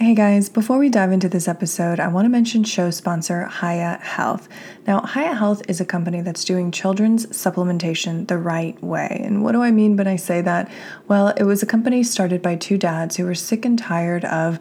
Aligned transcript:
Hey 0.00 0.14
guys, 0.14 0.48
before 0.48 0.78
we 0.78 0.88
dive 0.88 1.12
into 1.12 1.28
this 1.28 1.46
episode, 1.46 2.00
I 2.00 2.08
want 2.08 2.24
to 2.24 2.30
mention 2.30 2.64
show 2.64 2.90
sponsor 2.90 3.46
Hiya 3.60 3.98
Health. 4.00 4.48
Now, 4.86 5.02
Hiya 5.02 5.34
Health 5.34 5.60
is 5.68 5.78
a 5.78 5.84
company 5.84 6.22
that's 6.22 6.42
doing 6.42 6.70
children's 6.70 7.26
supplementation 7.26 8.26
the 8.26 8.38
right 8.38 8.82
way. 8.82 9.20
And 9.22 9.44
what 9.44 9.52
do 9.52 9.60
I 9.62 9.70
mean 9.70 9.98
when 9.98 10.06
I 10.06 10.16
say 10.16 10.40
that? 10.40 10.72
Well, 11.06 11.34
it 11.36 11.42
was 11.42 11.62
a 11.62 11.66
company 11.66 12.02
started 12.02 12.40
by 12.40 12.56
two 12.56 12.78
dads 12.78 13.16
who 13.16 13.26
were 13.26 13.34
sick 13.34 13.66
and 13.66 13.78
tired 13.78 14.24
of 14.24 14.58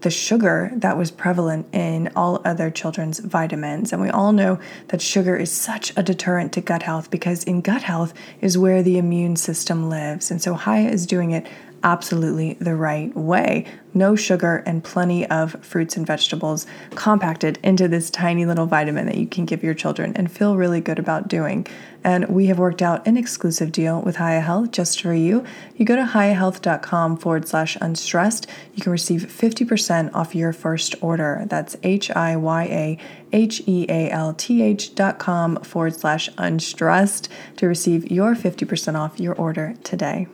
the 0.00 0.10
sugar 0.10 0.72
that 0.74 0.96
was 0.96 1.12
prevalent 1.12 1.66
in 1.72 2.10
all 2.16 2.40
other 2.44 2.68
children's 2.68 3.20
vitamins. 3.20 3.92
And 3.92 4.02
we 4.02 4.10
all 4.10 4.32
know 4.32 4.58
that 4.88 5.00
sugar 5.00 5.36
is 5.36 5.52
such 5.52 5.96
a 5.96 6.02
deterrent 6.02 6.52
to 6.54 6.60
gut 6.60 6.82
health 6.82 7.12
because 7.12 7.44
in 7.44 7.60
gut 7.60 7.82
health 7.82 8.12
is 8.40 8.58
where 8.58 8.82
the 8.82 8.98
immune 8.98 9.36
system 9.36 9.88
lives. 9.88 10.32
And 10.32 10.42
so 10.42 10.54
Hiya 10.54 10.90
is 10.90 11.06
doing 11.06 11.30
it 11.30 11.46
absolutely 11.82 12.54
the 12.54 12.74
right 12.74 13.14
way. 13.16 13.66
No 13.92 14.14
sugar 14.14 14.62
and 14.66 14.84
plenty 14.84 15.26
of 15.26 15.52
fruits 15.64 15.96
and 15.96 16.06
vegetables 16.06 16.66
compacted 16.94 17.58
into 17.62 17.88
this 17.88 18.10
tiny 18.10 18.46
little 18.46 18.66
vitamin 18.66 19.06
that 19.06 19.16
you 19.16 19.26
can 19.26 19.46
give 19.46 19.64
your 19.64 19.74
children 19.74 20.12
and 20.14 20.30
feel 20.30 20.56
really 20.56 20.80
good 20.80 20.98
about 20.98 21.28
doing. 21.28 21.66
And 22.04 22.28
we 22.28 22.46
have 22.46 22.58
worked 22.58 22.82
out 22.82 23.06
an 23.06 23.16
exclusive 23.16 23.72
deal 23.72 24.00
with 24.00 24.16
Hiya 24.16 24.40
Health 24.40 24.70
just 24.70 25.02
for 25.02 25.12
you. 25.12 25.44
You 25.76 25.84
go 25.84 25.96
to 25.96 26.04
hiyahealth.com 26.04 27.16
forward 27.18 27.48
slash 27.48 27.76
unstressed. 27.80 28.46
You 28.74 28.82
can 28.82 28.92
receive 28.92 29.22
50% 29.22 30.14
off 30.14 30.34
your 30.34 30.52
first 30.52 30.94
order. 31.02 31.44
That's 31.46 31.76
H 31.82 32.10
I 32.12 32.36
Y 32.36 32.64
A 32.64 32.98
H 33.32 33.62
E 33.66 33.86
A 33.88 34.10
L 34.10 34.32
T 34.34 34.62
H 34.62 34.94
dot 34.94 35.18
com 35.18 35.56
forward 35.56 35.94
slash 35.94 36.30
unstressed 36.38 37.28
to 37.56 37.66
receive 37.66 38.10
your 38.10 38.34
50% 38.34 38.98
off 38.98 39.20
your 39.20 39.34
order 39.34 39.74
today. 39.82 40.26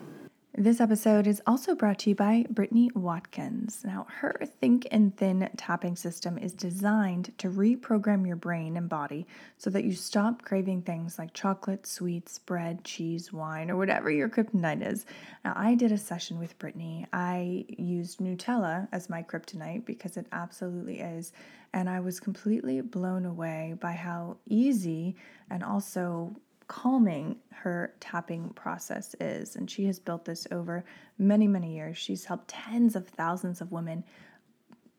This 0.58 0.80
episode 0.80 1.26
is 1.26 1.42
also 1.46 1.74
brought 1.74 1.98
to 1.98 2.10
you 2.10 2.16
by 2.16 2.46
Brittany 2.48 2.90
Watkins. 2.94 3.82
Now, 3.84 4.06
her 4.08 4.40
Think 4.58 4.88
and 4.90 5.14
Thin 5.14 5.46
tapping 5.58 5.96
system 5.96 6.38
is 6.38 6.54
designed 6.54 7.36
to 7.36 7.50
reprogram 7.50 8.26
your 8.26 8.36
brain 8.36 8.78
and 8.78 8.88
body 8.88 9.26
so 9.58 9.68
that 9.68 9.84
you 9.84 9.92
stop 9.92 10.40
craving 10.46 10.80
things 10.80 11.18
like 11.18 11.34
chocolate, 11.34 11.86
sweets, 11.86 12.38
bread, 12.38 12.84
cheese, 12.84 13.34
wine, 13.34 13.70
or 13.70 13.76
whatever 13.76 14.10
your 14.10 14.30
kryptonite 14.30 14.90
is. 14.90 15.04
Now, 15.44 15.52
I 15.54 15.74
did 15.74 15.92
a 15.92 15.98
session 15.98 16.38
with 16.38 16.58
Brittany. 16.58 17.06
I 17.12 17.66
used 17.68 18.20
Nutella 18.20 18.88
as 18.92 19.10
my 19.10 19.22
kryptonite 19.22 19.84
because 19.84 20.16
it 20.16 20.26
absolutely 20.32 21.00
is. 21.00 21.34
And 21.74 21.90
I 21.90 22.00
was 22.00 22.18
completely 22.18 22.80
blown 22.80 23.26
away 23.26 23.74
by 23.78 23.92
how 23.92 24.38
easy 24.46 25.16
and 25.50 25.62
also 25.62 26.34
calming 26.68 27.36
her 27.50 27.94
tapping 28.00 28.50
process 28.50 29.14
is. 29.20 29.56
And 29.56 29.70
she 29.70 29.86
has 29.86 29.98
built 29.98 30.24
this 30.24 30.46
over 30.50 30.84
many, 31.18 31.46
many 31.46 31.74
years. 31.74 31.96
She's 31.96 32.24
helped 32.24 32.48
tens 32.48 32.96
of 32.96 33.06
thousands 33.08 33.60
of 33.60 33.72
women 33.72 34.04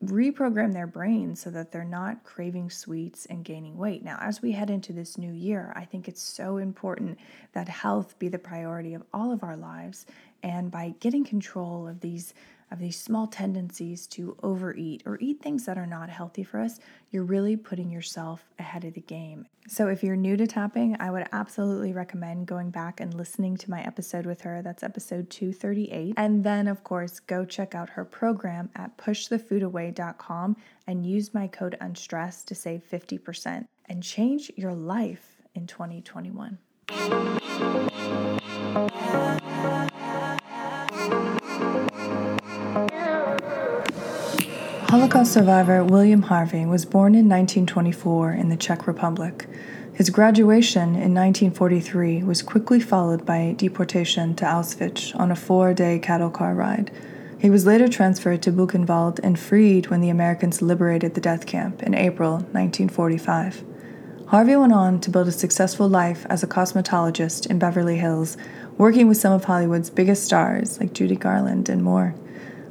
reprogram 0.04 0.74
their 0.74 0.86
brains 0.86 1.42
so 1.42 1.50
that 1.50 1.72
they're 1.72 1.84
not 1.84 2.24
craving 2.24 2.70
sweets 2.70 3.26
and 3.28 3.44
gaining 3.44 3.76
weight. 3.78 4.04
Now, 4.04 4.18
as 4.22 4.42
we 4.42 4.52
head 4.52 4.70
into 4.70 4.94
this 4.94 5.18
new 5.18 5.32
year, 5.32 5.74
I 5.76 5.86
think 5.86 6.08
it's 6.08 6.22
so 6.22 6.58
important 6.58 7.18
that 7.54 7.68
health 7.68 8.18
be 8.20 8.28
the 8.28 8.38
priority 8.38 8.94
of 8.94 9.04
all 9.14 9.32
of 9.32 9.44
our 9.44 9.58
lives. 9.58 10.06
And 10.44 10.70
by 10.70 10.94
getting 11.00 11.24
control 11.24 11.88
of 11.88 12.00
these 12.00 12.36
of 12.72 12.80
these 12.80 13.00
small 13.00 13.28
tendencies 13.28 14.08
to 14.08 14.36
overeat 14.44 15.04
or 15.06 15.18
eat 15.22 15.42
things 15.42 15.66
that 15.66 15.78
are 15.78 15.86
not 15.86 16.10
healthy 16.10 16.44
for 16.44 16.60
us, 16.60 16.80
you're 17.12 17.24
really 17.24 17.56
putting 17.56 17.90
yourself 17.90 18.46
ahead 18.60 18.84
of 18.84 18.94
the 18.94 19.02
game. 19.02 19.46
So, 19.68 19.88
if 19.88 20.04
you're 20.04 20.16
new 20.16 20.38
to 20.38 20.48
tapping, 20.48 20.96
I 21.00 21.12
would 21.12 21.28
absolutely 21.32 21.94
recommend 21.94 22.48
going 22.48 22.70
back 22.70 23.00
and 23.00 23.14
listening 23.14 23.58
to 23.58 23.70
my 23.70 23.82
episode 23.82 24.26
with 24.26 24.42
her. 24.42 24.62
That's 24.62 24.84
episode 24.84 25.30
238. 25.30 26.14
And 26.18 26.44
then, 26.44 26.68
of 26.68 26.84
course, 26.84 27.20
go 27.20 27.46
check 27.46 27.76
out 27.76 27.90
her 27.90 28.06
program 28.06 28.70
at 28.76 28.98
pushthefoodaway.com 28.98 30.58
and 30.88 31.06
use 31.06 31.34
my 31.34 31.48
code 31.48 31.78
UNSTRESSED 31.82 32.46
to 32.46 32.56
save 32.56 32.84
50% 32.90 33.68
and 33.90 34.04
change 34.04 34.52
your 34.56 34.74
life 34.74 35.38
in 35.56 35.68
2021. 35.68 36.58
Holocaust 44.98 45.32
survivor 45.32 45.84
William 45.84 46.24
Harvey 46.24 46.66
was 46.66 46.84
born 46.84 47.14
in 47.14 47.30
1924 47.30 48.32
in 48.32 48.50
the 48.50 48.58
Czech 48.58 48.88
Republic. 48.88 49.48
His 49.94 50.10
graduation 50.10 50.96
in 50.96 51.14
1943 51.14 52.24
was 52.24 52.42
quickly 52.42 52.80
followed 52.80 53.24
by 53.24 53.54
deportation 53.56 54.34
to 54.38 54.46
Auschwitz 54.46 55.16
on 55.16 55.30
a 55.30 55.36
four 55.36 55.76
day 55.76 56.00
cattle 56.00 56.32
car 56.32 56.56
ride. 56.56 56.90
He 57.38 57.52
was 57.52 57.64
later 57.64 57.88
transferred 57.88 58.42
to 58.42 58.52
Buchenwald 58.52 59.20
and 59.22 59.38
freed 59.38 59.92
when 59.92 60.02
the 60.02 60.10
Americans 60.10 60.64
liberated 60.64 61.14
the 61.14 61.22
death 61.22 61.46
camp 61.46 61.84
in 61.84 61.94
April 61.94 62.32
1945. 62.32 63.64
Harvey 64.30 64.56
went 64.56 64.74
on 64.74 65.00
to 65.02 65.12
build 65.12 65.28
a 65.28 65.32
successful 65.32 65.88
life 65.88 66.26
as 66.28 66.42
a 66.42 66.48
cosmetologist 66.48 67.46
in 67.46 67.60
Beverly 67.60 67.98
Hills, 67.98 68.36
working 68.80 69.08
with 69.08 69.18
some 69.18 69.32
of 69.32 69.44
Hollywood's 69.44 69.92
biggest 69.92 70.24
stars 70.24 70.80
like 70.80 70.94
Judy 70.94 71.16
Garland 71.16 71.70
and 71.70 71.84
more. 71.84 72.16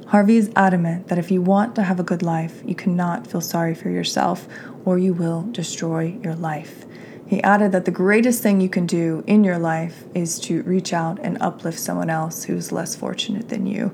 Harvey 0.07 0.37
is 0.37 0.49
adamant 0.55 1.09
that 1.09 1.17
if 1.17 1.31
you 1.31 1.41
want 1.41 1.75
to 1.75 1.83
have 1.83 1.99
a 1.99 2.03
good 2.03 2.23
life, 2.23 2.61
you 2.65 2.73
cannot 2.73 3.27
feel 3.27 3.41
sorry 3.41 3.75
for 3.75 3.89
yourself 3.89 4.47
or 4.85 4.97
you 4.97 5.13
will 5.13 5.41
destroy 5.51 6.17
your 6.23 6.33
life. 6.33 6.85
He 7.27 7.43
added 7.43 7.73
that 7.73 7.83
the 7.83 7.91
greatest 7.91 8.41
thing 8.41 8.61
you 8.61 8.69
can 8.69 8.85
do 8.85 9.21
in 9.27 9.43
your 9.43 9.59
life 9.59 10.05
is 10.15 10.39
to 10.41 10.63
reach 10.63 10.93
out 10.93 11.19
and 11.21 11.37
uplift 11.41 11.77
someone 11.77 12.09
else 12.09 12.45
who's 12.45 12.71
less 12.71 12.95
fortunate 12.95 13.49
than 13.49 13.67
you. 13.67 13.93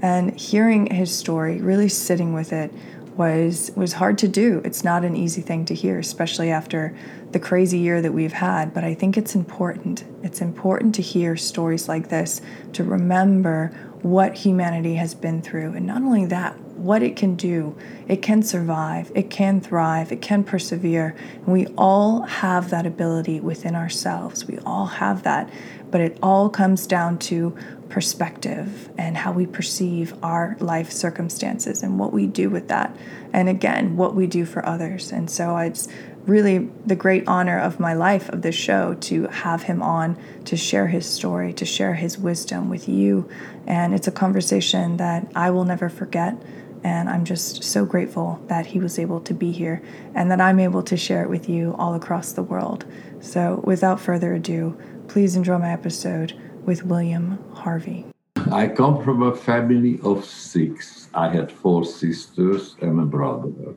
And 0.00 0.40
hearing 0.40 0.86
his 0.86 1.14
story, 1.14 1.60
really 1.60 1.90
sitting 1.90 2.32
with 2.32 2.54
it, 2.54 2.72
was 3.18 3.70
was 3.76 3.92
hard 3.94 4.16
to 4.16 4.28
do. 4.28 4.62
It's 4.64 4.82
not 4.82 5.04
an 5.04 5.14
easy 5.14 5.42
thing 5.42 5.66
to 5.66 5.74
hear, 5.74 5.98
especially 5.98 6.50
after 6.50 6.96
the 7.32 7.38
crazy 7.38 7.78
year 7.78 8.00
that 8.00 8.14
we've 8.14 8.32
had, 8.32 8.72
but 8.72 8.82
I 8.82 8.94
think 8.94 9.18
it's 9.18 9.34
important. 9.34 10.04
It's 10.22 10.40
important 10.40 10.94
to 10.94 11.02
hear 11.02 11.36
stories 11.36 11.86
like 11.86 12.08
this 12.08 12.40
to 12.72 12.82
remember 12.82 13.72
what 14.02 14.34
humanity 14.34 14.94
has 14.94 15.14
been 15.14 15.42
through. 15.42 15.72
And 15.72 15.86
not 15.86 16.02
only 16.02 16.26
that, 16.26 16.58
what 16.80 17.02
it 17.02 17.14
can 17.14 17.34
do. 17.34 17.76
It 18.08 18.22
can 18.22 18.42
survive, 18.42 19.12
it 19.14 19.28
can 19.28 19.60
thrive, 19.60 20.10
it 20.12 20.22
can 20.22 20.42
persevere. 20.42 21.14
And 21.36 21.48
we 21.48 21.66
all 21.76 22.22
have 22.22 22.70
that 22.70 22.86
ability 22.86 23.38
within 23.40 23.76
ourselves. 23.76 24.46
We 24.46 24.58
all 24.60 24.86
have 24.86 25.22
that. 25.24 25.50
But 25.90 26.00
it 26.00 26.18
all 26.22 26.48
comes 26.48 26.86
down 26.86 27.18
to 27.18 27.56
perspective 27.90 28.88
and 28.96 29.16
how 29.16 29.32
we 29.32 29.46
perceive 29.46 30.14
our 30.22 30.56
life 30.60 30.90
circumstances 30.90 31.82
and 31.82 31.98
what 31.98 32.12
we 32.12 32.26
do 32.26 32.48
with 32.48 32.68
that. 32.68 32.96
And 33.32 33.48
again, 33.48 33.96
what 33.96 34.14
we 34.14 34.26
do 34.26 34.44
for 34.44 34.64
others. 34.64 35.12
And 35.12 35.30
so 35.30 35.56
it's 35.58 35.88
really 36.26 36.70
the 36.86 36.96
great 36.96 37.24
honor 37.26 37.58
of 37.58 37.80
my 37.80 37.94
life 37.94 38.28
of 38.28 38.42
this 38.42 38.54
show 38.54 38.94
to 38.94 39.26
have 39.28 39.64
him 39.64 39.82
on 39.82 40.16
to 40.44 40.56
share 40.56 40.86
his 40.86 41.06
story, 41.06 41.52
to 41.54 41.64
share 41.64 41.94
his 41.94 42.18
wisdom 42.18 42.68
with 42.68 42.88
you. 42.88 43.28
And 43.66 43.94
it's 43.94 44.08
a 44.08 44.12
conversation 44.12 44.96
that 44.98 45.30
I 45.34 45.50
will 45.50 45.64
never 45.64 45.88
forget. 45.88 46.36
And 46.82 47.10
I'm 47.10 47.24
just 47.24 47.62
so 47.62 47.84
grateful 47.84 48.42
that 48.46 48.66
he 48.66 48.78
was 48.78 48.98
able 48.98 49.20
to 49.20 49.34
be 49.34 49.52
here 49.52 49.82
and 50.14 50.30
that 50.30 50.40
I'm 50.40 50.58
able 50.58 50.82
to 50.84 50.96
share 50.96 51.22
it 51.22 51.28
with 51.28 51.48
you 51.48 51.74
all 51.78 51.94
across 51.94 52.32
the 52.32 52.42
world. 52.42 52.86
So, 53.20 53.60
without 53.64 54.00
further 54.00 54.34
ado, 54.34 54.80
please 55.08 55.36
enjoy 55.36 55.58
my 55.58 55.72
episode 55.72 56.32
with 56.64 56.84
William 56.84 57.38
Harvey. 57.52 58.06
I 58.50 58.68
come 58.68 59.04
from 59.04 59.22
a 59.22 59.36
family 59.36 60.00
of 60.02 60.24
six. 60.24 61.08
I 61.12 61.28
had 61.28 61.52
four 61.52 61.84
sisters 61.84 62.76
and 62.80 62.98
a 62.98 63.04
brother. 63.04 63.74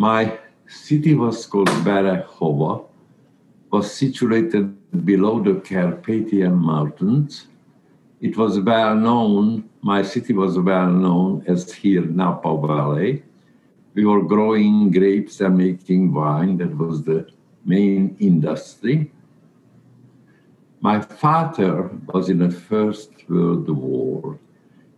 My 0.00 0.38
city 0.66 1.14
was 1.14 1.44
called 1.44 1.68
Berehova, 1.84 2.86
was 3.70 3.92
situated 3.92 4.64
below 5.04 5.42
the 5.42 5.56
Carpathian 5.60 6.54
Mountains. 6.54 7.48
It 8.22 8.34
was 8.34 8.58
well 8.60 8.94
known, 8.94 9.68
my 9.82 10.00
city 10.00 10.32
was 10.32 10.58
well 10.58 10.90
known 10.90 11.44
as 11.46 11.70
here 11.70 12.00
Napa 12.00 12.66
Valley. 12.66 13.24
We 13.92 14.06
were 14.06 14.22
growing 14.22 14.90
grapes 14.90 15.42
and 15.42 15.58
making 15.58 16.14
wine, 16.14 16.56
that 16.56 16.74
was 16.78 17.02
the 17.02 17.28
main 17.66 18.16
industry. 18.20 19.12
My 20.80 21.02
father 21.02 21.90
was 22.06 22.30
in 22.30 22.38
the 22.38 22.50
First 22.50 23.10
World 23.28 23.68
War. 23.68 24.38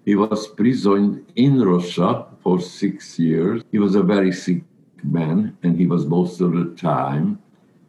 He 0.04 0.14
was 0.14 0.46
prisoned 0.46 1.26
in 1.34 1.60
Russia 1.60 2.26
for 2.40 2.60
six 2.60 3.18
years. 3.18 3.64
He 3.72 3.80
was 3.80 3.96
a 3.96 4.02
very 4.04 4.30
sick 4.30 4.62
man, 5.04 5.56
and 5.62 5.78
he 5.78 5.86
was 5.86 6.06
most 6.06 6.40
of 6.40 6.52
the 6.52 6.74
time 6.76 7.38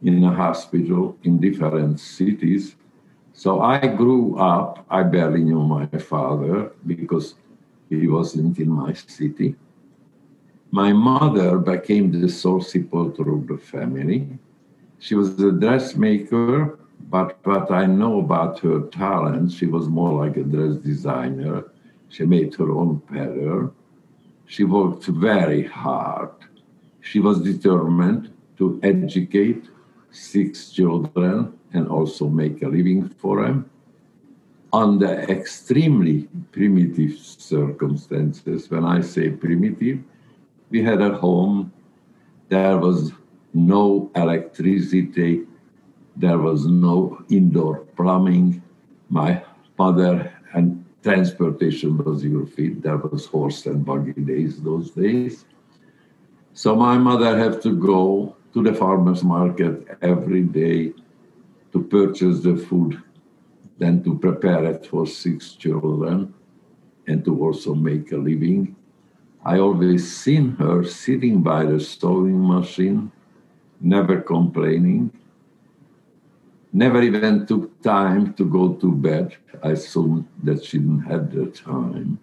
in 0.02 0.22
a 0.24 0.32
hospital 0.32 1.16
in 1.22 1.40
different 1.40 2.00
cities. 2.00 2.76
So 3.32 3.60
I 3.60 3.78
grew 3.86 4.38
up, 4.38 4.84
I 4.90 5.02
barely 5.02 5.42
knew 5.42 5.62
my 5.62 5.86
father 5.98 6.72
because 6.86 7.34
he 7.88 8.06
wasn't 8.06 8.58
in 8.58 8.70
my 8.70 8.92
city. 8.92 9.56
My 10.70 10.92
mother 10.92 11.58
became 11.58 12.10
the 12.10 12.28
sole 12.28 12.60
supporter 12.60 13.32
of 13.32 13.46
the 13.46 13.58
family. 13.58 14.38
She 14.98 15.14
was 15.14 15.40
a 15.40 15.52
dressmaker, 15.52 16.78
but 17.10 17.38
what 17.44 17.70
I 17.70 17.86
know 17.86 18.20
about 18.20 18.58
her 18.60 18.80
talent, 18.88 19.52
she 19.52 19.66
was 19.66 19.88
more 19.88 20.24
like 20.24 20.36
a 20.36 20.42
dress 20.42 20.76
designer. 20.76 21.64
She 22.08 22.24
made 22.24 22.54
her 22.56 22.70
own 22.70 23.00
pattern. 23.00 23.72
She 24.46 24.64
worked 24.64 25.04
very 25.06 25.62
hard. 25.64 26.30
She 27.04 27.20
was 27.20 27.40
determined 27.40 28.32
to 28.56 28.80
educate 28.82 29.68
six 30.10 30.70
children 30.70 31.52
and 31.74 31.86
also 31.86 32.28
make 32.28 32.62
a 32.62 32.68
living 32.68 33.10
for 33.20 33.44
them 33.44 33.70
under 34.72 35.12
extremely 35.28 36.28
primitive 36.50 37.16
circumstances. 37.18 38.70
When 38.70 38.84
I 38.84 39.02
say 39.02 39.28
primitive, 39.30 40.00
we 40.70 40.82
had 40.82 41.02
a 41.02 41.14
home, 41.14 41.72
there 42.48 42.78
was 42.78 43.12
no 43.52 44.10
electricity, 44.16 45.42
there 46.16 46.38
was 46.38 46.66
no 46.66 47.22
indoor 47.28 47.80
plumbing. 47.96 48.62
My 49.10 49.44
mother 49.78 50.32
and 50.54 50.84
transportation 51.02 51.98
was 51.98 52.24
your 52.24 52.46
feet. 52.46 52.82
There 52.82 52.96
was 52.96 53.26
horse 53.26 53.66
and 53.66 53.84
buggy 53.84 54.12
days 54.12 54.62
those 54.62 54.90
days. 54.90 55.44
So 56.56 56.76
my 56.76 56.96
mother 56.96 57.36
had 57.36 57.60
to 57.62 57.74
go 57.74 58.36
to 58.52 58.62
the 58.62 58.72
farmer's 58.72 59.24
market 59.24 59.88
every 60.00 60.42
day 60.42 60.92
to 61.72 61.82
purchase 61.82 62.44
the 62.44 62.56
food, 62.56 63.02
then 63.78 64.04
to 64.04 64.16
prepare 64.16 64.64
it 64.66 64.86
for 64.86 65.04
six 65.04 65.54
children, 65.54 66.32
and 67.08 67.24
to 67.24 67.42
also 67.42 67.74
make 67.74 68.12
a 68.12 68.16
living. 68.16 68.76
I 69.44 69.58
always 69.58 70.06
seen 70.16 70.54
her 70.62 70.84
sitting 70.84 71.42
by 71.42 71.64
the 71.64 71.80
sewing 71.80 72.46
machine, 72.46 73.10
never 73.80 74.20
complaining, 74.20 75.10
never 76.72 77.02
even 77.02 77.46
took 77.46 77.82
time 77.82 78.32
to 78.34 78.44
go 78.44 78.74
to 78.74 78.92
bed. 78.92 79.36
I 79.60 79.70
assumed 79.70 80.28
that 80.44 80.64
she 80.64 80.78
didn't 80.78 81.00
have 81.00 81.34
the 81.34 81.46
time. 81.46 82.20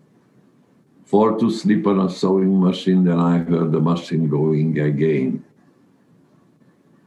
For 1.11 1.37
to 1.39 1.51
sleep 1.51 1.87
on 1.87 1.99
a 1.99 2.09
sewing 2.09 2.57
machine, 2.57 3.03
then 3.03 3.19
I 3.19 3.39
heard 3.39 3.73
the 3.73 3.81
machine 3.81 4.29
going 4.29 4.79
again. 4.79 5.43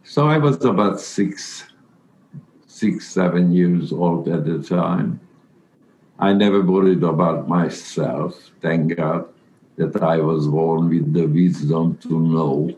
So 0.03 0.29
I 0.29 0.37
was 0.37 0.63
about 0.63 1.01
six, 1.01 1.65
six, 2.67 3.09
seven 3.09 3.51
years 3.51 3.95
old 3.95 4.29
at 4.29 4.45
the 4.45 4.63
time. 4.63 5.21
I 6.19 6.35
never 6.35 6.61
worried 6.61 7.03
about 7.03 7.49
myself. 7.49 8.51
Thank 8.61 8.95
God 8.95 9.27
that 9.77 9.97
I 10.03 10.19
was 10.19 10.49
born 10.49 10.91
with 10.91 11.15
the 11.15 11.25
wisdom 11.25 11.97
to 12.03 12.21
know 12.21 12.77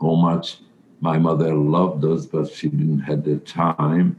how 0.00 0.14
much 0.14 0.58
my 1.00 1.18
mother 1.18 1.56
loved 1.56 2.04
us, 2.04 2.24
but 2.24 2.52
she 2.52 2.68
didn't 2.68 3.00
have 3.00 3.24
the 3.24 3.38
time 3.38 4.16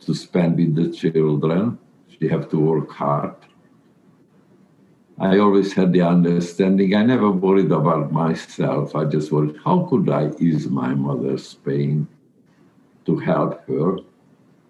to 0.00 0.14
spend 0.14 0.56
with 0.56 0.74
the 0.74 0.92
children. 0.92 1.78
She 2.08 2.28
had 2.28 2.50
to 2.50 2.58
work 2.60 2.90
hard. 2.90 3.36
I 5.18 5.38
always 5.38 5.72
had 5.72 5.92
the 5.92 6.02
understanding. 6.02 6.94
I 6.94 7.04
never 7.04 7.30
worried 7.30 7.70
about 7.70 8.12
myself. 8.12 8.96
I 8.96 9.04
just 9.04 9.30
worried, 9.30 9.56
how 9.64 9.86
could 9.90 10.08
I 10.08 10.30
ease 10.40 10.68
my 10.68 10.94
mother's 10.94 11.54
pain 11.54 12.08
to 13.04 13.16
help 13.18 13.66
her? 13.68 13.98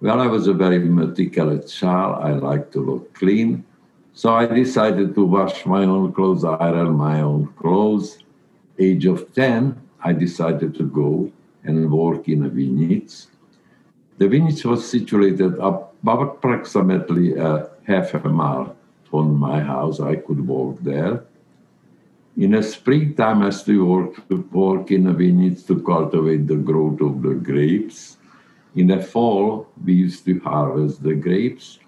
Well, 0.00 0.20
I 0.20 0.26
was 0.26 0.48
a 0.48 0.52
very 0.52 0.80
meticulous 0.80 1.72
child. 1.72 2.24
I 2.24 2.32
liked 2.32 2.72
to 2.72 2.80
look 2.80 3.14
clean. 3.14 3.64
So 4.14 4.34
I 4.34 4.46
decided 4.46 5.14
to 5.14 5.24
wash 5.24 5.64
my 5.64 5.84
own 5.84 6.12
clothes, 6.12 6.44
iron 6.44 6.94
my 6.94 7.20
own 7.20 7.46
clothes. 7.54 8.18
Age 8.78 9.06
of 9.06 9.32
10, 9.32 9.80
I 10.02 10.12
decided 10.12 10.74
to 10.74 10.84
go 10.84 11.30
and 11.64 11.90
work 11.90 12.28
in 12.28 12.44
a 12.44 12.48
vineyards. 12.48 13.28
The 14.18 14.28
vineyards 14.28 14.64
was 14.64 14.88
situated 14.88 15.54
about 15.54 15.92
approximately 16.04 17.36
a 17.36 17.70
half 17.86 18.12
a 18.14 18.28
mile 18.28 18.76
from 19.12 19.38
my 19.38 19.60
house. 19.60 20.00
I 20.00 20.16
could 20.16 20.40
walk 20.48 20.78
there. 20.80 21.24
In 22.38 22.52
the 22.52 22.62
springtime, 22.62 23.42
I 23.42 23.50
to 23.50 23.84
work, 23.84 24.14
work 24.52 24.90
in 24.90 25.04
the 25.04 25.12
vineyards 25.12 25.62
to 25.64 25.82
cultivate 25.82 26.46
the 26.46 26.56
growth 26.56 27.00
of 27.02 27.20
the 27.20 27.34
grapes. 27.34 28.16
In 28.74 28.86
the 28.86 29.00
fall, 29.02 29.68
we 29.84 29.92
used 30.06 30.24
to 30.24 30.40
harvest 30.40 31.02
the 31.02 31.14
grapes. 31.14 31.78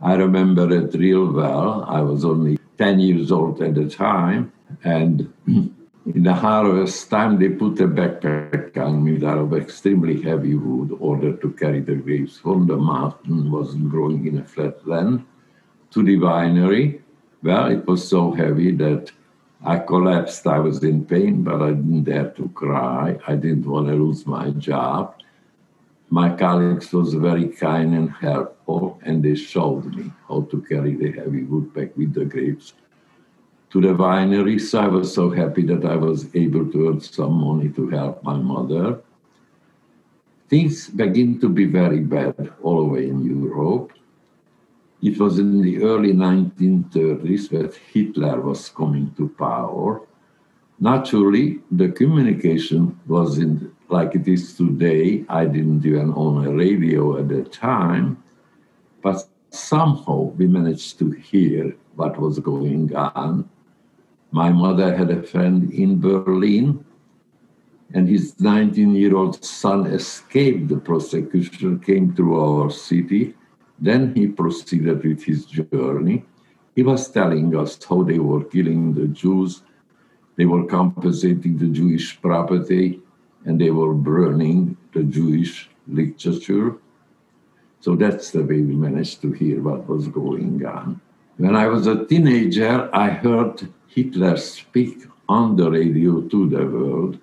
I 0.00 0.14
remember 0.14 0.66
it 0.72 0.94
real 0.94 1.32
well. 1.32 1.84
I 1.88 2.00
was 2.02 2.24
only 2.24 2.56
10 2.78 3.00
years 3.00 3.32
old 3.32 3.60
at 3.60 3.74
the 3.74 3.88
time, 3.90 4.52
and 4.84 5.32
in 5.48 6.22
the 6.22 6.34
harvest 6.34 7.10
time, 7.10 7.40
they 7.40 7.48
put 7.48 7.80
a 7.80 7.88
backpack 7.88 8.76
on 8.76 9.02
me 9.02 9.16
out 9.26 9.38
of 9.38 9.52
extremely 9.54 10.22
heavy 10.22 10.54
wood 10.54 10.96
order 11.00 11.32
to 11.42 11.50
carry 11.54 11.80
the 11.80 11.96
grapes 11.96 12.38
from 12.38 12.68
the 12.68 12.76
mountain, 12.76 13.50
wasn't 13.50 13.90
growing 13.90 14.24
in 14.28 14.38
a 14.38 14.44
flat 14.44 14.86
land, 14.86 15.26
to 15.90 16.02
the 16.02 16.16
winery. 16.16 17.00
Well, 17.42 17.66
it 17.66 17.86
was 17.86 18.06
so 18.06 18.32
heavy 18.32 18.72
that 18.72 19.10
I 19.64 19.78
collapsed. 19.78 20.46
I 20.46 20.58
was 20.58 20.82
in 20.84 21.04
pain, 21.04 21.42
but 21.42 21.60
I 21.62 21.70
didn't 21.70 22.04
dare 22.04 22.30
to 22.30 22.48
cry. 22.50 23.18
I 23.26 23.34
didn't 23.36 23.66
want 23.66 23.88
to 23.88 23.94
lose 23.94 24.26
my 24.26 24.50
job. 24.50 25.14
My 26.08 26.34
colleagues 26.34 26.92
was 26.92 27.14
very 27.14 27.48
kind 27.48 27.94
and 27.94 28.10
helpful, 28.10 29.00
and 29.04 29.22
they 29.22 29.36
showed 29.36 29.94
me 29.94 30.10
how 30.28 30.42
to 30.50 30.62
carry 30.62 30.96
the 30.96 31.12
heavy 31.12 31.44
wood 31.44 31.74
pack 31.74 31.96
with 31.96 32.14
the 32.14 32.24
grapes 32.24 32.72
to 33.70 33.80
the 33.80 33.88
winery. 33.88 34.60
So 34.60 34.80
I 34.80 34.88
was 34.88 35.14
so 35.14 35.30
happy 35.30 35.62
that 35.66 35.84
I 35.84 35.96
was 35.96 36.34
able 36.34 36.66
to 36.72 36.88
earn 36.88 37.00
some 37.00 37.34
money 37.34 37.68
to 37.70 37.88
help 37.88 38.22
my 38.24 38.36
mother. 38.36 39.00
Things 40.48 40.88
begin 40.88 41.40
to 41.40 41.48
be 41.48 41.66
very 41.66 42.00
bad 42.00 42.52
all 42.62 42.88
way 42.88 43.08
in 43.08 43.24
Europe. 43.24 43.92
It 45.02 45.18
was 45.18 45.38
in 45.38 45.62
the 45.62 45.82
early 45.82 46.12
1930s 46.12 47.48
that 47.50 47.74
Hitler 47.74 48.40
was 48.40 48.68
coming 48.68 49.12
to 49.16 49.28
power. 49.28 50.02
Naturally, 50.78 51.60
the 51.70 51.88
communication 51.90 52.98
was 53.06 53.38
in 53.38 53.72
like 53.88 54.14
it 54.14 54.28
is 54.28 54.54
today. 54.54 55.24
I 55.28 55.44
didn't 55.46 55.84
even 55.84 56.12
own 56.14 56.46
a 56.46 56.52
radio 56.52 57.18
at 57.18 57.28
the 57.28 57.42
time, 57.42 58.22
but 59.02 59.26
somehow 59.50 60.32
we 60.38 60.46
managed 60.46 60.98
to 61.00 61.10
hear 61.10 61.76
what 61.96 62.18
was 62.18 62.38
going 62.38 62.94
on 62.94 63.48
my 64.32 64.50
mother 64.50 64.96
had 64.96 65.10
a 65.10 65.22
friend 65.22 65.72
in 65.72 66.00
Berlin, 66.00 66.84
and 67.92 68.08
his 68.08 68.38
19 68.40 68.94
year 68.94 69.16
old 69.16 69.44
son 69.44 69.86
escaped 69.86 70.68
the 70.68 70.76
prosecution, 70.76 71.80
came 71.80 72.14
through 72.14 72.38
our 72.40 72.70
city. 72.70 73.34
Then 73.80 74.14
he 74.14 74.28
proceeded 74.28 75.02
with 75.02 75.24
his 75.24 75.46
journey. 75.46 76.24
He 76.76 76.82
was 76.82 77.10
telling 77.10 77.56
us 77.56 77.78
how 77.88 78.02
they 78.02 78.18
were 78.18 78.44
killing 78.44 78.94
the 78.94 79.08
Jews, 79.08 79.62
they 80.36 80.46
were 80.46 80.64
compensating 80.64 81.58
the 81.58 81.66
Jewish 81.66 82.20
property, 82.20 83.00
and 83.44 83.60
they 83.60 83.70
were 83.70 83.94
burning 83.94 84.76
the 84.92 85.02
Jewish 85.02 85.68
literature. 85.86 86.76
So 87.80 87.96
that's 87.96 88.30
the 88.30 88.42
way 88.42 88.60
we 88.60 88.74
managed 88.74 89.22
to 89.22 89.32
hear 89.32 89.60
what 89.60 89.88
was 89.88 90.08
going 90.08 90.64
on. 90.64 91.00
When 91.36 91.56
I 91.56 91.66
was 91.66 91.86
a 91.86 92.04
teenager, 92.04 92.88
I 92.94 93.10
heard 93.10 93.68
Hitler 93.88 94.36
speak 94.36 95.04
on 95.28 95.56
the 95.56 95.70
radio 95.70 96.20
to 96.22 96.48
the 96.48 96.66
world, 96.66 97.18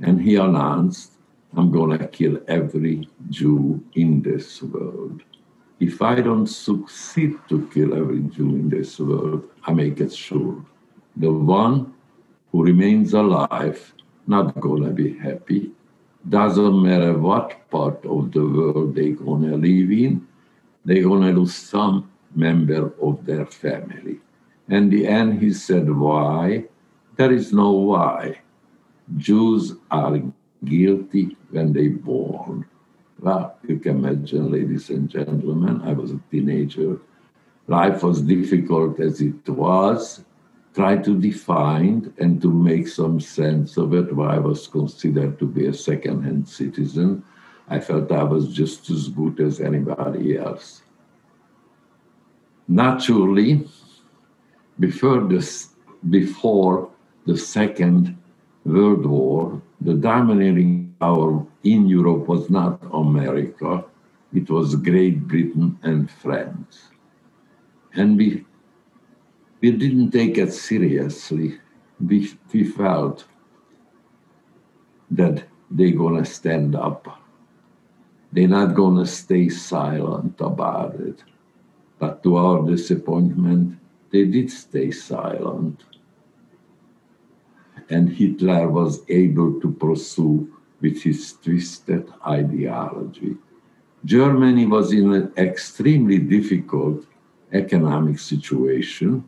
and 0.00 0.20
he 0.20 0.36
announced, 0.36 1.12
I'm 1.56 1.70
going 1.70 1.98
to 1.98 2.06
kill 2.06 2.38
every 2.48 3.08
Jew 3.28 3.82
in 3.94 4.22
this 4.22 4.62
world. 4.62 5.22
If 5.80 6.02
I 6.02 6.20
don't 6.20 6.46
succeed 6.46 7.38
to 7.48 7.66
kill 7.72 7.94
every 7.94 8.20
Jew 8.20 8.50
in 8.50 8.68
this 8.68 8.98
world, 8.98 9.48
I 9.64 9.72
make 9.72 9.98
it 9.98 10.12
sure 10.12 10.62
the 11.16 11.32
one 11.32 11.94
who 12.52 12.62
remains 12.62 13.14
alive 13.14 13.94
not 14.26 14.60
to 14.60 14.90
be 14.92 15.16
happy. 15.16 15.72
Doesn't 16.28 16.82
matter 16.82 17.18
what 17.18 17.70
part 17.70 18.04
of 18.04 18.30
the 18.30 18.44
world 18.44 18.94
they're 18.94 19.12
going 19.12 19.48
to 19.48 19.56
live 19.56 19.90
in, 19.90 20.28
they're 20.84 21.02
going 21.02 21.22
to 21.22 21.40
lose 21.40 21.54
some 21.54 22.10
member 22.34 22.92
of 23.00 23.24
their 23.24 23.46
family. 23.46 24.20
In 24.68 24.90
the 24.90 25.06
end, 25.06 25.40
he 25.40 25.50
said, 25.54 25.90
Why? 25.90 26.64
There 27.16 27.32
is 27.32 27.54
no 27.54 27.72
why. 27.72 28.42
Jews 29.16 29.76
are 29.90 30.20
guilty 30.62 31.36
when 31.50 31.72
they 31.72 31.88
born. 31.88 32.66
Well, 33.20 33.58
you 33.68 33.78
can 33.78 34.02
imagine, 34.02 34.50
ladies 34.50 34.88
and 34.88 35.08
gentlemen, 35.08 35.82
I 35.84 35.92
was 35.92 36.10
a 36.12 36.20
teenager. 36.30 36.98
Life 37.66 38.02
was 38.02 38.22
difficult 38.22 38.98
as 38.98 39.20
it 39.20 39.46
was. 39.46 40.24
Try 40.74 40.96
to 40.96 41.20
define 41.20 42.14
and 42.18 42.40
to 42.40 42.50
make 42.50 42.88
some 42.88 43.20
sense 43.20 43.76
of 43.76 43.92
it. 43.92 44.14
Why 44.14 44.36
I 44.36 44.38
was 44.38 44.66
considered 44.66 45.38
to 45.38 45.46
be 45.46 45.66
a 45.66 45.74
second-hand 45.74 46.48
citizen. 46.48 47.22
I 47.68 47.78
felt 47.80 48.10
I 48.10 48.22
was 48.22 48.54
just 48.54 48.88
as 48.88 49.08
good 49.08 49.38
as 49.40 49.60
anybody 49.60 50.38
else. 50.38 50.82
Naturally, 52.68 53.68
before, 54.78 55.20
this, 55.28 55.74
before 56.08 56.88
the 57.26 57.36
Second 57.36 58.16
World 58.64 59.04
War, 59.04 59.60
the 59.82 59.94
dominating 59.94 60.89
power 61.00 61.44
in 61.64 61.88
Europe 61.88 62.28
was 62.28 62.50
not 62.50 62.78
America, 62.92 63.84
it 64.32 64.48
was 64.48 64.76
Great 64.76 65.26
Britain 65.26 65.78
and 65.82 66.10
France. 66.10 66.90
And 67.94 68.16
we 68.16 68.44
we 69.60 69.72
didn't 69.72 70.10
take 70.10 70.38
it 70.38 70.52
seriously. 70.52 71.58
We, 72.00 72.30
we 72.52 72.64
felt 72.64 73.26
that 75.10 75.44
they're 75.70 75.90
going 75.90 76.22
to 76.22 76.24
stand 76.24 76.74
up. 76.74 77.20
They're 78.32 78.48
not 78.48 78.74
going 78.74 78.96
to 78.96 79.06
stay 79.06 79.50
silent 79.50 80.40
about 80.40 80.94
it. 80.94 81.22
But 81.98 82.22
to 82.22 82.36
our 82.36 82.66
disappointment, 82.66 83.78
they 84.10 84.24
did 84.24 84.50
stay 84.50 84.90
silent. 84.92 85.84
And 87.90 88.08
Hitler 88.08 88.70
was 88.70 89.02
able 89.08 89.60
to 89.60 89.72
pursue 89.72 90.48
with 90.80 91.02
his 91.02 91.34
twisted 91.34 92.10
ideology. 92.26 93.36
Germany 94.04 94.66
was 94.66 94.92
in 94.92 95.12
an 95.12 95.32
extremely 95.36 96.18
difficult 96.18 97.04
economic 97.52 98.18
situation. 98.18 99.24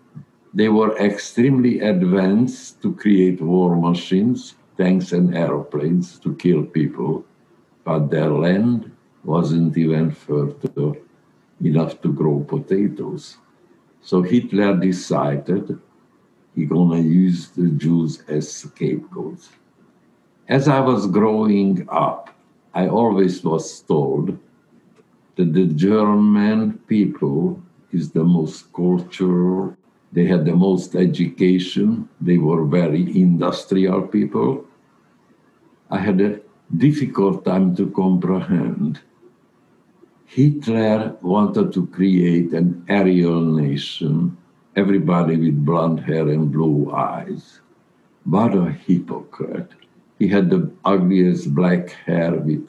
They 0.55 0.69
were 0.69 0.97
extremely 0.97 1.81
advanced 1.81 2.81
to 2.83 2.95
create 2.95 3.41
war 3.41 3.77
machines, 3.77 4.55
tanks, 4.77 5.13
and 5.13 5.37
airplanes 5.37 6.19
to 6.21 6.35
kill 6.37 6.65
people, 6.65 7.25
but 7.85 8.11
their 8.11 8.31
land 8.31 8.91
wasn't 9.25 9.77
even 9.77 10.11
fertile 10.11 10.97
enough 11.61 12.01
to 12.03 12.13
grow 12.13 12.41
potatoes. 12.41 13.37
So 14.01 14.23
Hitler 14.23 14.77
decided 14.77 15.79
he 16.55 16.65
gonna 16.65 16.99
use 16.99 17.49
the 17.51 17.69
Jews 17.69 18.23
as 18.29 18.51
scapegoats. 18.53 19.51
As 20.53 20.69
I 20.69 20.81
was 20.81 21.07
growing 21.07 21.89
up, 21.89 22.29
I 22.75 22.87
always 22.87 23.43
was 23.43 23.81
told 23.81 24.37
that 25.37 25.55
the 25.55 25.65
German 25.65 26.77
people 26.87 27.63
is 27.91 28.11
the 28.11 28.23
most 28.23 28.71
cultural, 28.75 29.75
they 30.13 30.27
had 30.27 30.45
the 30.45 30.55
most 30.55 30.95
education, 30.95 32.07
they 32.21 32.37
were 32.37 32.67
very 32.67 33.01
industrial 33.19 34.03
people. 34.03 34.67
I 35.91 35.97
had 35.97 36.21
a 36.21 36.41
difficult 36.77 37.47
time 37.47 37.75
to 37.77 37.91
comprehend 37.91 39.01
Hitler 40.27 41.17
wanted 41.23 41.73
to 41.73 41.87
create 41.87 42.53
an 42.53 42.85
Aryan 42.91 43.57
nation, 43.57 44.37
everybody 44.77 45.39
with 45.39 45.65
blonde 45.65 46.01
hair 46.01 46.29
and 46.29 46.53
blue 46.53 46.93
eyes. 46.93 47.61
What 48.25 48.55
a 48.55 48.71
hypocrite. 48.71 49.82
He 50.23 50.29
had 50.29 50.51
the 50.51 50.71
ugliest 50.85 51.53
black 51.53 51.91
hair 52.07 52.33
with 52.37 52.69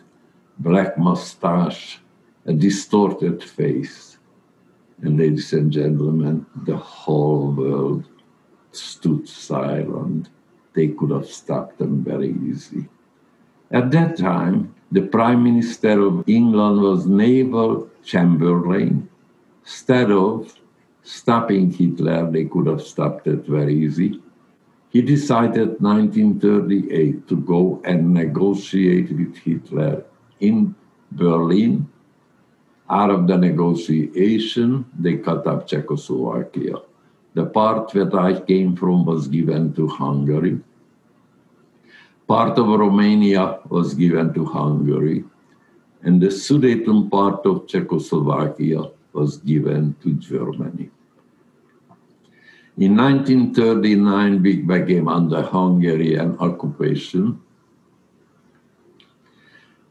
black 0.58 0.98
mustache, 0.98 2.00
a 2.48 2.54
distorted 2.54 3.44
face. 3.44 4.18
And 5.04 5.20
ladies 5.20 5.54
and 5.54 5.72
gentlemen, 5.72 6.48
the 6.66 6.78
whole 6.78 7.52
world 7.52 8.06
stood 8.72 9.30
silent. 9.30 10.30
They 10.74 10.88
could 10.88 11.12
have 11.12 11.28
stopped 11.28 11.78
them 11.78 12.04
very 12.04 12.36
easy. 12.44 12.90
At 13.70 13.92
that 13.92 14.18
time, 14.18 14.74
the 14.92 15.04
Prime 15.04 15.44
Minister 15.44 16.02
of 16.02 16.28
England 16.28 16.82
was 16.82 17.06
Neville 17.06 17.88
Chamberlain. 18.04 19.08
Instead 19.62 20.10
of 20.10 20.56
stopping 21.04 21.70
Hitler, 21.72 22.32
they 22.32 22.46
could 22.46 22.66
have 22.66 22.82
stopped 22.82 23.28
it 23.28 23.46
very 23.46 23.76
easy. 23.76 24.20
He 24.94 25.02
decided 25.02 25.82
1938 25.82 27.28
to 27.28 27.36
go 27.38 27.82
and 27.84 28.14
negotiate 28.14 29.10
with 29.10 29.36
Hitler 29.38 30.06
in 30.40 30.76
Berlin. 31.12 31.90
Out 32.88 33.10
of 33.10 33.26
the 33.26 33.36
negotiation, 33.36 34.86
they 34.94 35.18
cut 35.18 35.48
up 35.48 35.66
Czechoslovakia. 35.66 36.78
The 37.34 37.46
part 37.48 37.90
that 37.94 38.14
I 38.14 38.40
came 38.40 38.76
from 38.76 39.04
was 39.04 39.28
given 39.28 39.74
to 39.74 39.88
Hungary. 39.88 40.62
Part 42.28 42.60
of 42.60 42.68
Romania 42.68 43.62
was 43.70 43.96
given 43.96 44.32
to 44.36 44.46
Hungary, 44.46 45.26
and 46.04 46.22
the 46.22 46.30
Sudeten 46.30 47.10
part 47.10 47.44
of 47.48 47.66
Czechoslovakia 47.66 48.92
was 49.12 49.38
given 49.38 49.96
to 50.04 50.14
Germany. 50.14 50.92
In 52.78 52.98
1939, 52.98 54.42
we 54.42 54.62
became 54.62 55.08
under 55.08 55.42
Hungarian 55.42 56.38
occupation. 56.40 57.40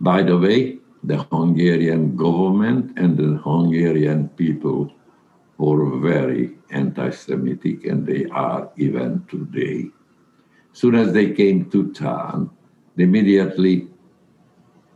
By 0.01 0.23
the 0.23 0.37
way, 0.37 0.79
the 1.05 1.23
Hungarian 1.31 2.17
government 2.17 2.99
and 2.99 3.17
the 3.17 3.39
Hungarian 3.39 4.29
people 4.31 4.93
were 5.59 5.99
very 5.99 6.59
anti 6.71 7.11
Semitic, 7.11 7.85
and 7.85 8.07
they 8.07 8.27
are 8.27 8.71
even 8.77 9.25
today 9.29 9.91
soon 10.73 10.95
as 10.95 11.13
they 11.13 11.33
came 11.33 11.71
to 11.71 11.93
town, 11.93 12.51
they 12.97 13.05
immediately 13.05 13.89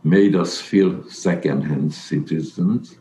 made 0.03 0.35
us 0.35 0.59
feel 0.59 1.07
second-hand 1.09 1.93
citizens. 1.93 2.97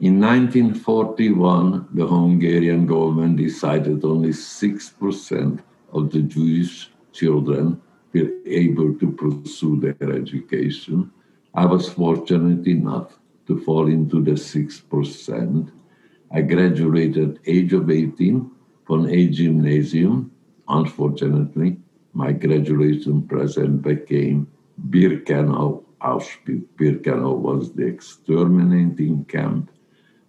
In 0.00 0.18
1941, 0.18 1.88
the 1.92 2.06
Hungarian 2.06 2.86
government 2.86 3.36
decided 3.36 4.02
only 4.02 4.30
6% 4.30 5.60
of 5.92 6.10
the 6.10 6.22
Jewish 6.22 6.90
children 7.12 7.78
were 8.14 8.30
able 8.46 8.94
to 8.94 9.12
pursue 9.12 9.78
their 9.78 10.10
education. 10.10 11.10
I 11.52 11.66
was 11.66 11.90
fortunate 11.90 12.66
enough 12.66 13.18
to 13.46 13.58
fall 13.60 13.88
into 13.88 14.22
the 14.22 14.36
6%. 14.40 15.70
I 16.32 16.40
graduated 16.40 17.36
at 17.36 17.42
age 17.46 17.74
of 17.74 17.90
18 17.90 18.50
from 18.86 19.06
a 19.06 19.26
gymnasium, 19.26 20.30
unfortunately, 20.66 21.76
my 22.14 22.32
graduation 22.32 23.28
present 23.28 23.82
became 23.82 24.46
Birkenau, 24.88 25.84
Auschwitz. 26.00 26.64
Birkenau 26.78 27.36
was 27.36 27.74
the 27.74 27.86
exterminating 27.86 29.26
camp, 29.26 29.70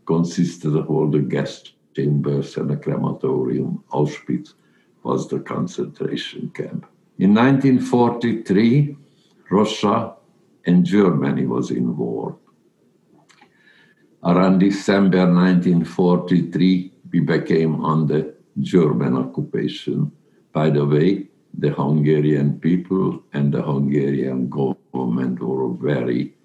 consisted 0.06 0.76
of 0.76 0.90
all 0.90 1.10
the 1.10 1.20
gas 1.20 1.64
chambers 1.96 2.58
and 2.58 2.72
a 2.72 2.78
crematorium. 2.78 3.84
Auschwitz 3.92 4.54
was 5.04 5.28
the 5.28 5.40
concentration 5.40 6.50
camp. 6.54 6.86
In 7.18 7.34
1943, 7.34 8.98
Russia 9.50 10.16
and 10.66 10.86
Germany 10.86 11.46
was 11.46 11.72
in 11.72 11.96
war. 11.98 12.38
Around 14.24 14.60
December 14.60 15.26
1943, 15.26 16.94
we 17.12 17.20
became 17.20 17.84
under 17.84 18.36
German 18.60 19.18
occupation. 19.18 20.12
By 20.54 20.70
the 20.70 20.86
way, 20.86 21.28
the 21.58 21.72
Hungarian 21.72 22.60
people 22.60 23.24
and 23.34 23.54
the 23.54 23.62
Hungarian 23.62 24.50
government 24.50 25.42
were 25.42 25.74
very, 25.74 26.36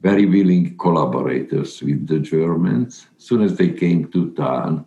very 0.00 0.26
willing 0.26 0.76
collaborators 0.78 1.82
with 1.82 2.06
the 2.06 2.20
Germans. 2.20 3.06
As 3.16 3.24
soon 3.24 3.42
as 3.42 3.56
they 3.56 3.70
came 3.70 4.10
to 4.12 4.30
town, 4.32 4.86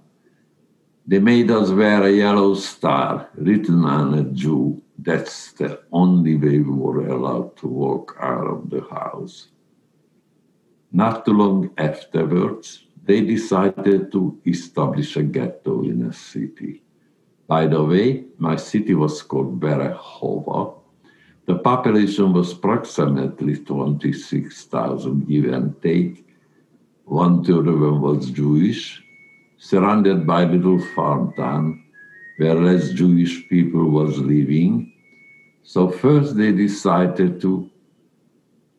they 1.06 1.20
made 1.20 1.52
us 1.52 1.72
wear 1.72 2.04
a 2.04 2.12
yellow 2.12 2.54
star 2.56 3.30
written 3.36 3.84
on 3.84 4.14
a 4.14 4.24
Jew. 4.24 4.82
That's 4.98 5.52
the 5.54 5.82
only 5.92 6.36
way 6.36 6.60
we 6.60 6.72
were 6.72 7.08
allowed 7.08 7.58
to 7.58 7.68
walk 7.68 8.16
out 8.22 8.48
of 8.48 8.70
the 8.70 8.82
house. 8.90 9.48
Not 10.92 11.26
too 11.26 11.34
long 11.34 11.72
afterwards, 11.78 12.86
they 13.04 13.22
decided 13.22 14.12
to 14.12 14.40
establish 14.46 15.18
a 15.18 15.24
ghetto 15.24 15.84
in 15.84 16.06
a 16.06 16.14
city. 16.14 16.84
By 17.48 17.68
the 17.68 17.84
way, 17.84 18.26
my 18.38 18.56
city 18.56 18.94
was 18.94 19.22
called 19.22 19.60
Berehova. 19.60 20.81
The 21.52 21.60
population 21.60 22.32
was 22.32 22.54
approximately 22.54 23.58
26,000, 23.58 25.28
give 25.28 25.52
and 25.52 25.76
take. 25.82 26.26
One 27.04 27.44
third 27.44 27.68
of 27.68 27.78
them 27.82 28.00
was 28.00 28.32
Jewish, 28.32 29.04
surrounded 29.58 30.26
by 30.26 30.46
little 30.46 30.80
farm 30.96 31.34
town 31.36 31.84
where 32.38 32.56
less 32.56 32.92
Jewish 32.92 33.50
people 33.50 33.84
was 33.90 34.18
living. 34.18 34.94
So 35.64 35.90
first 35.90 36.38
they 36.38 36.54
decided 36.54 37.42
to 37.42 37.70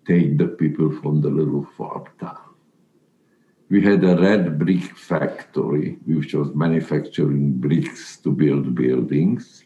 take 0.06 0.38
the 0.38 0.48
people 0.48 0.92
from 1.02 1.20
the 1.20 1.28
little 1.28 1.66
farm 1.76 2.06
town 2.18 2.38
we 3.68 3.82
had 3.82 4.02
a 4.04 4.16
red 4.16 4.58
brick 4.58 4.84
factory 4.96 5.98
which 6.06 6.32
was 6.34 6.54
manufacturing 6.54 7.52
bricks 7.52 8.18
to 8.18 8.30
build 8.30 8.74
buildings. 8.74 9.64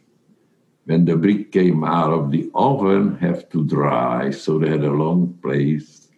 When 0.87 1.05
the 1.05 1.16
brick 1.16 1.52
came 1.52 1.85
out 1.85 2.12
of 2.12 2.31
the 2.31 2.50
oven, 2.55 3.19
have 3.19 3.49
to 3.50 3.64
dry, 3.64 4.31
so 4.31 4.59
they 4.59 4.71
had 4.71 4.85
a 4.85 4.90
long 4.90 5.35
place 5.43 6.09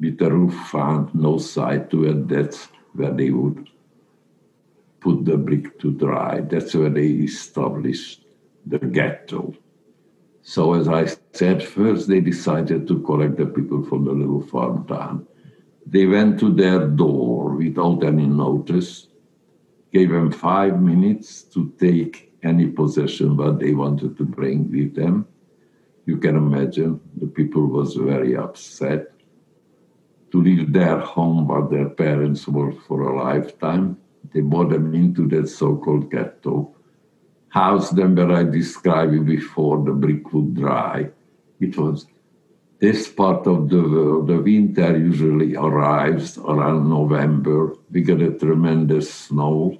with 0.00 0.18
the 0.18 0.30
roof 0.30 0.74
on, 0.74 1.10
no 1.14 1.38
side 1.38 1.90
to 1.90 2.04
it. 2.04 2.28
That's 2.28 2.68
where 2.94 3.12
they 3.12 3.30
would 3.30 3.68
put 5.00 5.24
the 5.24 5.36
brick 5.36 5.78
to 5.80 5.92
dry. 5.92 6.40
That's 6.40 6.74
where 6.74 6.90
they 6.90 7.08
established 7.28 8.24
the 8.64 8.78
ghetto. 8.78 9.54
So, 10.42 10.74
as 10.74 10.88
I 10.88 11.06
said, 11.32 11.62
first 11.62 12.08
they 12.08 12.20
decided 12.20 12.86
to 12.88 13.00
collect 13.02 13.36
the 13.36 13.46
people 13.46 13.82
from 13.84 14.04
the 14.04 14.12
little 14.12 14.42
farm 14.42 14.86
town 14.86 15.26
they 15.90 16.06
went 16.06 16.38
to 16.38 16.52
their 16.52 16.86
door 16.86 17.56
without 17.56 18.04
any 18.04 18.26
notice. 18.26 19.08
gave 19.90 20.10
them 20.10 20.30
five 20.30 20.82
minutes 20.82 21.44
to 21.44 21.72
take 21.80 22.27
any 22.42 22.66
possession 22.66 23.36
what 23.36 23.58
they 23.58 23.72
wanted 23.72 24.16
to 24.16 24.24
bring 24.24 24.70
with 24.70 24.94
them. 24.94 25.26
You 26.06 26.16
can 26.18 26.36
imagine 26.36 27.00
the 27.16 27.26
people 27.26 27.66
was 27.66 27.94
very 27.94 28.36
upset 28.36 29.12
to 30.30 30.42
leave 30.42 30.72
their 30.72 30.98
home 30.98 31.46
but 31.46 31.70
their 31.70 31.88
parents 31.88 32.46
worked 32.48 32.82
for 32.82 33.02
a 33.02 33.16
lifetime. 33.24 33.98
They 34.32 34.40
brought 34.40 34.70
them 34.70 34.94
into 34.94 35.26
that 35.28 35.48
so-called 35.48 36.10
ghetto. 36.10 36.74
House 37.48 37.90
them 37.90 38.14
where 38.14 38.32
I 38.32 38.44
described 38.44 39.26
before 39.26 39.82
the 39.84 39.92
brick 39.92 40.32
would 40.32 40.54
dry. 40.54 41.10
It 41.60 41.76
was 41.76 42.06
this 42.80 43.08
part 43.08 43.46
of 43.48 43.68
the 43.68 43.82
world, 43.82 44.28
the 44.28 44.40
winter 44.40 44.96
usually 44.96 45.56
arrives 45.56 46.38
around 46.38 46.88
November. 46.88 47.74
We 47.90 48.02
get 48.02 48.22
a 48.22 48.30
tremendous 48.30 49.12
snow. 49.12 49.78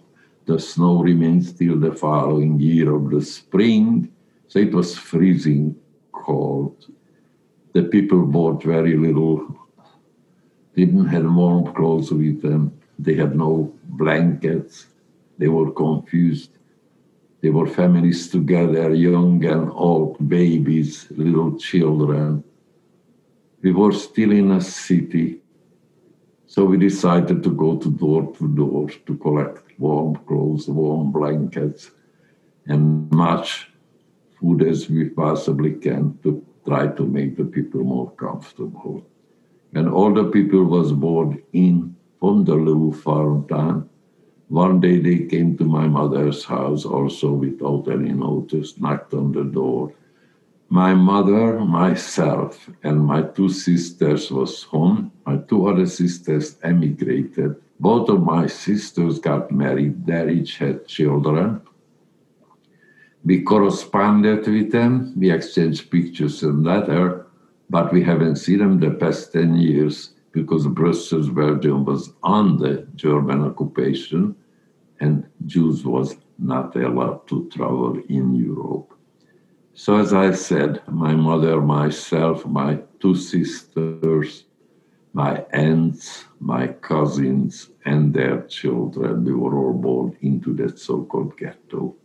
The 0.48 0.58
snow 0.58 1.02
remains 1.02 1.52
till 1.52 1.78
the 1.78 1.92
following 1.92 2.58
year 2.58 2.94
of 2.94 3.10
the 3.10 3.22
spring. 3.22 4.10
So 4.48 4.58
it 4.58 4.72
was 4.72 4.96
freezing 4.96 5.76
cold. 6.12 6.76
The 7.74 7.84
people 7.84 8.22
bought 8.26 8.64
very 8.64 8.96
little, 8.96 9.38
didn't 10.74 11.06
have 11.14 11.30
warm 11.40 11.72
clothes 11.74 12.10
with 12.10 12.42
them. 12.42 12.62
They 12.98 13.14
had 13.14 13.36
no 13.36 13.72
blankets. 13.84 14.86
They 15.38 15.48
were 15.48 15.70
confused. 15.70 16.52
They 17.42 17.50
were 17.50 17.68
families 17.68 18.28
together, 18.28 18.92
young 18.94 19.44
and 19.44 19.70
old, 19.70 20.16
babies, 20.28 21.06
little 21.10 21.56
children 21.58 22.42
we 23.62 23.72
were 23.72 23.92
still 23.92 24.30
in 24.30 24.52
a 24.52 24.60
city. 24.60 25.40
So 26.46 26.64
we 26.64 26.78
decided 26.78 27.42
to 27.42 27.50
go 27.50 27.76
to 27.76 27.90
door 27.90 28.32
to 28.36 28.48
door 28.48 28.88
to 29.06 29.16
collect 29.16 29.67
warm 29.78 30.16
clothes, 30.26 30.68
warm 30.68 31.12
blankets, 31.12 31.90
and 32.66 33.11
much 33.11 33.70
food 34.38 34.62
as 34.62 34.88
we 34.90 35.08
possibly 35.08 35.73
can 35.73 36.18
to 36.23 36.44
try 36.66 36.87
to 36.88 37.06
make 37.06 37.37
the 37.37 37.44
people 37.44 37.82
more 37.82 38.11
comfortable. 38.12 39.06
And 39.75 39.88
all 39.88 40.12
the 40.12 40.25
people 40.25 40.64
was 40.64 40.92
brought 40.92 41.37
in 41.52 41.97
from 42.20 42.44
the 42.44 42.54
little 42.54 42.92
farm 42.92 43.47
town. 43.49 43.88
One 44.49 44.80
day 44.80 44.99
they 44.99 45.26
came 45.26 45.56
to 45.58 45.64
my 45.64 45.87
mother's 45.87 46.44
house 46.44 46.85
also 46.85 47.32
without 47.32 47.88
any 47.90 48.12
notice, 48.12 48.78
knocked 48.78 49.14
on 49.14 49.32
the 49.32 49.44
door 49.44 49.92
my 50.70 50.92
mother, 50.92 51.61
myself, 51.61 52.68
and 52.82 53.04
my 53.04 53.23
two 53.23 53.49
sisters 53.49 54.30
was 54.30 54.64
home. 54.64 55.12
My 55.25 55.38
two 55.38 55.66
other 55.66 55.87
sisters 55.87 56.56
emigrated. 56.62 57.56
Both 57.80 58.08
of 58.08 58.23
my 58.23 58.47
sisters 58.47 59.18
got 59.18 59.52
married. 59.52 60.06
They 60.06 60.32
each 60.32 60.58
had 60.58 60.87
children. 60.87 61.61
We 63.25 63.42
corresponded 63.42 64.47
with 64.47 64.73
them. 64.73 65.14
We 65.16 65.30
exchanged 65.30 65.90
pictures 65.90 66.42
and 66.42 66.64
letters, 66.64 67.25
but 67.70 67.92
we 67.92 68.02
haven't 68.02 68.37
seen 68.37 68.58
them 68.58 68.80
the 68.80 68.90
past 68.90 69.32
10 69.32 69.56
years 69.56 70.14
because 70.32 70.66
Brussels, 70.66 71.28
Belgium 71.28 71.85
was 71.85 72.12
under 72.23 72.87
German 72.94 73.42
occupation 73.42 74.35
and 75.00 75.26
Jews 75.47 75.85
was 75.85 76.16
not 76.38 76.75
allowed 76.76 77.26
to 77.28 77.49
travel 77.50 78.00
in 78.08 78.35
Europe. 78.35 78.94
So, 79.75 79.97
as 79.97 80.12
I 80.12 80.32
said, 80.32 80.82
my 80.88 81.14
mother, 81.14 81.61
myself, 81.61 82.44
my 82.44 82.80
two 83.00 83.14
sisters, 83.14 84.44
my 85.25 85.44
aunts, 85.52 86.26
my 86.38 86.64
cousins, 86.90 87.70
and 87.84 88.14
their 88.14 88.42
children, 88.42 89.25
we 89.25 89.34
were 89.34 89.56
all 89.58 89.72
born 89.72 90.16
into 90.20 90.54
that 90.54 90.78
so 90.78 91.02
called 91.10 91.37
ghetto. 91.37 91.96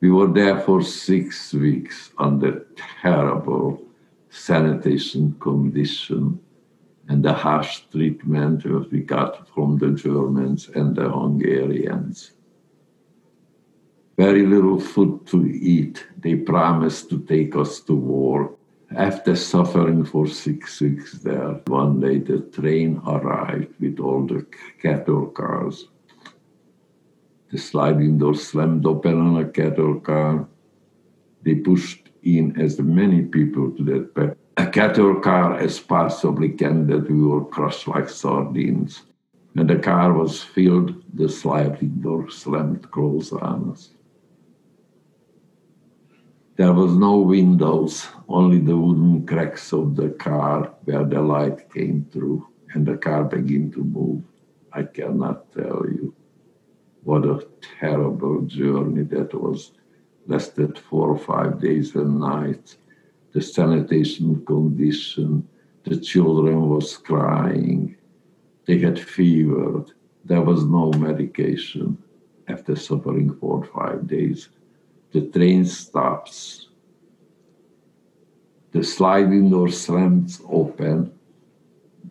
We 0.00 0.10
were 0.10 0.32
there 0.40 0.58
for 0.60 0.80
six 0.82 1.52
weeks 1.52 2.10
under 2.16 2.66
terrible 3.02 3.82
sanitation 4.30 5.36
condition 5.40 6.40
and 7.08 7.22
the 7.22 7.34
harsh 7.34 7.74
treatment 7.92 8.62
that 8.62 8.90
we 8.90 9.00
got 9.00 9.46
from 9.52 9.76
the 9.76 9.90
Germans 9.90 10.70
and 10.70 10.96
the 10.96 11.08
Hungarians 11.10 12.32
very 14.16 14.46
little 14.46 14.78
food 14.78 15.26
to 15.26 15.38
eat. 15.46 16.06
They 16.18 16.36
promised 16.36 17.10
to 17.10 17.18
take 17.20 17.56
us 17.56 17.80
to 17.80 17.94
war. 17.94 18.54
After 18.96 19.36
suffering 19.36 20.04
for 20.04 20.26
six 20.26 20.80
weeks 20.80 21.12
there, 21.20 21.60
one 21.66 22.00
day 22.00 22.18
the 22.18 22.40
train 22.40 23.00
arrived 23.06 23.74
with 23.80 23.98
all 23.98 24.26
the 24.26 24.44
cattle 24.82 25.26
cars. 25.26 25.88
The 27.50 27.58
sliding 27.58 28.18
door 28.18 28.34
slammed 28.34 28.84
open 28.84 29.18
on 29.18 29.42
a 29.42 29.48
cattle 29.48 29.98
car. 30.00 30.46
They 31.42 31.54
pushed 31.54 32.10
in 32.22 32.60
as 32.60 32.78
many 32.78 33.22
people 33.22 33.70
to 33.72 33.82
that 33.84 34.36
a 34.58 34.66
cattle 34.66 35.20
car 35.20 35.56
as 35.56 35.80
possibly 35.80 36.50
can 36.50 36.86
that 36.88 37.10
we 37.10 37.22
were 37.22 37.44
crushed 37.46 37.88
like 37.88 38.10
sardines. 38.10 39.02
And 39.56 39.70
the 39.70 39.78
car 39.78 40.12
was 40.12 40.42
filled, 40.42 41.02
the 41.14 41.28
sliding 41.28 42.00
door 42.00 42.30
slammed 42.30 42.90
closed 42.90 43.32
on 43.32 43.70
us. 43.70 43.90
There 46.62 46.72
was 46.72 46.94
no 46.94 47.18
windows, 47.18 48.06
only 48.28 48.60
the 48.60 48.76
wooden 48.76 49.26
cracks 49.26 49.72
of 49.72 49.96
the 49.96 50.10
car 50.10 50.72
where 50.84 51.04
the 51.04 51.20
light 51.20 51.68
came 51.74 52.06
through 52.12 52.46
and 52.72 52.86
the 52.86 52.96
car 52.96 53.24
began 53.24 53.72
to 53.72 53.82
move. 53.82 54.22
I 54.72 54.84
cannot 54.84 55.50
tell 55.50 55.84
you 55.90 56.14
what 57.02 57.24
a 57.24 57.44
terrible 57.80 58.42
journey 58.42 59.02
that 59.14 59.34
was. 59.34 59.72
Lasted 60.28 60.78
four 60.78 61.08
or 61.08 61.18
five 61.18 61.60
days 61.60 61.96
and 61.96 62.20
nights. 62.20 62.76
The 63.32 63.42
sanitation 63.42 64.46
condition, 64.46 65.48
the 65.82 65.96
children 65.96 66.68
was 66.68 66.96
crying. 66.96 67.96
They 68.66 68.78
had 68.78 69.00
fever. 69.00 69.84
There 70.24 70.42
was 70.42 70.62
no 70.64 70.92
medication 70.92 71.98
after 72.46 72.76
suffering 72.76 73.34
four 73.40 73.64
or 73.64 73.64
five 73.64 74.06
days 74.06 74.48
the 75.12 75.20
train 75.20 75.64
stops. 75.66 76.68
The 78.72 78.82
sliding 78.82 79.50
door 79.50 79.68
slams 79.68 80.40
open. 80.48 81.12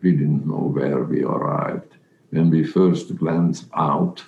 We 0.00 0.12
didn't 0.12 0.46
know 0.46 0.70
where 0.72 1.02
we 1.02 1.24
arrived. 1.24 1.96
When 2.30 2.50
we 2.50 2.64
first 2.64 3.16
glanced 3.16 3.66
out, 3.76 4.24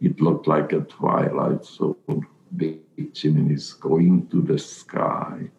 it 0.00 0.20
looked 0.20 0.46
like 0.46 0.72
a 0.72 0.80
twilight 0.80 1.64
zone, 1.64 2.26
big 2.56 2.80
chimneys 3.12 3.74
going 3.74 4.28
to 4.28 4.40
the 4.40 4.58
sky. 4.58 5.50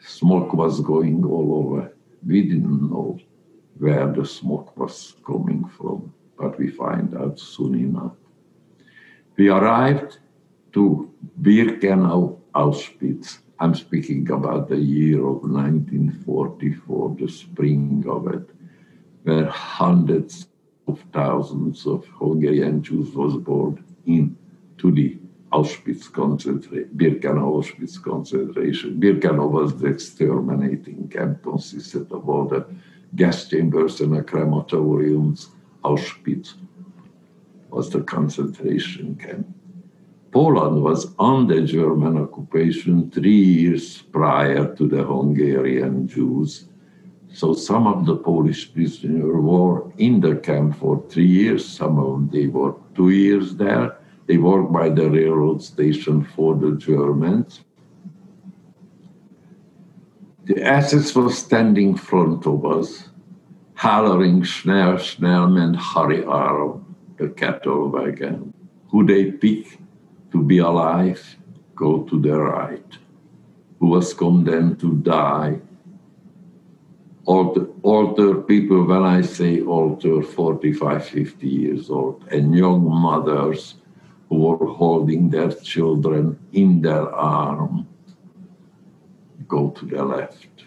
Smoke 0.00 0.52
was 0.52 0.80
going 0.80 1.24
all 1.24 1.64
over. 1.64 1.92
We 2.26 2.42
didn't 2.42 2.90
know 2.90 3.20
where 3.78 4.12
the 4.12 4.26
smoke 4.26 4.76
was 4.76 5.14
coming 5.24 5.64
from, 5.76 6.12
but 6.36 6.58
we 6.58 6.70
find 6.70 7.16
out 7.16 7.38
soon 7.38 7.76
enough. 7.76 8.16
We 9.36 9.48
arrived 9.48 10.18
to 10.72 11.10
Birkenau 11.40 12.38
Auschwitz. 12.54 13.38
I'm 13.58 13.74
speaking 13.74 14.28
about 14.30 14.68
the 14.68 14.76
year 14.76 15.18
of 15.18 15.42
1944, 15.42 17.16
the 17.18 17.28
spring 17.28 18.04
of 18.08 18.26
it, 18.28 18.48
where 19.22 19.46
hundreds 19.46 20.48
of 20.88 21.02
thousands 21.12 21.86
of 21.86 22.06
Hungarian 22.18 22.82
Jews 22.82 23.14
was 23.14 23.36
born 23.36 23.84
into 24.06 24.90
the 24.90 25.18
Auschwitz 25.52 26.10
concentration, 26.10 26.90
Birkenau 26.96 27.62
Auschwitz 27.62 28.02
concentration. 28.02 28.98
Birkenau 28.98 29.50
was 29.50 29.78
the 29.78 29.86
exterminating 29.86 31.08
camp, 31.08 31.42
consisted 31.42 32.10
of 32.10 32.28
all 32.28 32.46
the 32.46 32.66
gas 33.14 33.48
chambers 33.48 34.00
and 34.00 34.16
the 34.16 34.22
crematoriums. 34.22 35.48
Auschwitz 35.84 36.54
was 37.68 37.90
the 37.90 38.00
concentration 38.00 39.14
camp. 39.16 39.46
Poland 40.32 40.82
was 40.82 41.14
under 41.18 41.64
German 41.66 42.16
occupation 42.16 43.10
three 43.10 43.44
years 43.60 44.00
prior 44.00 44.74
to 44.76 44.88
the 44.88 45.04
Hungarian 45.04 46.08
Jews. 46.08 46.68
So 47.28 47.52
some 47.52 47.86
of 47.86 48.06
the 48.06 48.16
Polish 48.16 48.72
prisoners 48.72 49.22
were 49.24 49.92
in 49.98 50.20
the 50.20 50.36
camp 50.36 50.76
for 50.76 51.04
three 51.10 51.26
years. 51.26 51.68
Some 51.68 51.98
of 51.98 52.12
them 52.12 52.30
they 52.32 52.46
were 52.46 52.74
two 52.94 53.10
years 53.10 53.56
there. 53.56 53.98
They 54.26 54.38
worked 54.38 54.72
by 54.72 54.88
the 54.88 55.10
railroad 55.10 55.62
station 55.62 56.24
for 56.24 56.54
the 56.54 56.76
Germans. 56.76 57.60
The 60.44 60.62
SS 60.62 61.14
was 61.14 61.36
standing 61.36 61.90
in 61.90 61.96
front 61.96 62.46
of 62.46 62.64
us, 62.64 63.10
hollering, 63.74 64.44
schnell, 64.44 64.96
schnell, 64.96 65.46
men, 65.48 65.74
hurry 65.74 66.24
up, 66.24 66.80
the 67.18 67.28
cattle 67.28 67.90
wagon. 67.90 68.54
Who 68.90 69.06
they 69.06 69.30
pick 69.32 69.78
to 70.32 70.42
be 70.42 70.58
alive, 70.58 71.36
go 71.74 72.02
to 72.04 72.20
the 72.20 72.36
right. 72.36 72.98
Who 73.78 73.88
was 73.88 74.14
condemned 74.14 74.80
to 74.80 74.96
die, 74.96 75.60
older, 77.26 77.66
older 77.82 78.34
people, 78.42 78.84
when 78.84 79.02
I 79.02 79.20
say 79.22 79.60
older, 79.60 80.22
45, 80.22 81.04
50 81.06 81.46
years 81.46 81.90
old, 81.90 82.24
and 82.30 82.56
young 82.56 82.88
mothers 82.88 83.74
who 84.28 84.36
were 84.38 84.66
holding 84.66 85.30
their 85.30 85.52
children 85.52 86.38
in 86.52 86.80
their 86.80 87.10
arm 87.10 87.86
go 89.46 89.70
to 89.70 89.84
the 89.84 90.02
left. 90.02 90.64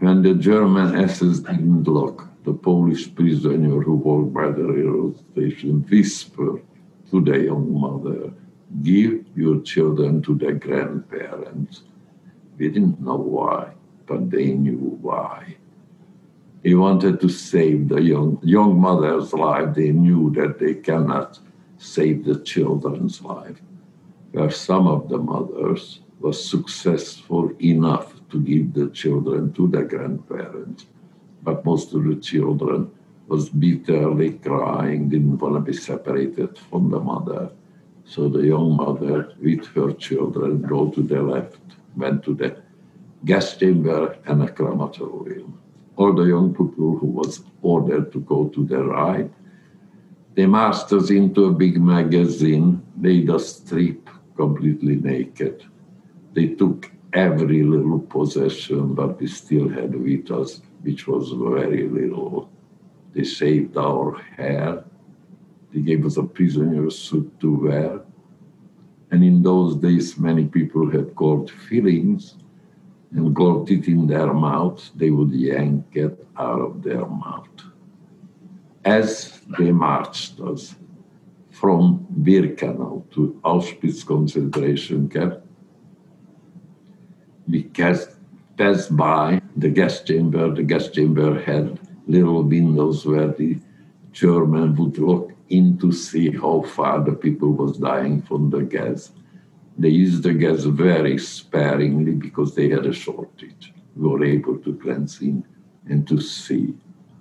When 0.00 0.22
the 0.22 0.34
German 0.34 0.96
SS 0.96 1.40
didn't 1.40 1.84
look, 1.84 2.28
the 2.44 2.52
Polish 2.52 3.14
prisoner 3.14 3.80
who 3.80 3.94
walked 3.94 4.32
by 4.32 4.48
the 4.50 4.64
railroad 4.64 5.16
station 5.32 5.86
whispered 5.88 6.62
to 7.24 7.32
the 7.32 7.38
young 7.44 7.80
mother, 7.80 8.32
Give 8.82 9.24
your 9.34 9.60
children 9.60 10.22
to 10.22 10.34
the 10.34 10.52
grandparents. 10.52 11.82
We 12.58 12.68
didn't 12.68 13.00
know 13.00 13.16
why, 13.16 13.72
but 14.06 14.30
they 14.30 14.52
knew 14.52 14.98
why. 15.00 15.56
He 16.62 16.74
wanted 16.74 17.20
to 17.20 17.28
save 17.28 17.88
the 17.88 18.02
young, 18.02 18.38
young 18.42 18.78
mother's 18.78 19.32
life. 19.32 19.74
They 19.74 19.92
knew 19.92 20.30
that 20.34 20.58
they 20.58 20.74
cannot 20.74 21.38
save 21.78 22.24
the 22.24 22.40
children's 22.40 23.22
life. 23.22 23.62
Where 24.32 24.50
some 24.50 24.88
of 24.88 25.08
the 25.08 25.18
mothers 25.18 26.00
were 26.18 26.32
successful 26.32 27.52
enough 27.60 28.14
to 28.30 28.40
give 28.40 28.74
the 28.74 28.90
children 28.90 29.52
to 29.52 29.68
the 29.68 29.82
grandparents, 29.82 30.86
but 31.42 31.64
most 31.64 31.94
of 31.94 32.04
the 32.04 32.16
children 32.16 32.90
was 33.28 33.48
bitterly 33.48 34.32
crying, 34.38 35.08
didn't 35.08 35.38
want 35.38 35.54
to 35.54 35.60
be 35.60 35.76
separated 35.76 36.58
from 36.70 36.90
the 36.90 37.00
mother. 37.00 37.50
So 38.04 38.28
the 38.28 38.46
young 38.46 38.76
mother 38.76 39.32
with 39.40 39.66
her 39.74 39.92
children 39.92 40.62
go 40.62 40.90
to 40.90 41.02
the 41.02 41.22
left, 41.22 41.58
went 41.96 42.22
to 42.24 42.34
the 42.34 42.62
gas 43.24 43.56
chamber 43.56 44.16
and 44.26 44.42
a 44.42 44.48
crematorium. 44.48 45.58
All 45.96 46.14
the 46.14 46.24
young 46.24 46.50
people 46.52 46.98
who 46.98 47.06
was 47.06 47.42
ordered 47.62 48.12
to 48.12 48.20
go 48.20 48.48
to 48.48 48.64
the 48.64 48.84
right, 48.84 49.30
they 50.34 50.46
marched 50.46 50.92
us 50.92 51.10
into 51.10 51.46
a 51.46 51.52
big 51.52 51.80
magazine, 51.80 52.82
made 52.96 53.30
us 53.30 53.56
strip 53.56 54.08
completely 54.36 54.96
naked. 54.96 55.64
They 56.34 56.48
took 56.48 56.92
every 57.12 57.62
little 57.62 58.00
possession 58.00 58.94
that 58.96 59.18
we 59.18 59.26
still 59.26 59.68
had 59.68 59.94
with 59.94 60.30
us, 60.30 60.60
which 60.82 61.08
was 61.08 61.30
very 61.30 61.88
little. 61.88 62.50
They 63.16 63.24
shaved 63.24 63.78
our 63.78 64.12
hair. 64.36 64.84
They 65.72 65.80
gave 65.80 66.04
us 66.04 66.18
a 66.18 66.22
prisoner 66.22 66.90
suit 66.90 67.40
to 67.40 67.50
wear. 67.50 68.00
And 69.10 69.24
in 69.24 69.42
those 69.42 69.76
days, 69.76 70.18
many 70.18 70.44
people 70.44 70.90
had 70.90 71.16
gold 71.16 71.50
fillings 71.50 72.34
and 73.12 73.34
got 73.34 73.70
it 73.70 73.88
in 73.88 74.06
their 74.06 74.34
mouth. 74.34 74.90
They 74.94 75.08
would 75.08 75.32
yank 75.32 75.86
it 75.94 76.26
out 76.36 76.60
of 76.60 76.82
their 76.82 77.06
mouth. 77.06 77.48
As 78.84 79.40
they 79.58 79.72
marched 79.72 80.38
us 80.40 80.74
from 81.48 82.06
Birkenau 82.20 83.10
to 83.12 83.40
Auschwitz 83.42 84.04
concentration 84.04 85.08
camp, 85.08 85.40
we 87.48 87.62
passed 87.62 88.94
by 88.94 89.40
the 89.56 89.70
gas 89.70 90.02
chamber. 90.02 90.52
The 90.52 90.64
gas 90.64 90.90
chamber 90.90 91.40
had 91.42 91.80
little 92.06 92.42
windows 92.42 93.04
where 93.04 93.28
the 93.28 93.58
German 94.12 94.74
would 94.76 94.98
look 94.98 95.32
in 95.48 95.78
to 95.78 95.92
see 95.92 96.30
how 96.30 96.62
far 96.62 97.02
the 97.02 97.12
people 97.12 97.52
was 97.52 97.78
dying 97.78 98.22
from 98.22 98.50
the 98.50 98.62
gas. 98.62 99.12
They 99.78 99.90
used 99.90 100.22
the 100.22 100.32
gas 100.32 100.64
very 100.64 101.18
sparingly 101.18 102.12
because 102.12 102.54
they 102.54 102.68
had 102.70 102.86
a 102.86 102.92
shortage. 102.92 103.72
We 103.94 104.08
were 104.08 104.24
able 104.24 104.58
to 104.58 104.72
glance 104.72 105.20
in 105.20 105.44
and 105.88 106.06
to 106.08 106.20
see 106.20 106.74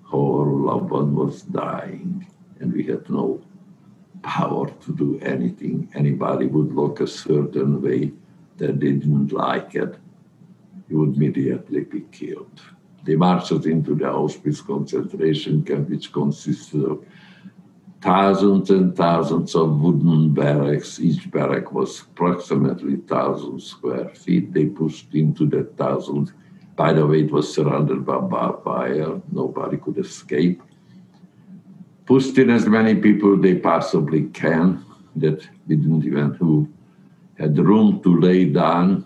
how 0.10 0.20
our 0.20 0.48
loved 0.48 0.92
one 0.92 1.16
was 1.16 1.42
dying, 1.42 2.26
and 2.60 2.74
we 2.74 2.84
had 2.84 3.10
no 3.10 3.42
power 4.24 4.70
to 4.70 4.96
do 4.96 5.20
anything. 5.22 5.90
Anybody 5.94 6.48
would 6.48 6.74
look 6.74 7.00
a 7.00 7.08
certain 7.08 7.82
way 7.82 8.12
that 8.58 8.80
they 8.80 8.94
didn't 8.94 9.32
like 9.32 9.76
it, 9.76 9.96
he 10.88 10.96
would 10.96 11.16
immediately 11.16 11.82
be 11.82 12.02
killed. 12.12 12.62
They 13.06 13.16
marched 13.16 13.52
into 13.52 13.94
the 13.94 14.06
Auschwitz 14.06 14.66
concentration 14.66 15.64
camp, 15.64 15.90
which 15.90 16.12
consisted 16.12 16.84
of 16.84 17.06
thousands 18.02 18.72
and 18.72 18.96
thousands 18.96 19.56
of 19.56 19.80
wooden 19.80 20.34
barracks. 20.34 21.00
Each 21.00 21.30
barrack 21.30 21.72
was 21.72 22.02
approximately 22.02 22.96
1,000 22.96 23.62
square 23.62 24.10
feet. 24.10 24.54
They 24.54 24.66
pushed 24.66 25.14
into 25.14 25.46
the 25.46 25.66
thousand. 25.78 26.34
By 26.76 26.94
the 26.94 27.06
way, 27.06 27.22
it 27.22 27.32
was 27.32 27.54
surrounded 27.54 28.06
by 28.06 28.18
barbed 28.18 28.66
wire. 28.66 29.22
Nobody 29.32 29.78
could 29.78 30.00
escape. 30.00 30.64
Pushed 32.08 32.40
in 32.40 32.50
as 32.50 32.66
many 32.66 32.96
people 32.96 33.38
they 33.38 33.56
possibly 33.56 34.24
can 34.30 34.84
that 35.16 35.48
we 35.68 35.76
didn't 35.76 36.06
even 36.06 36.34
who 36.34 36.68
had 37.38 37.58
room 37.58 38.02
to 38.02 38.20
lay 38.20 38.46
down 38.46 39.05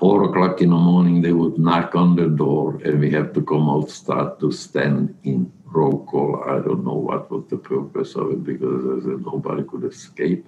four 0.00 0.24
o'clock 0.24 0.62
in 0.62 0.70
the 0.70 0.76
morning, 0.76 1.20
they 1.20 1.34
would 1.34 1.58
knock 1.58 1.94
on 1.94 2.16
the 2.16 2.26
door, 2.26 2.80
and 2.82 2.98
we 3.00 3.10
have 3.10 3.34
to 3.34 3.42
come 3.42 3.68
out, 3.68 3.90
start 3.90 4.40
to 4.40 4.50
stand 4.50 5.14
in 5.24 5.52
roll 5.66 6.04
call. 6.06 6.42
I 6.48 6.58
don't 6.60 6.84
know 6.84 6.94
what 6.94 7.30
was 7.30 7.44
the 7.50 7.58
purpose 7.58 8.14
of 8.16 8.30
it 8.32 8.42
because 8.42 9.04
said, 9.04 9.20
nobody 9.20 9.62
could 9.62 9.84
escape. 9.84 10.46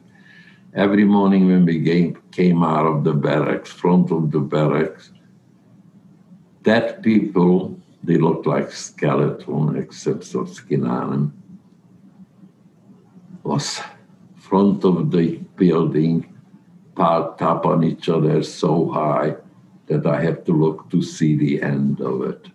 Every 0.74 1.04
morning 1.04 1.48
when 1.48 1.66
we 1.66 1.84
came, 1.84 2.18
came 2.32 2.64
out 2.64 2.86
of 2.86 3.04
the 3.04 3.12
barracks, 3.12 3.70
front 3.70 4.10
of 4.10 4.30
the 4.30 4.40
barracks, 4.40 5.12
dead 6.62 7.02
people, 7.02 7.78
they 8.02 8.16
looked 8.16 8.46
like 8.46 8.72
skeleton 8.72 9.76
except 9.76 10.24
for 10.24 10.46
skin 10.46 10.86
on 10.86 11.10
them, 11.10 11.42
was 13.42 13.82
front 14.36 14.82
of 14.84 15.10
the 15.10 15.36
building 15.56 16.26
piled 16.94 17.40
up 17.42 17.66
on 17.66 17.84
each 17.84 18.08
other 18.08 18.42
so 18.42 18.90
high 18.90 19.34
that 19.92 20.06
I 20.06 20.22
have 20.22 20.44
to 20.44 20.52
look 20.52 20.90
to 20.90 21.02
see 21.02 21.36
the 21.36 21.62
end 21.62 22.00
of 22.00 22.22
it. 22.22 22.48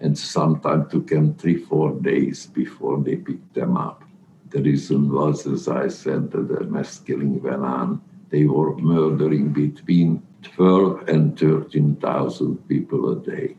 And 0.00 0.16
sometimes 0.16 0.86
it 0.86 0.90
took 0.90 1.08
them 1.08 1.34
three, 1.34 1.56
four 1.56 1.92
days 1.92 2.46
before 2.46 3.02
they 3.02 3.16
picked 3.16 3.54
them 3.54 3.76
up. 3.76 4.04
The 4.50 4.62
reason 4.62 5.12
was, 5.12 5.46
as 5.46 5.68
I 5.68 5.88
said, 5.88 6.30
that 6.30 6.48
the 6.48 6.64
mass 6.64 6.98
killing 7.00 7.42
went 7.42 7.62
on. 7.62 8.00
They 8.30 8.46
were 8.46 8.76
murdering 8.76 9.52
between 9.52 10.22
12 10.42 11.08
and 11.08 11.38
13,000 11.38 12.68
people 12.68 13.12
a 13.12 13.16
day. 13.16 13.56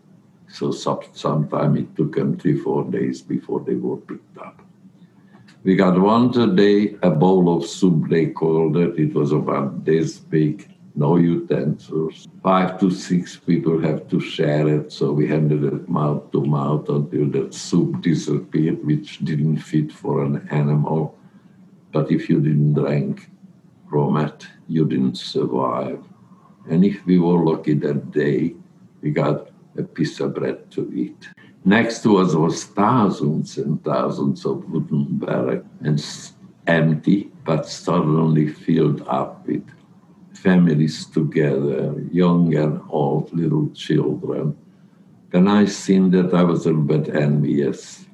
So 0.47 0.71
sometimes 0.71 1.79
it 1.79 1.95
took 1.95 2.15
them 2.15 2.38
three, 2.38 2.57
four 2.57 2.84
days 2.86 3.21
before 3.21 3.62
they 3.62 3.75
were 3.75 3.97
picked 3.97 4.38
up. 4.38 4.62
We 5.63 5.75
got 5.75 5.99
one 5.99 6.31
today, 6.31 6.97
a 7.03 7.12
bowl 7.12 7.55
of 7.55 7.65
soup, 7.65 8.10
they 8.10 8.27
called 8.27 8.77
it. 8.77 8.97
It 8.97 9.13
was 9.13 9.31
about 9.31 9.86
this 9.86 10.17
big, 10.17 10.70
no 10.95 11.17
utensils. 11.17 12.27
Five 12.43 12.80
to 12.80 12.91
six 12.91 13.38
people 13.38 13.80
have 13.82 14.08
to 14.10 14.19
share 14.19 14.67
it, 14.67 14.91
so 14.91 15.12
we 15.12 15.27
handed 15.27 15.63
it 15.63 15.88
mouth 15.88 16.32
to 16.32 16.43
mouth 16.43 16.89
until 16.89 17.27
that 17.32 17.54
soup 17.54 18.01
disappeared, 18.01 18.84
which 18.86 19.19
didn't 19.19 19.58
fit 19.58 19.91
for 19.91 20.23
an 20.23 20.47
animal. 20.49 21.17
But 21.91 22.12
if 22.12 22.30
you 22.30 22.39
didn't 22.39 22.73
drink 22.73 23.30
from 23.89 24.17
it, 24.17 24.47
you 24.67 24.86
didn't 24.86 25.17
survive. 25.17 26.04
And 26.69 26.86
if 26.86 27.06
we 27.06 27.19
were 27.19 27.43
lucky 27.43 27.73
that 27.75 28.12
day, 28.12 28.56
we 29.01 29.12
got 29.12 29.49
a 29.77 29.84
piece 29.84 30.19
of 30.19 30.36
bread 30.36 30.69
to 30.71 30.91
eat. 30.93 31.30
Next 31.63 32.01
to 32.04 32.17
us 32.17 32.34
was 32.34 32.65
thousands 32.65 33.58
and 33.58 33.84
thousands 33.84 34.45
of 34.45 34.69
wooden 34.69 35.17
barracks 35.17 35.65
and 35.84 36.04
empty, 36.67 37.32
but 37.43 37.67
suddenly 37.67 38.47
filled 38.47 39.01
up 39.08 39.45
with 39.47 39.65
families 40.41 41.06
together, 41.06 41.93
young 42.12 42.56
and 42.56 42.82
old, 42.89 43.32
little 43.34 43.69
children. 43.69 44.58
Then 45.30 45.47
I 45.47 45.65
seen 45.65 46.12
that 46.12 46.34
I 46.34 46.43
was 46.43 46.65
a 46.65 46.69
little 46.69 46.84
bit 46.84 47.15
envious 47.15 48.06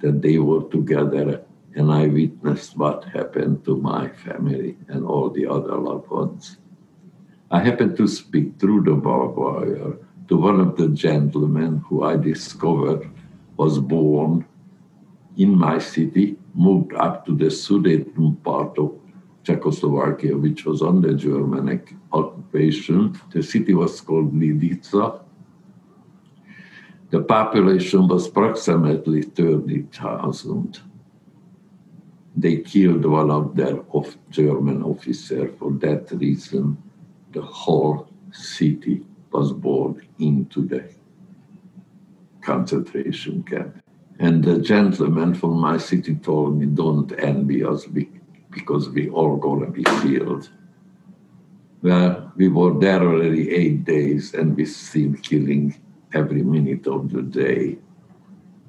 that 0.00 0.20
they 0.20 0.38
were 0.38 0.64
together, 0.70 1.42
and 1.74 1.90
I 1.90 2.06
witnessed 2.08 2.76
what 2.76 3.04
happened 3.04 3.64
to 3.64 3.76
my 3.76 4.08
family 4.08 4.76
and 4.88 5.04
all 5.04 5.30
the 5.30 5.46
other 5.46 5.76
loved 5.76 6.10
ones. 6.10 6.58
I 7.50 7.60
happened 7.60 7.96
to 7.96 8.08
speak 8.08 8.58
through 8.58 8.82
the 8.82 8.94
barbed 8.94 9.38
wire 9.38 9.96
to 10.28 10.36
one 10.36 10.60
of 10.60 10.76
the 10.76 10.88
gentlemen 10.88 11.82
who 11.88 12.04
I 12.04 12.16
discovered 12.16 13.08
was 13.56 13.78
born 13.78 14.44
in 15.36 15.56
my 15.56 15.78
city, 15.78 16.36
moved 16.54 16.92
up 16.94 17.24
to 17.26 17.34
the 17.34 17.46
Sudeten 17.46 18.42
part 18.42 18.76
of 18.78 18.92
Czechoslovakia, 19.48 20.36
which 20.36 20.66
was 20.66 20.82
under 20.82 21.14
German 21.14 21.80
occupation. 22.12 23.18
The 23.32 23.42
city 23.42 23.72
was 23.72 23.98
called 24.02 24.34
Lidica. 24.34 25.22
The 27.10 27.22
population 27.22 28.06
was 28.08 28.26
approximately 28.26 29.22
30,000. 29.22 30.80
They 32.36 32.58
killed 32.58 33.06
one 33.06 33.30
of 33.30 33.56
their 33.56 33.80
German 34.28 34.82
officers 34.82 35.50
for 35.58 35.72
that 35.80 36.12
reason. 36.12 36.76
The 37.32 37.40
whole 37.40 38.06
city 38.30 39.02
was 39.32 39.52
born 39.54 40.06
into 40.18 40.60
the 40.66 40.84
concentration 42.42 43.44
camp. 43.44 43.80
And 44.18 44.44
the 44.44 44.58
gentleman 44.58 45.32
from 45.34 45.58
my 45.58 45.78
city 45.78 46.16
told 46.16 46.58
me, 46.58 46.66
don't 46.66 47.10
envy 47.18 47.64
us 47.64 47.86
because 48.50 48.88
we 48.90 49.08
all 49.10 49.36
going 49.36 49.60
to 49.60 49.70
be 49.70 49.84
killed. 50.02 50.50
Well, 51.82 52.32
we 52.36 52.48
were 52.48 52.78
there 52.78 53.02
already 53.02 53.54
eight 53.54 53.84
days 53.84 54.34
and 54.34 54.56
we 54.56 54.64
still 54.64 55.14
killing 55.22 55.80
every 56.12 56.42
minute 56.42 56.86
of 56.86 57.12
the 57.12 57.22
day. 57.22 57.78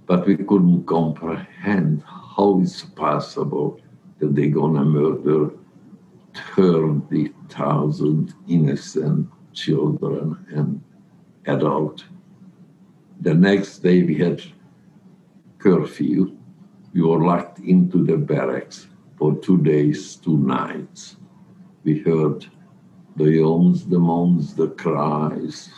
But 0.05 0.27
we 0.27 0.37
couldn't 0.37 0.85
comprehend 0.85 2.03
how 2.05 2.59
it's 2.61 2.83
possible 2.83 3.79
that 4.19 4.35
they're 4.35 4.49
gonna 4.49 4.83
murder 4.83 5.51
30,000 6.55 8.33
innocent 8.47 9.27
children 9.53 10.45
and 10.49 10.81
adults. 11.45 12.03
The 13.21 13.33
next 13.33 13.79
day 13.79 14.03
we 14.03 14.15
had 14.15 14.41
curfew. 15.57 16.37
We 16.93 17.01
were 17.01 17.25
locked 17.25 17.59
into 17.59 18.03
the 18.03 18.17
barracks 18.17 18.87
for 19.19 19.35
two 19.35 19.57
days, 19.57 20.15
two 20.15 20.37
nights. 20.37 21.17
We 21.83 21.99
heard 21.99 22.47
the 23.17 23.25
yawns, 23.25 23.85
the 23.85 23.99
moans, 23.99 24.55
the 24.55 24.69
cries. 24.69 25.69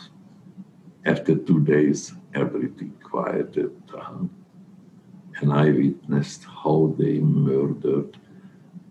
After 1.04 1.34
two 1.34 1.60
days, 1.64 2.14
everything 2.34 2.94
quieted 3.02 3.72
down. 3.88 4.30
And 5.40 5.52
I 5.52 5.70
witnessed 5.72 6.44
how 6.44 6.94
they 6.96 7.18
murdered 7.18 8.16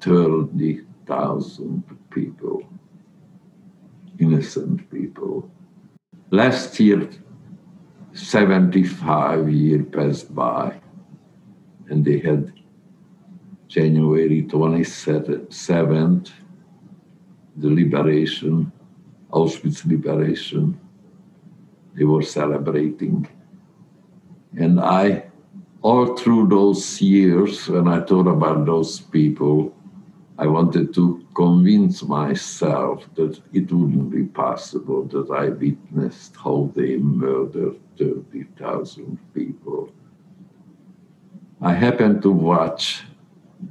30,000 0.02 1.84
people, 2.10 2.64
innocent 4.20 4.92
people. 4.92 5.50
Last 6.30 6.78
year, 6.78 7.10
75 8.12 9.50
years 9.50 9.86
passed 9.94 10.36
by, 10.36 10.82
and 11.90 12.04
they 12.04 12.20
had 12.20 12.52
January 13.71 14.43
27th, 14.43 16.31
the 17.55 17.69
liberation, 17.69 18.69
Auschwitz 19.31 19.86
liberation. 19.86 20.77
They 21.95 22.03
were 22.03 22.21
celebrating. 22.21 23.29
And 24.60 24.81
I, 24.81 25.23
all 25.81 26.17
through 26.17 26.49
those 26.49 27.01
years, 27.01 27.69
when 27.69 27.88
I 27.88 28.01
thought 28.01 28.27
about 28.27 28.65
those 28.65 28.99
people, 28.99 29.73
I 30.38 30.47
wanted 30.47 30.93
to 30.95 31.25
convince 31.34 32.03
myself 32.03 33.07
that 33.15 33.39
it 33.53 33.71
wouldn't 33.71 34.10
be 34.12 34.23
possible 34.23 35.05
that 35.05 35.31
I 35.31 35.47
witnessed 35.47 36.36
how 36.36 36.69
they 36.75 36.97
murdered 36.97 37.79
30,000 37.97 39.17
people. 39.34 39.93
I 41.62 41.73
happened 41.73 42.21
to 42.23 42.31
watch 42.31 43.03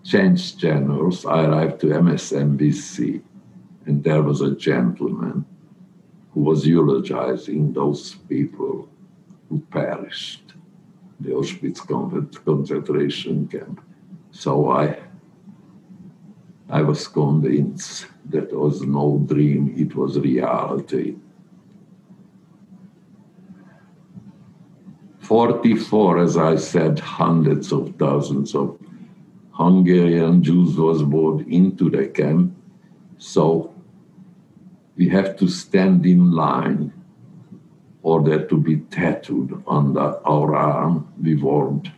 Change 0.05 0.59
Channels. 0.59 1.27
I 1.27 1.45
arrived 1.45 1.81
to 1.81 1.89
MSNBC, 1.89 3.23
and 3.87 4.03
there 4.03 4.23
was 4.23 4.41
a 4.41 4.55
gentleman 4.55 5.45
who 6.33 6.41
was 6.41 6.67
eulogizing 6.67 7.73
those 7.73 8.15
people 8.29 8.89
who 9.49 9.61
perished 9.71 10.55
the 11.19 11.31
Auschwitz 11.31 11.81
concentration 12.45 13.49
camp. 13.49 13.81
So 14.31 14.71
I 14.71 14.99
I 16.71 16.83
was 16.83 17.09
convinced 17.09 18.07
that 18.29 18.53
was 18.53 18.83
no 18.83 19.19
dream, 19.27 19.75
it 19.77 19.97
was 19.97 20.19
reality. 20.21 21.17
44, 25.19 26.19
as 26.19 26.37
I 26.37 26.57
said, 26.57 27.01
hundreds 27.01 27.73
of 27.73 27.95
thousands 27.97 28.55
of 28.55 28.79
Hungarian 29.61 30.43
Jews 30.43 30.79
was 30.79 31.03
brought 31.03 31.47
into 31.47 31.91
the 31.91 32.07
camp. 32.07 32.57
So 33.19 33.75
we 34.97 35.07
have 35.11 35.37
to 35.37 35.49
stand 35.49 36.07
in 36.07 36.33
line 36.33 36.95
order 38.03 38.47
to 38.47 38.57
be 38.57 38.77
tattooed 38.91 39.63
on 39.67 39.93
the, 39.93 40.19
our 40.25 40.57
arm. 40.57 41.13
We 41.23 41.35
weren't 41.37 41.89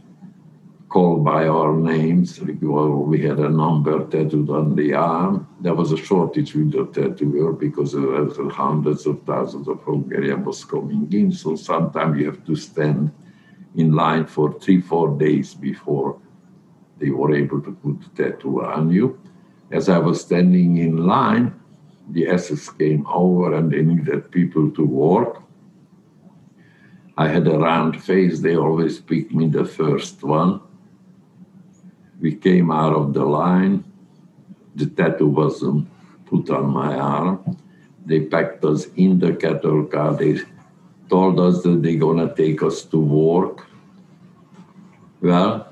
called 0.89 1.25
by 1.25 1.47
our 1.47 1.77
names. 1.77 2.41
We 2.41 3.23
had 3.23 3.39
a 3.39 3.49
number 3.49 4.07
tattooed 4.07 4.51
on 4.51 4.75
the 4.75 4.95
arm. 4.95 5.47
There 5.61 5.75
was 5.75 5.93
a 5.93 5.97
shortage 5.97 6.57
with 6.57 6.73
the 6.73 6.87
tattooer 6.87 7.53
because 7.53 7.93
there 7.93 8.03
were 8.03 8.51
hundreds 8.51 9.07
of 9.07 9.23
thousands 9.23 9.69
of 9.69 9.81
Hungarian 9.83 10.39
Hungarians 10.39 10.65
coming 10.65 11.07
in. 11.13 11.31
So 11.31 11.55
sometimes 11.55 12.19
you 12.19 12.27
have 12.27 12.45
to 12.45 12.57
stand 12.57 13.13
in 13.77 13.93
line 13.93 14.27
for 14.27 14.53
three, 14.59 14.81
four 14.81 15.17
days 15.17 15.55
before 15.55 16.19
they 17.03 17.11
were 17.11 17.35
able 17.35 17.61
to 17.61 17.73
put 17.83 18.01
the 18.01 18.11
tattoo 18.23 18.65
on 18.65 18.91
you. 18.91 19.21
As 19.71 19.89
I 19.89 19.99
was 19.99 20.21
standing 20.21 20.79
in 20.79 21.07
line, 21.07 21.53
the 22.09 22.29
SS 22.29 22.71
came 22.71 23.07
over 23.07 23.55
and 23.55 23.71
they 23.71 23.83
needed 23.83 24.31
people 24.31 24.71
to 24.71 24.85
work. 24.85 25.43
I 27.19 27.29
had 27.29 27.47
a 27.47 27.59
round 27.59 28.03
face, 28.03 28.41
they 28.41 28.57
always 28.57 29.01
picked 29.01 29.33
me 29.33 29.49
the 29.49 29.67
first 29.67 30.23
one 30.23 30.61
we 32.23 32.37
came 32.37 32.71
out 32.71 32.95
of 32.95 33.13
the 33.13 33.25
line. 33.25 33.85
The 34.77 34.87
tattoo 34.87 35.29
was 35.29 35.63
um, 35.63 35.91
put 36.25 36.49
on 36.51 36.71
my 36.71 36.95
arm. 36.95 37.59
They 38.07 38.21
packed 38.21 38.65
us 38.65 38.87
in 38.97 39.19
the 39.19 39.35
cattle 39.35 39.85
car. 39.85 40.15
They 40.15 40.39
told 41.11 41.41
us 41.41 41.63
that 41.65 41.83
they're 41.83 41.99
to 41.99 42.33
take 42.37 42.63
us 42.63 42.85
to 42.85 42.99
work. 42.99 43.67
Well, 45.21 45.72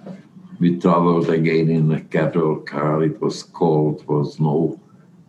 we 0.60 0.76
traveled 0.78 1.30
again 1.30 1.70
in 1.70 1.90
a 1.90 2.00
cattle 2.02 2.56
car. 2.56 3.02
It 3.02 3.18
was 3.20 3.42
cold, 3.42 4.06
was 4.06 4.38
no 4.38 4.78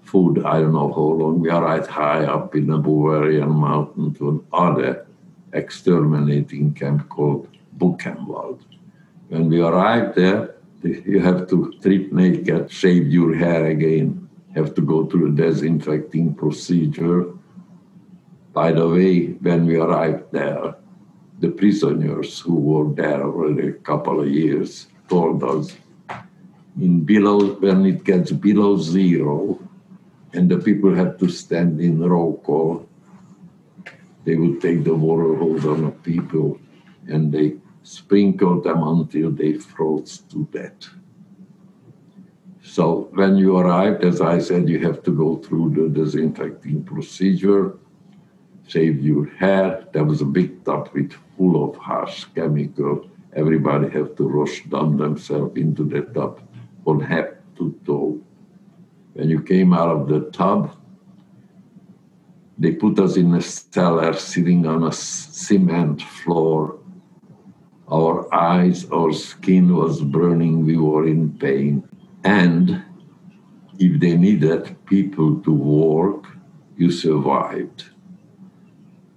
food. 0.04 0.44
I 0.44 0.60
don't 0.60 0.74
know 0.74 0.92
how 0.92 1.10
long. 1.22 1.40
We 1.40 1.50
arrived 1.50 1.88
high 1.88 2.26
up 2.26 2.54
in 2.54 2.68
the 2.68 2.78
Bavarian 2.78 3.50
mountain 3.50 4.14
to 4.16 4.46
another 4.52 5.08
exterminating 5.54 6.74
camp 6.74 7.08
called 7.08 7.48
Buchenwald. 7.78 8.60
When 9.30 9.48
we 9.48 9.62
arrived 9.62 10.16
there, 10.16 10.56
you 10.84 11.22
have 11.22 11.48
to 11.48 11.74
strip 11.80 12.12
naked, 12.12 12.70
shave 12.70 13.08
your 13.08 13.34
hair 13.34 13.68
again, 13.68 14.28
have 14.54 14.76
to 14.76 14.82
go 14.82 15.06
through 15.06 15.28
a 15.28 15.36
disinfecting 15.36 16.34
procedure. 16.34 17.32
By 18.52 18.74
the 18.74 18.88
way, 18.90 19.28
when 19.40 19.66
we 19.66 19.78
arrived 19.78 20.34
there, 20.34 20.76
the 21.40 21.52
prisoners 21.52 22.40
who 22.40 22.56
were 22.56 22.94
there 22.94 23.24
already 23.24 23.70
a 23.70 23.74
couple 23.74 24.20
of 24.20 24.28
years 24.28 24.88
us 25.12 25.76
in 26.80 27.04
below 27.04 27.56
when 27.56 27.86
it 27.86 28.04
gets 28.04 28.32
below 28.32 28.78
zero 28.78 29.60
and 30.34 30.50
the 30.50 30.58
people 30.58 30.96
had 30.96 31.20
to 31.20 31.28
stand 31.28 31.82
in 31.82 32.02
roll 32.02 32.38
call, 32.38 32.88
they 34.24 34.36
would 34.36 34.62
take 34.62 34.84
the 34.84 34.96
water 34.96 35.36
hose 35.36 35.66
on 35.66 35.86
the 35.86 35.92
people 35.92 36.60
and 37.08 37.32
they 37.32 37.58
sprinkle 37.84 38.62
them 38.62 38.84
until 38.84 39.32
they 39.32 39.54
froze 39.58 40.20
to 40.30 40.48
death. 40.52 40.90
So 42.64 43.10
when 43.12 43.36
you 43.36 43.58
arrived, 43.58 44.06
as 44.06 44.22
I 44.22 44.40
said, 44.40 44.70
you 44.70 44.80
have 44.80 45.04
to 45.04 45.12
go 45.12 45.38
through 45.38 45.72
the 45.72 45.90
disinfecting 45.90 46.84
procedure, 46.84 47.78
shave 48.68 49.02
your 49.02 49.26
hair. 49.26 49.86
There 49.92 50.06
was 50.06 50.22
a 50.22 50.26
big 50.26 50.64
tub 50.64 50.90
with 50.94 51.12
full 51.36 51.70
of 51.70 51.76
harsh 51.76 52.26
chemical. 52.36 53.11
Everybody 53.34 53.90
have 53.92 54.16
to 54.16 54.28
rush 54.28 54.64
down 54.66 54.98
themselves 54.98 55.58
into 55.58 55.84
the 55.84 56.02
tub 56.02 56.42
from 56.84 57.00
head 57.02 57.38
to 57.58 57.80
toe. 57.86 58.22
When 59.14 59.30
you 59.30 59.42
came 59.42 59.74
out 59.74 59.90
of 59.90 60.08
the 60.08 60.32
tub, 60.32 60.76
they 62.58 62.74
put 62.74 63.00
us 63.00 63.18
in 63.18 63.34
a 63.34 63.42
cellar 63.42 64.14
sitting 64.14 64.66
on 64.68 64.84
a 64.84 64.92
cement 64.92 66.02
floor 66.02 66.82
our 67.92 68.34
eyes, 68.34 68.90
our 68.90 69.12
skin 69.12 69.76
was 69.76 70.02
burning, 70.02 70.66
we 70.66 70.78
were 70.78 71.06
in 71.06 71.38
pain. 71.38 71.88
And 72.24 72.84
if 73.80 74.00
they 74.00 74.16
needed 74.16 74.78
people 74.86 75.42
to 75.42 75.52
work, 75.52 76.26
you 76.78 76.90
survived. 76.90 77.90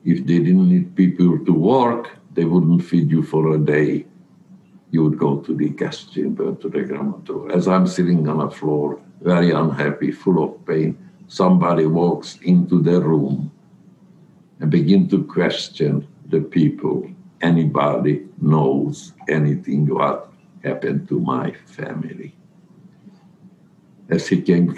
If 0.04 0.26
they 0.26 0.40
didn't 0.40 0.68
need 0.68 0.96
people 0.96 1.38
to 1.44 1.52
work, 1.52 2.18
they 2.34 2.44
wouldn't 2.44 2.84
feed 2.84 3.10
you 3.10 3.22
for 3.22 3.54
a 3.54 3.58
day. 3.58 4.06
You 4.90 5.04
would 5.04 5.18
go 5.18 5.38
to 5.38 5.54
the 5.54 5.68
gas 5.70 6.04
chamber, 6.04 6.54
to 6.54 6.68
the 6.68 6.84
crematorium. 6.84 7.50
As 7.50 7.66
I'm 7.66 7.86
sitting 7.86 8.28
on 8.28 8.40
a 8.40 8.50
floor, 8.50 9.00
very 9.20 9.50
unhappy, 9.50 10.12
full 10.12 10.42
of 10.44 10.66
pain, 10.66 10.98
somebody 11.26 11.86
walks 11.86 12.38
into 12.42 12.82
the 12.82 13.00
room 13.00 13.50
and 14.60 14.70
begin 14.70 15.08
to 15.08 15.24
question 15.24 16.06
the 16.28 16.40
people 16.40 17.10
anybody 17.40 18.26
knows 18.40 19.12
anything 19.28 19.86
what 19.86 20.30
happened 20.62 21.08
to 21.08 21.20
my 21.20 21.52
family. 21.66 22.34
As 24.08 24.28
he 24.28 24.40
came 24.40 24.74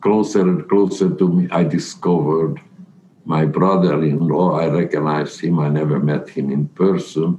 closer 0.00 0.40
and 0.40 0.68
closer 0.68 1.14
to 1.14 1.28
me, 1.28 1.48
I 1.50 1.64
discovered 1.64 2.60
My 3.24 3.44
brother 3.44 4.02
in 4.02 4.18
law, 4.18 4.58
I 4.58 4.68
recognized 4.68 5.40
him. 5.40 5.58
I 5.60 5.68
never 5.68 6.00
met 6.00 6.28
him 6.28 6.50
in 6.50 6.68
person, 6.68 7.38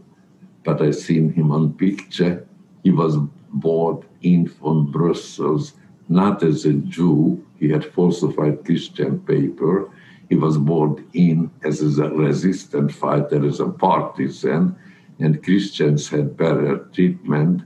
but 0.63 0.81
I 0.81 0.91
seen 0.91 1.33
him 1.33 1.51
on 1.51 1.73
picture. 1.73 2.47
He 2.83 2.91
was 2.91 3.17
brought 3.53 4.05
in 4.21 4.47
from 4.47 4.91
Brussels, 4.91 5.73
not 6.07 6.41
as 6.41 6.65
a 6.65 6.73
Jew. 6.73 7.45
He 7.55 7.69
had 7.69 7.85
falsified 7.85 8.65
Christian 8.65 9.19
paper. 9.19 9.89
He 10.29 10.35
was 10.35 10.57
brought 10.57 11.01
in 11.13 11.51
as 11.63 11.81
a 11.81 12.09
resistant 12.09 12.91
fighter, 12.93 13.45
as 13.45 13.59
a 13.59 13.67
partisan, 13.67 14.75
and 15.19 15.43
Christians 15.43 16.09
had 16.09 16.37
better 16.37 16.87
treatment. 16.93 17.63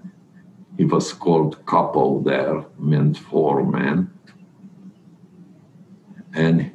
He 0.77 0.85
was 0.85 1.13
called 1.13 1.65
kapo 1.65 2.21
there, 2.23 2.65
meant 2.77 3.17
foreman. 3.17 4.11
And 6.33 6.71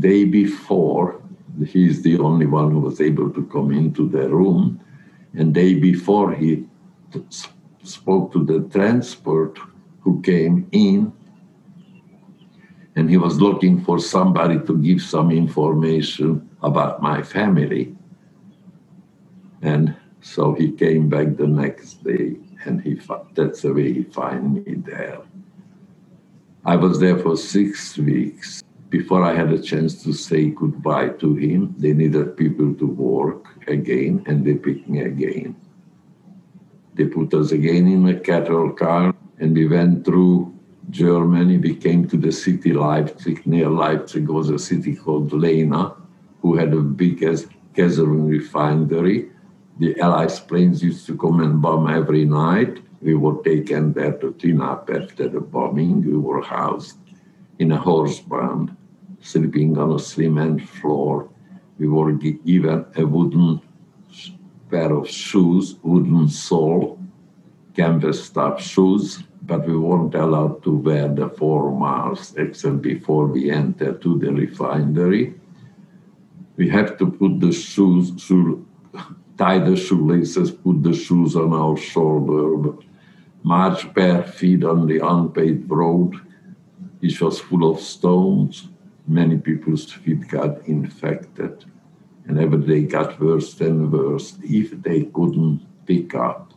day 0.00 0.24
before, 0.24 1.22
he's 1.66 2.02
the 2.02 2.18
only 2.18 2.46
one 2.46 2.70
who 2.70 2.80
was 2.80 3.00
able 3.00 3.30
to 3.30 3.44
come 3.46 3.70
into 3.70 4.08
the 4.08 4.28
room. 4.28 4.80
And 5.34 5.54
day 5.54 5.74
before, 5.74 6.32
he 6.34 6.66
spoke 7.82 8.32
to 8.32 8.44
the 8.44 8.60
transport 8.68 9.58
who 10.00 10.20
came 10.22 10.68
in 10.72 11.12
and 12.96 13.08
he 13.08 13.16
was 13.16 13.40
looking 13.40 13.82
for 13.84 13.98
somebody 13.98 14.58
to 14.66 14.76
give 14.78 15.00
some 15.00 15.30
information 15.30 16.48
about 16.62 17.00
my 17.00 17.22
family. 17.22 17.94
And 19.62 19.94
so 20.20 20.54
he 20.54 20.72
came 20.72 21.08
back 21.08 21.36
the 21.36 21.46
next 21.46 22.02
day, 22.04 22.36
and 22.64 22.80
he 22.80 23.00
that's 23.34 23.62
the 23.62 23.72
way 23.72 23.92
he 23.92 24.02
found 24.02 24.66
me 24.66 24.74
there. 24.74 25.20
I 26.64 26.76
was 26.76 26.98
there 27.00 27.18
for 27.18 27.36
six 27.36 27.96
weeks. 27.96 28.62
Before 28.90 29.22
I 29.22 29.34
had 29.34 29.52
a 29.52 29.62
chance 29.62 30.02
to 30.02 30.12
say 30.12 30.50
goodbye 30.50 31.10
to 31.20 31.36
him, 31.36 31.76
they 31.78 31.92
needed 31.92 32.36
people 32.36 32.74
to 32.74 32.86
work 32.86 33.46
again, 33.68 34.24
and 34.26 34.44
they 34.44 34.54
picked 34.54 34.88
me 34.88 35.02
again. 35.02 35.54
They 36.94 37.04
put 37.04 37.32
us 37.34 37.52
again 37.52 37.86
in 37.86 38.08
a 38.08 38.18
cattle 38.18 38.70
car, 38.72 39.14
and 39.38 39.54
we 39.54 39.68
went 39.68 40.04
through 40.04 40.52
Germany. 40.90 41.58
We 41.58 41.76
came 41.76 42.08
to 42.08 42.16
the 42.16 42.32
city 42.32 42.72
Leipzig. 42.72 43.46
Near 43.46 43.70
Leipzig 43.70 44.28
was 44.28 44.50
a 44.50 44.58
city 44.58 44.96
called 44.96 45.32
Leuna, 45.32 45.94
who 46.42 46.56
had 46.56 46.72
the 46.72 46.80
biggest 46.80 47.46
gasoline 47.74 48.26
refinery. 48.26 49.30
The 49.78 50.00
Allies 50.00 50.40
planes 50.40 50.82
used 50.82 51.06
to 51.06 51.16
come 51.16 51.40
and 51.40 51.62
bomb 51.62 51.88
every 51.88 52.24
night. 52.24 52.82
We 53.00 53.14
were 53.14 53.40
taken 53.44 53.92
there 53.92 54.18
to 54.18 54.32
clean 54.32 54.60
up 54.60 54.90
after 54.92 55.28
the 55.28 55.40
bombing. 55.40 56.04
We 56.04 56.16
were 56.16 56.42
housed 56.42 56.98
in 57.60 57.70
a 57.70 57.78
horse 57.78 58.18
barn, 58.18 58.76
sleeping 59.20 59.78
on 59.78 59.92
a 59.92 59.98
cement 59.98 60.62
floor. 60.68 61.28
We 61.78 61.88
were 61.88 62.12
given 62.12 62.84
a 62.96 63.04
wooden 63.06 63.60
pair 64.70 64.92
of 64.92 65.08
shoes, 65.08 65.76
wooden 65.82 66.28
sole, 66.28 66.98
canvas 67.74 68.30
top 68.30 68.60
shoes, 68.60 69.22
but 69.42 69.66
we 69.66 69.76
weren't 69.76 70.14
allowed 70.14 70.62
to 70.62 70.76
wear 70.76 71.08
the 71.08 71.28
formals 71.28 72.36
except 72.38 72.82
before 72.82 73.26
we 73.26 73.50
enter 73.50 73.92
to 73.94 74.18
the 74.18 74.30
refinery. 74.30 75.34
We 76.56 76.68
have 76.68 76.98
to 76.98 77.10
put 77.10 77.40
the 77.40 77.52
shoes, 77.52 78.12
shoe, 78.18 78.66
tie 79.38 79.58
the 79.58 79.76
shoelaces, 79.76 80.50
put 80.50 80.82
the 80.82 80.94
shoes 80.94 81.34
on 81.36 81.52
our 81.54 81.76
shoulder, 81.76 82.76
march 83.42 83.92
bare 83.94 84.22
feet 84.22 84.64
on 84.64 84.86
the 84.86 84.98
unpaved 84.98 85.70
road, 85.70 86.14
which 87.00 87.20
was 87.20 87.40
full 87.40 87.70
of 87.70 87.80
stones. 87.80 88.68
Many 89.06 89.38
people's 89.38 89.90
feet 89.92 90.28
got 90.28 90.66
infected, 90.66 91.64
and 92.26 92.38
every 92.38 92.60
day 92.60 92.82
got 92.82 93.20
worse 93.20 93.60
and 93.60 93.92
worse 93.92 94.38
if 94.42 94.70
they 94.82 95.04
couldn't 95.04 95.66
pick 95.86 96.14
up 96.14 96.54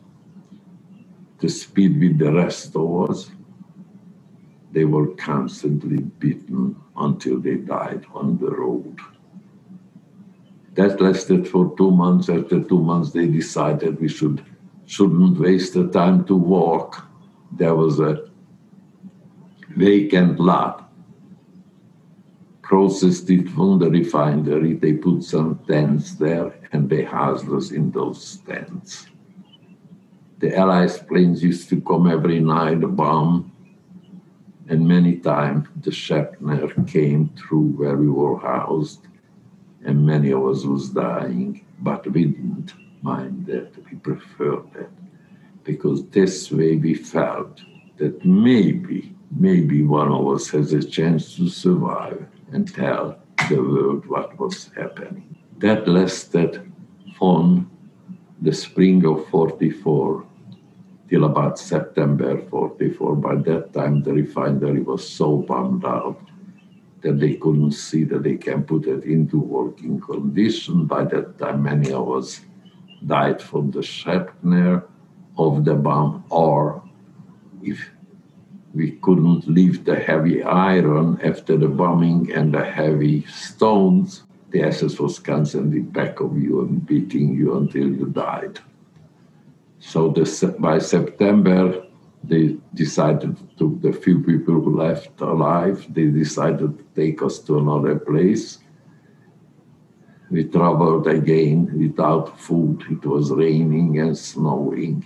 the 1.39 1.49
speed 1.49 1.99
with 1.99 2.19
the 2.19 2.31
rest 2.31 2.75
of 2.75 3.09
us. 3.09 3.31
They 4.71 4.85
were 4.85 5.07
constantly 5.15 5.97
beaten 5.97 6.75
until 6.95 7.39
they 7.39 7.55
died 7.55 8.05
on 8.13 8.37
the 8.37 8.51
road. 8.51 8.97
That 10.75 10.99
lasted 10.99 11.47
for 11.47 11.75
two 11.77 11.91
months. 11.91 12.29
After 12.29 12.63
two 12.63 12.81
months, 12.81 13.11
they 13.11 13.27
decided 13.27 13.99
we 13.99 14.07
should 14.07 14.43
shouldn't 14.85 15.39
waste 15.39 15.73
the 15.73 15.87
time 15.89 16.25
to 16.25 16.35
walk. 16.35 17.07
There 17.51 17.75
was 17.75 17.99
a 17.99 18.29
vacant 19.75 20.39
lot 20.39 20.92
closest 22.73 23.29
it 23.29 23.47
from 23.49 23.77
the 23.77 23.87
refinery. 23.87 24.73
They 24.73 24.93
put 24.93 25.23
some 25.23 25.59
tents 25.67 26.15
there 26.15 26.51
and 26.71 26.89
they 26.89 27.03
housed 27.03 27.47
us 27.49 27.69
in 27.69 27.91
those 27.91 28.37
tents. 28.47 29.05
The 30.39 30.57
Allies 30.57 30.97
planes 30.97 31.43
used 31.43 31.69
to 31.69 31.79
come 31.81 32.09
every 32.09 32.39
night, 32.39 32.81
bomb, 32.97 33.51
and 34.69 34.87
many 34.87 35.17
times 35.17 35.67
the 35.81 35.91
shrapnel 35.91 36.67
came 36.87 37.29
through 37.37 37.67
where 37.77 37.95
we 37.95 38.09
were 38.09 38.39
housed, 38.39 39.01
and 39.85 40.03
many 40.03 40.31
of 40.31 40.43
us 40.43 40.63
was 40.63 40.89
dying, 40.89 41.63
but 41.81 42.11
we 42.11 42.25
didn't 42.25 42.73
mind 43.03 43.45
that. 43.45 43.69
We 43.85 43.97
preferred 43.97 44.65
that 44.73 44.89
because 45.63 46.07
this 46.07 46.51
way 46.51 46.77
we 46.77 46.95
felt 46.95 47.61
that 47.97 48.25
maybe, 48.25 49.13
maybe 49.29 49.83
one 49.83 50.11
of 50.11 50.27
us 50.27 50.49
has 50.49 50.73
a 50.73 50.83
chance 50.83 51.35
to 51.35 51.47
survive 51.49 52.32
and 52.53 52.73
tell 52.73 53.17
the 53.49 53.61
world 53.61 54.05
what 54.05 54.39
was 54.39 54.69
happening. 54.75 55.35
That 55.57 55.87
lasted 55.87 56.71
from 57.17 57.69
the 58.41 58.53
spring 58.53 59.05
of 59.05 59.27
44 59.29 60.25
till 61.09 61.25
about 61.25 61.59
September 61.59 62.41
44. 62.49 63.15
By 63.15 63.35
that 63.35 63.73
time, 63.73 64.03
the 64.03 64.13
refinery 64.13 64.81
was 64.81 65.07
so 65.07 65.37
bummed 65.37 65.85
out 65.85 66.19
that 67.01 67.19
they 67.19 67.35
couldn't 67.35 67.73
see 67.73 68.03
that 68.05 68.23
they 68.23 68.37
can 68.37 68.63
put 68.63 68.87
it 68.87 69.03
into 69.03 69.37
working 69.37 69.99
condition. 69.99 70.85
By 70.85 71.03
that 71.05 71.37
time, 71.37 71.63
many 71.63 71.91
of 71.91 72.09
us 72.11 72.41
died 73.05 73.41
from 73.41 73.71
the 73.71 73.83
shrapnel 73.83 74.83
of 75.37 75.65
the 75.65 75.75
bomb, 75.75 76.23
or 76.29 76.83
if 77.61 77.89
we 78.73 78.91
couldn't 79.03 79.47
leave 79.47 79.85
the 79.85 79.95
heavy 79.95 80.41
iron 80.43 81.19
after 81.23 81.57
the 81.57 81.67
bombing 81.67 82.31
and 82.33 82.53
the 82.53 82.65
heavy 82.65 83.23
stones, 83.27 84.23
the 84.49 84.63
SS 84.63 84.99
was 84.99 85.19
constantly 85.19 85.79
back 85.79 86.19
of 86.19 86.37
you 86.37 86.61
and 86.61 86.85
beating 86.85 87.35
you 87.35 87.57
until 87.57 87.87
you 87.87 88.07
died. 88.07 88.59
So 89.79 90.09
the, 90.09 90.55
by 90.59 90.79
September, 90.79 91.85
they 92.23 92.57
decided 92.73 93.37
to, 93.57 93.77
the 93.81 93.91
few 93.93 94.23
people 94.23 94.55
who 94.55 94.77
left 94.77 95.19
alive, 95.21 95.85
they 95.93 96.05
decided 96.05 96.77
to 96.77 96.85
take 96.95 97.21
us 97.21 97.39
to 97.39 97.59
another 97.59 97.99
place. 97.99 98.59
We 100.31 100.45
traveled 100.45 101.07
again 101.07 101.77
without 101.77 102.39
food. 102.39 102.83
It 102.89 103.05
was 103.05 103.29
raining 103.29 103.99
and 103.99 104.17
snowing. 104.17 105.05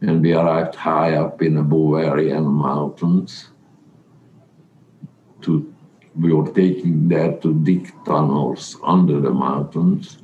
And 0.00 0.22
we 0.22 0.34
arrived 0.34 0.74
high 0.74 1.14
up 1.14 1.42
in 1.42 1.54
the 1.54 1.62
Bavarian 1.62 2.44
mountains. 2.44 3.48
To, 5.42 5.72
we 6.14 6.32
were 6.32 6.50
taking 6.50 7.08
there 7.08 7.32
to 7.38 7.54
dig 7.54 7.92
tunnels 8.04 8.76
under 8.82 9.20
the 9.20 9.30
mountains 9.30 10.18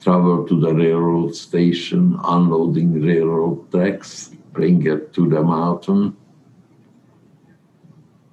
travel 0.00 0.46
to 0.46 0.60
the 0.60 0.74
railroad 0.74 1.34
station, 1.34 2.18
unloading 2.24 3.02
railroad 3.02 3.70
tracks, 3.70 4.30
bring 4.52 4.86
it 4.86 5.12
to 5.12 5.28
the 5.28 5.42
mountain. 5.42 6.16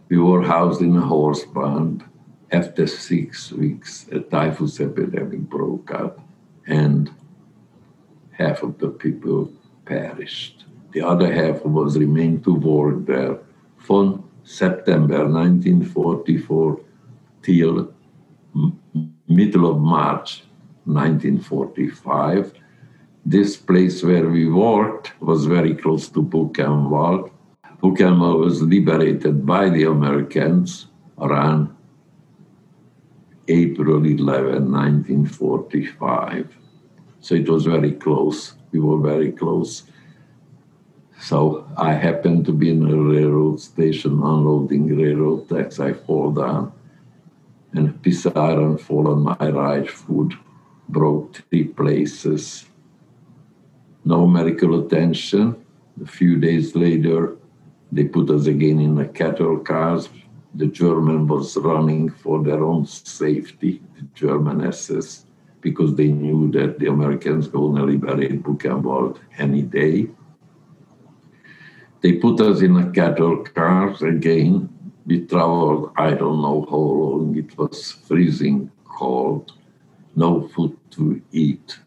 We 0.10 0.18
were 0.20 0.44
housed 0.44 0.82
in 0.82 0.96
a 0.96 1.02
horse 1.02 1.44
barn. 1.44 2.04
After 2.52 2.86
six 2.88 3.52
weeks, 3.52 4.08
a 4.12 4.20
typhus 4.20 4.80
epidemic 4.80 5.40
broke 5.40 5.92
out, 5.92 6.20
and 6.68 7.12
half 8.32 8.62
of 8.62 8.78
the 8.78 8.90
people 8.90 9.52
perished. 9.86 10.66
The 10.94 11.02
other 11.02 11.34
half 11.34 11.64
was 11.66 11.98
remained 11.98 12.44
to 12.46 12.54
work 12.54 13.06
there 13.06 13.40
from 13.78 14.30
September 14.44 15.28
1944 15.28 16.80
till 17.42 17.94
middle 19.28 19.70
of 19.70 19.80
March 19.80 20.44
1945. 20.86 22.54
This 23.26 23.58
place 23.58 24.04
where 24.04 24.28
we 24.30 24.48
worked 24.48 25.20
was 25.20 25.46
very 25.46 25.74
close 25.74 26.08
to 26.10 26.22
Buchenwald. 26.22 27.32
Buchenwald 27.82 28.40
was 28.40 28.62
liberated 28.62 29.46
by 29.46 29.70
the 29.70 29.84
Americans 29.84 30.88
around 31.20 31.76
April 33.48 34.06
11, 34.06 34.72
1945. 34.72 36.56
So 37.20 37.36
it 37.36 37.50
was 37.50 37.66
very 37.66 37.92
close. 37.92 38.54
We 38.76 38.82
were 38.82 39.00
very 39.00 39.32
close. 39.32 39.84
So 41.22 41.66
I 41.78 41.94
happened 41.94 42.46
to 42.48 42.52
be 42.52 42.72
in 42.72 42.84
a 42.84 42.98
railroad 43.14 43.62
station 43.62 44.12
unloading 44.22 44.98
railroad 44.98 45.48
tracks. 45.48 45.80
I 45.80 45.94
fall 45.94 46.32
down 46.32 46.74
and 47.72 47.88
a 47.88 47.94
piece 47.94 48.26
of 48.26 48.36
iron 48.36 48.78
fall 48.78 49.08
on 49.08 49.22
my 49.22 49.50
right 49.50 49.90
foot, 49.90 50.34
broke 50.90 51.36
three 51.36 51.64
places. 51.64 52.66
No 54.04 54.28
medical 54.28 54.86
attention. 54.86 55.56
A 56.04 56.06
few 56.06 56.38
days 56.38 56.76
later, 56.76 57.38
they 57.94 58.04
put 58.04 58.30
us 58.30 58.46
again 58.48 58.80
in 58.82 58.98
a 58.98 59.08
cattle 59.08 59.58
cars. 59.60 60.10
The 60.54 60.68
German 60.68 61.28
was 61.28 61.56
running 61.56 62.10
for 62.10 62.44
their 62.44 62.62
own 62.62 62.86
safety, 62.86 63.82
the 63.96 64.04
German 64.14 64.66
SS, 64.66 65.26
because 65.66 65.96
they 65.96 66.12
knew 66.24 66.52
that 66.52 66.78
the 66.78 66.86
Americans 66.86 67.48
going 67.48 67.76
to 67.76 67.84
liberate 67.84 68.44
Buchenwald 68.44 69.18
any 69.40 69.64
day. 69.64 70.08
They 72.02 72.14
put 72.26 72.40
us 72.40 72.62
in 72.62 72.78
a 72.78 72.92
cattle 72.92 73.38
cars 73.44 74.04
again. 74.04 74.70
We 75.08 75.26
traveled, 75.26 75.92
I 75.98 76.12
don't 76.12 76.44
know 76.44 76.68
how 76.70 76.86
long, 77.02 77.36
it 77.36 77.58
was 77.58 77.94
freezing 78.06 78.70
cold, 78.86 79.54
no 80.16 80.48
food 80.50 80.78
to 80.92 81.20
eat. 81.32 81.80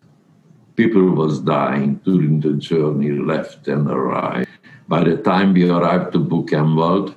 People 0.75 1.07
was 1.23 1.39
dying 1.39 2.01
during 2.05 2.41
the 2.41 2.55
journey, 2.55 3.13
left 3.13 3.69
and 3.69 3.87
right. 3.89 4.49
By 4.89 5.05
the 5.05 5.19
time 5.19 5.55
we 5.55 5.71
arrived 5.71 6.13
to 6.15 6.19
Buchenwald, 6.19 7.15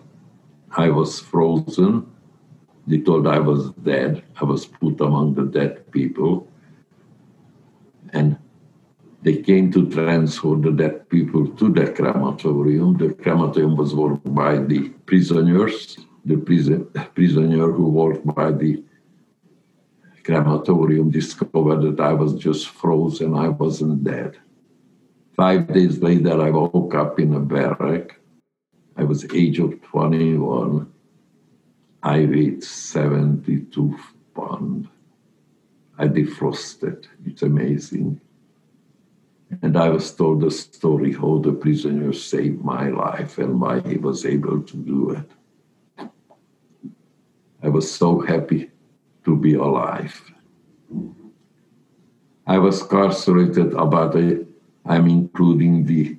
I 0.77 0.89
was 0.89 1.19
frozen. 1.19 2.05
They 2.85 2.99
told 2.99 3.25
I 3.25 3.39
was 3.39 3.71
dead. 3.91 4.23
I 4.39 4.45
was 4.45 4.67
put 4.67 5.01
among 5.01 5.33
the 5.33 5.45
dead 5.45 5.91
people. 5.91 6.50
And 8.13 8.37
they 9.21 9.37
came 9.41 9.71
to 9.71 9.89
transfer 9.89 10.55
the 10.55 10.71
dead 10.71 11.09
people 11.09 11.47
to 11.47 11.71
the 11.71 11.91
crematorium. 11.91 12.97
The 12.97 13.13
crematorium 13.13 13.75
was 13.75 13.93
worked 13.93 14.33
by 14.33 14.57
the 14.57 14.89
prisoners, 15.05 15.97
the 16.25 16.37
prison, 16.37 16.87
prisoner 17.13 17.71
who 17.71 17.89
worked 17.89 18.25
by 18.25 18.51
the 18.51 18.83
crematorium 20.23 21.09
discovered 21.11 21.81
that 21.81 21.99
I 21.99 22.13
was 22.13 22.33
just 22.35 22.69
frozen, 22.69 23.35
I 23.35 23.49
wasn't 23.49 24.03
dead. 24.03 24.37
Five 25.35 25.73
days 25.73 26.01
later, 26.01 26.41
I 26.41 26.49
woke 26.49 26.93
up 26.95 27.19
in 27.19 27.33
a 27.33 27.39
barrack. 27.39 28.19
I 28.97 29.03
was 29.03 29.25
age 29.33 29.59
of 29.59 29.81
21. 29.83 30.91
I 32.03 32.25
weighed 32.25 32.63
72 32.63 33.97
pounds. 34.35 34.87
I 36.01 36.07
defrosted. 36.07 37.05
It's 37.27 37.43
amazing. 37.43 38.19
And 39.61 39.77
I 39.77 39.89
was 39.89 40.11
told 40.11 40.41
the 40.41 40.49
story 40.49 41.13
how 41.13 41.37
the 41.37 41.51
prisoner 41.51 42.11
saved 42.11 42.63
my 42.63 42.89
life 42.89 43.37
and 43.37 43.61
why 43.61 43.81
he 43.81 43.97
was 43.97 44.25
able 44.25 44.63
to 44.63 44.77
do 44.77 45.11
it. 45.11 46.09
I 47.61 47.69
was 47.69 47.91
so 47.91 48.19
happy 48.19 48.71
to 49.25 49.35
be 49.35 49.53
alive. 49.53 50.19
I 52.47 52.57
was 52.57 52.81
incarcerated 52.81 53.73
about 53.73 54.15
I'm 54.85 55.07
including 55.07 55.85
the 55.85 56.17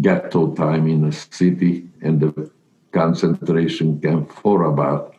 ghetto 0.00 0.54
time 0.54 0.88
in 0.88 1.02
the 1.08 1.12
city 1.12 1.88
and 2.00 2.18
the 2.20 2.50
concentration 2.90 4.00
camp 4.00 4.32
for 4.32 4.64
about 4.64 5.14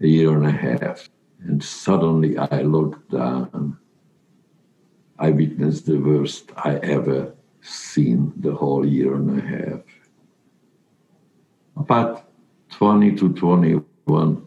a 0.00 0.06
year 0.06 0.36
and 0.36 0.46
a 0.46 0.52
half. 0.52 1.10
And 1.46 1.62
suddenly 1.62 2.36
I 2.36 2.62
looked 2.62 3.10
down. 3.10 3.78
I 5.18 5.30
witnessed 5.30 5.86
the 5.86 5.98
worst 5.98 6.50
I 6.56 6.76
ever 6.76 7.34
seen 7.62 8.32
the 8.36 8.54
whole 8.54 8.86
year 8.86 9.14
and 9.14 9.38
a 9.38 9.42
half. 9.42 9.80
About 11.76 12.24
20 12.70 13.16
to 13.16 13.32
21 13.34 14.46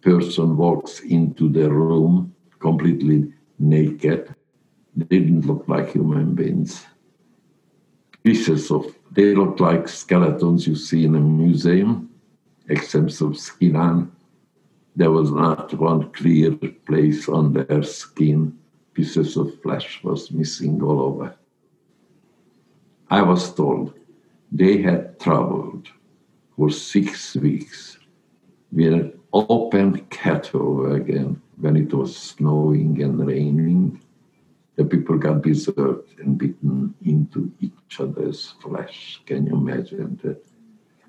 person 0.00 0.56
walks 0.56 1.00
into 1.00 1.48
the 1.48 1.70
room 1.70 2.34
completely 2.58 3.32
naked. 3.58 4.34
Didn't 5.08 5.46
look 5.46 5.64
like 5.68 5.92
human 5.92 6.34
beings. 6.34 6.84
Pieces 8.22 8.70
of, 8.70 8.94
they 9.10 9.34
look 9.34 9.60
like 9.60 9.88
skeletons 9.88 10.66
you 10.66 10.76
see 10.76 11.04
in 11.04 11.14
a 11.14 11.20
museum, 11.20 12.10
except 12.68 13.20
of 13.20 13.38
skin 13.38 13.76
on. 13.76 14.12
There 14.94 15.10
was 15.10 15.30
not 15.30 15.72
one 15.74 16.10
clear 16.12 16.54
place 16.54 17.28
on 17.28 17.52
their 17.52 17.82
skin. 17.82 18.58
Pieces 18.92 19.36
of 19.36 19.60
flesh 19.62 20.04
was 20.04 20.30
missing 20.30 20.82
all 20.82 21.00
over. 21.00 21.34
I 23.08 23.22
was 23.22 23.54
told 23.54 23.94
they 24.50 24.82
had 24.82 25.18
traveled 25.18 25.88
for 26.56 26.70
six 26.70 27.34
weeks 27.36 27.98
with 28.70 28.92
an 28.92 29.12
open 29.32 30.04
cattle 30.10 30.92
again 30.92 31.40
when 31.56 31.76
it 31.76 31.92
was 31.94 32.14
snowing 32.14 33.02
and 33.02 33.26
raining. 33.26 34.00
The 34.76 34.84
people 34.84 35.16
got 35.18 35.42
berserked 35.42 36.18
and 36.20 36.36
bitten 36.36 36.94
into 37.04 37.50
each 37.60 38.00
other's 38.00 38.54
flesh. 38.60 39.22
Can 39.26 39.46
you 39.46 39.56
imagine 39.56 40.20
that? 40.22 40.44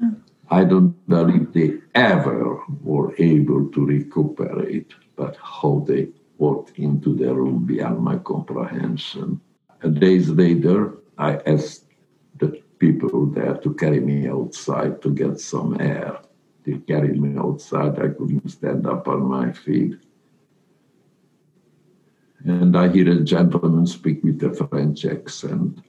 Yeah. 0.02 0.12
I 0.50 0.64
don't 0.66 0.94
believe 1.08 1.54
they 1.54 1.80
ever 1.96 2.60
were 2.82 3.14
able 3.18 3.70
to 3.72 3.86
recuperate, 3.86 4.94
but 5.16 5.38
how 5.38 5.84
they 5.88 6.10
walked 6.38 6.78
into 6.78 7.16
the 7.16 7.34
room 7.34 7.66
beyond 7.66 8.00
my 8.04 8.18
comprehension. 8.18 9.40
A 9.82 9.90
days 9.90 10.30
later, 10.30 10.98
I 11.18 11.38
asked 11.46 11.86
the 12.38 12.62
people 12.80 13.28
there 13.28 13.56
to 13.58 13.74
carry 13.76 14.00
me 14.00 14.28
outside 14.28 15.02
to 15.02 15.10
get 15.14 15.40
some 15.40 15.80
air. 15.80 16.20
They 16.66 16.78
carried 16.80 17.22
me 17.22 17.38
outside. 17.38 18.00
I 18.00 18.10
couldn't 18.10 18.50
stand 18.50 18.88
up 18.88 19.08
on 19.08 19.24
my 19.24 19.52
feet. 19.52 19.96
And 22.46 22.76
I 22.76 22.90
hear 22.90 23.10
a 23.12 23.24
gentleman 23.24 23.88
speak 23.88 24.24
with 24.24 24.44
a 24.44 24.54
French 24.54 25.06
accent. 25.06 25.80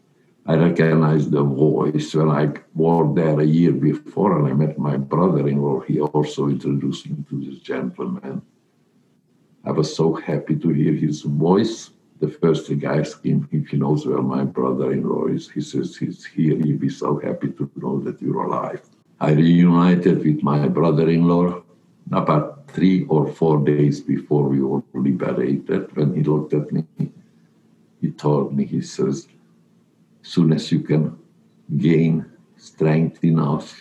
I 0.47 0.57
recognized 0.57 1.30
the 1.30 1.42
voice 1.42 2.14
when 2.14 2.28
I 2.28 2.53
was 2.74 3.14
there 3.14 3.40
a 3.40 3.45
year 3.45 3.72
before 3.72 4.38
and 4.38 4.47
I 4.47 4.53
met 4.53 4.78
my 4.78 4.99
brother 4.99 5.49
in 5.49 5.62
law. 5.62 5.80
He 5.80 6.01
also 6.01 6.49
introduced 6.49 7.09
me 7.09 7.24
to 7.30 7.45
this 7.45 7.61
gentleman. 7.61 8.42
I 9.64 9.70
was 9.70 9.97
so 9.97 10.12
happy 10.12 10.57
to 10.57 10.68
hear 10.68 10.92
his 10.92 11.22
voice. 11.22 11.90
The 12.20 12.28
first 12.28 12.66
thing 12.66 12.86
I 12.86 12.99
asked 13.01 13.24
him 13.24 13.49
if 13.53 13.68
he 13.68 13.78
knows 13.78 14.07
where 14.07 14.20
my 14.20 14.45
brother 14.45 14.92
in 14.92 15.09
law 15.09 15.26
is. 15.28 15.49
He 15.49 15.62
says 15.62 15.97
he's 15.97 16.26
here. 16.26 16.57
He'd 16.57 16.78
be 16.78 16.90
so 16.90 17.18
happy 17.18 17.49
to 17.49 17.70
know 17.76 17.99
that 18.01 18.20
you're 18.20 18.45
alive. 18.45 18.82
I 19.20 19.32
reunited 19.32 20.18
with 20.18 20.42
my 20.42 20.68
brother 20.68 21.09
in 21.09 21.26
law 21.26 21.62
about 22.12 22.68
three 22.68 23.07
or 23.07 23.32
four 23.32 23.64
days 23.64 24.03
before 24.03 24.42
we 24.42 24.61
were 24.61 24.82
liberated. 24.92 25.97
When 25.97 26.14
he 26.14 26.22
looked 26.22 26.53
at 26.53 26.70
me, 26.70 26.84
he 28.03 28.11
told 28.11 28.55
me, 28.55 28.66
he 28.66 28.82
says, 28.82 29.26
soon 30.24 30.52
as 30.52 30.72
you 30.72 30.80
can 30.80 31.16
gain 31.76 32.24
strength 32.56 33.22
enough 33.22 33.78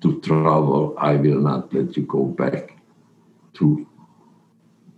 to 0.00 0.20
travel, 0.20 0.94
I 0.96 1.16
will 1.16 1.40
not 1.40 1.74
let 1.74 1.96
you 1.96 2.04
go 2.04 2.24
back 2.24 2.78
to 3.54 3.86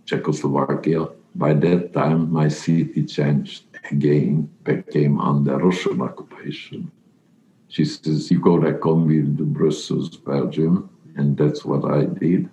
Czechoslovakia. 0.05 1.09
By 1.35 1.53
that 1.53 1.93
time, 1.93 2.31
my 2.31 2.47
city 2.47 3.03
changed 3.03 3.65
again, 3.91 4.49
became 4.63 5.19
under 5.19 5.57
Russian 5.57 6.01
occupation. 6.01 6.91
She 7.67 7.85
says, 7.85 8.31
You 8.31 8.39
go 8.39 8.61
back 8.61 8.81
home 8.81 9.07
with 9.07 9.37
Brussels, 9.53 10.17
Belgium. 10.17 10.89
And 11.15 11.35
that's 11.35 11.65
what 11.65 11.85
I 11.85 12.05
did. 12.05 12.49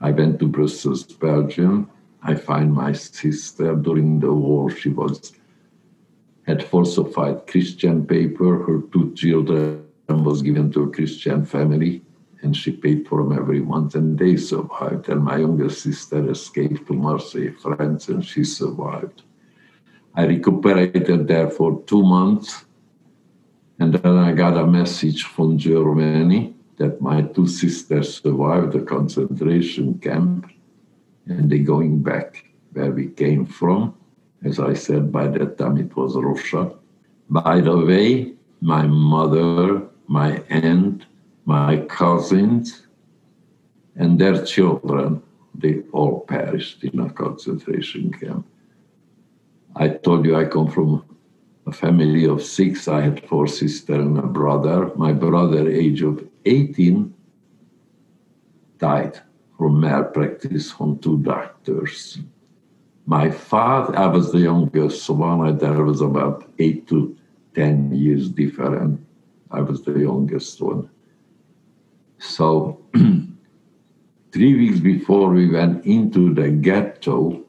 I 0.00 0.10
went 0.12 0.38
to 0.40 0.46
Brussels, 0.46 1.04
Belgium. 1.04 1.90
I 2.22 2.34
find 2.34 2.72
my 2.72 2.92
sister 2.92 3.74
during 3.74 4.20
the 4.20 4.32
war. 4.32 4.70
She 4.70 4.90
was 4.90 5.32
had 6.50 6.62
falsified 6.62 7.46
Christian 7.46 8.06
paper. 8.06 8.50
Her 8.66 8.78
two 8.92 9.14
children 9.14 9.86
was 10.08 10.42
given 10.42 10.70
to 10.72 10.84
a 10.84 10.90
Christian 10.90 11.44
family, 11.44 12.02
and 12.42 12.56
she 12.56 12.72
paid 12.72 13.06
for 13.08 13.22
them 13.22 13.32
every 13.32 13.60
month, 13.60 13.94
and 13.94 14.18
they 14.18 14.36
survived. 14.36 15.08
And 15.08 15.24
my 15.24 15.38
younger 15.38 15.70
sister 15.70 16.20
escaped 16.30 16.86
to 16.86 16.94
Marseille, 16.94 17.54
France, 17.62 18.08
and 18.08 18.24
she 18.24 18.44
survived. 18.44 19.22
I 20.14 20.26
recuperated 20.26 21.28
there 21.28 21.50
for 21.50 21.82
two 21.86 22.02
months 22.02 22.64
and 23.80 23.94
then 23.94 24.18
I 24.18 24.32
got 24.32 24.58
a 24.58 24.66
message 24.66 25.24
from 25.24 25.56
Germany 25.56 26.54
that 26.76 27.00
my 27.00 27.22
two 27.22 27.46
sisters 27.46 28.20
survived 28.20 28.72
the 28.72 28.82
concentration 28.82 29.98
camp 29.98 30.50
and 31.26 31.50
they're 31.50 31.70
going 31.74 32.02
back 32.02 32.44
where 32.74 32.92
we 32.92 33.08
came 33.08 33.46
from. 33.46 33.94
As 34.44 34.58
I 34.58 34.74
said, 34.74 35.12
by 35.12 35.26
that 35.28 35.58
time 35.58 35.76
it 35.76 35.94
was 35.96 36.16
Russia. 36.16 36.72
By 37.28 37.60
the 37.60 37.76
way, 37.76 38.32
my 38.60 38.86
mother, 38.86 39.82
my 40.06 40.42
aunt, 40.48 41.06
my 41.44 41.78
cousins, 41.88 42.86
and 43.96 44.18
their 44.18 44.44
children, 44.44 45.22
they 45.54 45.82
all 45.92 46.20
perished 46.20 46.84
in 46.84 47.00
a 47.00 47.10
concentration 47.10 48.12
camp. 48.12 48.46
I 49.76 49.88
told 49.88 50.24
you 50.24 50.36
I 50.36 50.46
come 50.46 50.68
from 50.68 51.04
a 51.66 51.72
family 51.72 52.26
of 52.26 52.42
six. 52.42 52.88
I 52.88 53.00
had 53.02 53.26
four 53.28 53.46
sisters 53.46 54.04
and 54.04 54.18
a 54.18 54.22
brother. 54.22 54.90
My 54.96 55.12
brother, 55.12 55.68
age 55.68 56.02
of 56.02 56.26
18, 56.44 57.14
died 58.78 59.20
from 59.56 59.80
malpractice 59.80 60.74
on 60.80 60.98
two 60.98 61.18
doctors. 61.18 62.18
My 63.06 63.30
father, 63.30 63.96
I 63.96 64.06
was 64.06 64.32
the 64.32 64.40
youngest 64.40 65.04
So 65.04 65.14
one, 65.14 65.58
there 65.58 65.82
was 65.82 66.00
about 66.00 66.48
eight 66.58 66.86
to 66.88 67.16
10 67.54 67.92
years 67.92 68.28
different. 68.28 69.00
I 69.50 69.60
was 69.60 69.82
the 69.82 69.98
youngest 69.98 70.60
one. 70.60 70.88
So, 72.18 72.80
three 74.32 74.54
weeks 74.54 74.78
before 74.80 75.30
we 75.30 75.50
went 75.50 75.84
into 75.86 76.34
the 76.34 76.50
ghetto, 76.50 77.44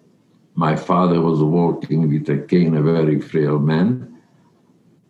my 0.56 0.76
father 0.76 1.22
was 1.22 1.41
walking 1.41 2.10
with 2.10 2.30
a 2.30 2.38
cane, 2.45 2.76
a 2.76 2.82
very 2.82 3.20
frail 3.20 3.60
man. 3.60 4.12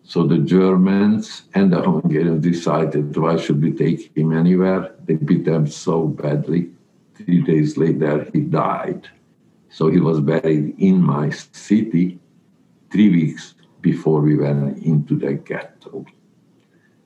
So 0.03 0.27
the 0.27 0.39
Germans 0.39 1.43
and 1.53 1.71
the 1.71 1.81
Hungarians 1.81 2.43
decided 2.43 3.15
why 3.15 3.37
should 3.37 3.61
we 3.61 3.71
take 3.71 4.15
him 4.15 4.33
anywhere? 4.33 4.95
They 5.05 5.15
beat 5.15 5.47
him 5.47 5.67
so 5.67 6.07
badly. 6.07 6.71
Three 7.15 7.41
days 7.41 7.77
later, 7.77 8.29
he 8.33 8.41
died. 8.41 9.07
So 9.71 9.89
he 9.89 10.01
was 10.01 10.19
buried 10.19 10.75
in 10.79 11.01
my 11.01 11.29
city 11.29 12.19
three 12.91 13.09
weeks 13.09 13.55
before 13.79 14.19
we 14.19 14.35
went 14.35 14.83
into 14.83 15.17
the 15.17 15.33
ghetto. 15.33 16.05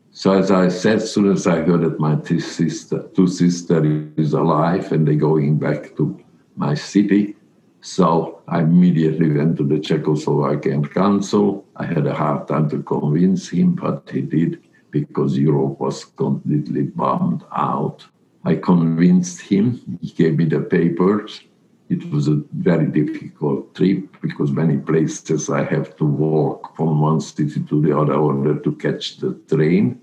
So 0.09 0.31
as 0.31 0.49
I 0.49 0.69
said, 0.69 0.97
as 0.97 1.13
soon 1.13 1.31
as 1.31 1.45
I 1.45 1.61
heard 1.61 1.81
that 1.81 1.99
my 1.99 2.15
two 2.15 2.39
sister, 2.39 3.07
two 3.15 3.27
sisters 3.27 4.07
is 4.17 4.33
alive 4.33 4.91
and 4.91 5.07
they're 5.07 5.15
going 5.15 5.59
back 5.59 5.95
to 5.97 6.19
my 6.55 6.73
city, 6.73 7.35
so 7.81 8.41
I 8.47 8.61
immediately 8.61 9.29
went 9.29 9.57
to 9.57 9.63
the 9.63 9.75
Czechoslovakian 9.75 10.91
council. 10.91 11.65
I 11.75 11.85
had 11.85 12.07
a 12.07 12.15
hard 12.15 12.47
time 12.47 12.67
to 12.71 12.81
convince 12.81 13.49
him, 13.49 13.75
but 13.75 14.09
he 14.09 14.21
did 14.21 14.63
because 14.89 15.37
Europe 15.37 15.79
was 15.79 16.03
completely 16.05 16.83
bombed 16.83 17.43
out. 17.55 18.07
I 18.43 18.55
convinced 18.55 19.41
him. 19.41 19.99
He 20.01 20.09
gave 20.09 20.37
me 20.37 20.45
the 20.45 20.61
papers. 20.61 21.41
It 21.87 22.09
was 22.11 22.27
a 22.27 22.41
very 22.51 22.87
difficult 22.87 23.75
trip 23.75 24.17
because 24.21 24.51
many 24.51 24.77
places 24.77 25.49
I 25.49 25.63
have 25.63 25.95
to 25.97 26.05
walk 26.05 26.75
from 26.75 26.99
one 26.99 27.21
city 27.21 27.61
to 27.63 27.81
the 27.81 27.95
other 27.95 28.13
in 28.13 28.19
order 28.19 28.59
to 28.59 28.71
catch 28.75 29.17
the 29.17 29.35
train. 29.47 30.01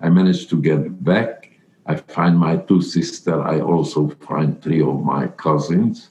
I 0.00 0.10
managed 0.10 0.50
to 0.50 0.60
get 0.60 1.02
back. 1.02 1.50
I 1.86 1.96
find 1.96 2.38
my 2.38 2.56
two 2.56 2.82
sisters. 2.82 3.42
I 3.46 3.60
also 3.60 4.10
find 4.20 4.60
three 4.62 4.82
of 4.82 5.02
my 5.02 5.28
cousins. 5.28 6.10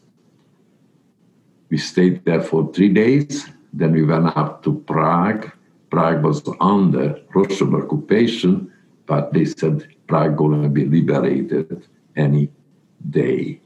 We 1.69 1.77
stayed 1.77 2.25
there 2.25 2.41
for 2.41 2.73
three 2.73 2.89
days. 2.89 3.47
Then 3.73 3.93
we 3.93 4.03
went 4.03 4.35
up 4.35 4.63
to 4.63 4.79
Prague. 4.87 5.51
Prague 5.91 6.23
was 6.23 6.41
under 6.59 7.21
Russian 7.35 7.75
occupation, 7.75 8.71
but 9.05 9.33
they 9.33 9.45
said 9.45 9.87
Prague 10.07 10.35
going 10.35 10.63
to 10.63 10.69
be 10.69 10.85
liberated 10.85 11.87
any 12.15 12.49
day. 13.09 13.61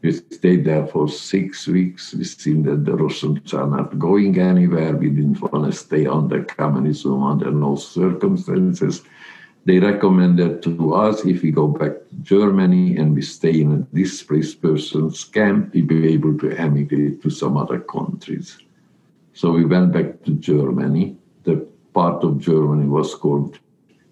We 0.00 0.12
stayed 0.12 0.64
there 0.64 0.86
for 0.86 1.08
six 1.08 1.66
weeks. 1.66 2.14
We 2.14 2.22
seen 2.22 2.62
that 2.64 2.84
the 2.84 2.94
Russians 2.94 3.52
are 3.52 3.66
not 3.66 3.98
going 3.98 4.38
anywhere. 4.38 4.94
We 4.94 5.10
didn't 5.10 5.40
want 5.42 5.64
to 5.66 5.72
stay 5.72 6.06
under 6.06 6.44
communism 6.44 7.22
under 7.24 7.50
no 7.50 7.74
circumstances. 7.74 9.02
They 9.64 9.80
recommended 9.80 10.62
to 10.62 10.94
us 10.94 11.24
if 11.24 11.42
we 11.42 11.50
go 11.50 11.66
back 11.66 12.08
to 12.08 12.14
Germany 12.22 12.96
and 12.96 13.14
we 13.14 13.22
stay 13.22 13.60
in 13.60 13.72
a 13.72 13.94
displaced 13.94 14.62
persons 14.62 15.24
camp, 15.24 15.74
we 15.74 15.82
be 15.82 16.08
able 16.14 16.38
to 16.38 16.52
emigrate 16.52 17.20
to 17.22 17.30
some 17.30 17.56
other 17.56 17.80
countries. 17.80 18.56
So 19.34 19.50
we 19.50 19.64
went 19.64 19.92
back 19.92 20.22
to 20.24 20.30
Germany. 20.34 21.16
The 21.42 21.66
part 21.92 22.22
of 22.22 22.38
Germany 22.38 22.86
was 22.86 23.14
called 23.16 23.58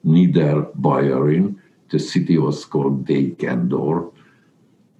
Niederbayern. 0.04 1.56
The 1.90 2.00
city 2.00 2.38
was 2.38 2.64
called 2.64 3.06
Deggendorf. 3.06 4.12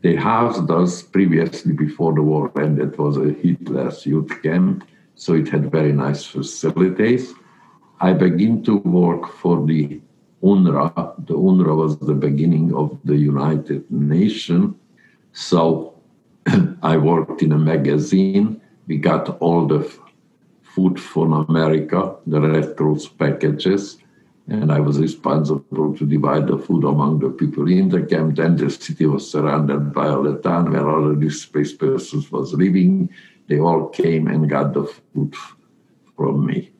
They 0.03 0.14
housed 0.14 0.70
us 0.70 1.03
previously 1.03 1.72
before 1.72 2.14
the 2.14 2.22
war 2.22 2.53
ended. 2.57 2.92
It 2.92 2.99
was 2.99 3.16
a 3.16 3.32
Hitler's 3.32 4.05
youth 4.07 4.42
camp, 4.42 4.84
so 5.14 5.34
it 5.34 5.49
had 5.49 5.70
very 5.70 5.92
nice 5.92 6.24
facilities. 6.24 7.34
I 8.01 8.12
began 8.12 8.62
to 8.64 8.76
work 8.76 9.32
for 9.32 9.66
the 9.66 10.01
UNRRA. 10.42 11.26
The 11.26 11.34
UNRRA 11.34 11.76
was 11.76 11.99
the 11.99 12.14
beginning 12.14 12.74
of 12.74 12.99
the 13.05 13.16
United 13.16 13.90
Nations. 13.90 14.74
So 15.32 15.94
I 16.82 16.97
worked 16.99 17.42
in 17.42 17.53
a 17.53 17.59
magazine. 17.59 18.61
We 18.86 18.99
got 18.99 19.38
all 19.40 19.66
the 19.66 19.90
food 20.62 21.01
from 21.01 21.32
America, 21.32 22.16
the 22.26 22.40
Red 22.40 22.76
Cross 22.76 23.09
packages, 23.09 23.99
and 24.49 24.70
I 24.70 24.78
was 24.78 25.01
responsible 25.01 25.97
to 25.97 26.07
divide 26.07 26.47
the 26.47 26.59
food 26.59 26.84
among 26.84 27.18
the 27.18 27.30
people 27.30 27.68
in 27.68 27.88
the 27.88 28.03
camp. 28.03 28.36
Then 28.36 28.57
the 28.57 28.70
city 28.70 29.07
was 29.07 29.28
surrounded 29.28 29.92
by 29.92 30.09
all 30.09 30.22
the 30.22 30.38
town 30.38 30.70
where 30.70 30.88
all 30.88 31.09
the 31.09 31.16
displaced 31.16 31.80
persons 31.80 32.30
was 32.30 32.55
living. 32.55 33.11
They 33.49 33.59
all 33.59 33.88
came 33.88 34.28
and 34.28 34.49
got 34.49 34.72
the 34.72 34.84
food 34.84 35.34
from 36.16 36.47
me. 36.47 36.70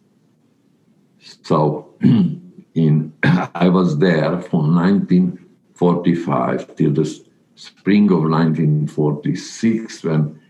So 1.19 1.97
in 2.03 3.13
I 3.55 3.69
was 3.69 3.99
there 3.99 4.41
from 4.43 4.77
1945 4.77 6.77
till 6.77 6.93
the 6.93 7.21
spring 7.57 8.13
of 8.13 8.23
1946 8.23 10.05
when 10.05 10.41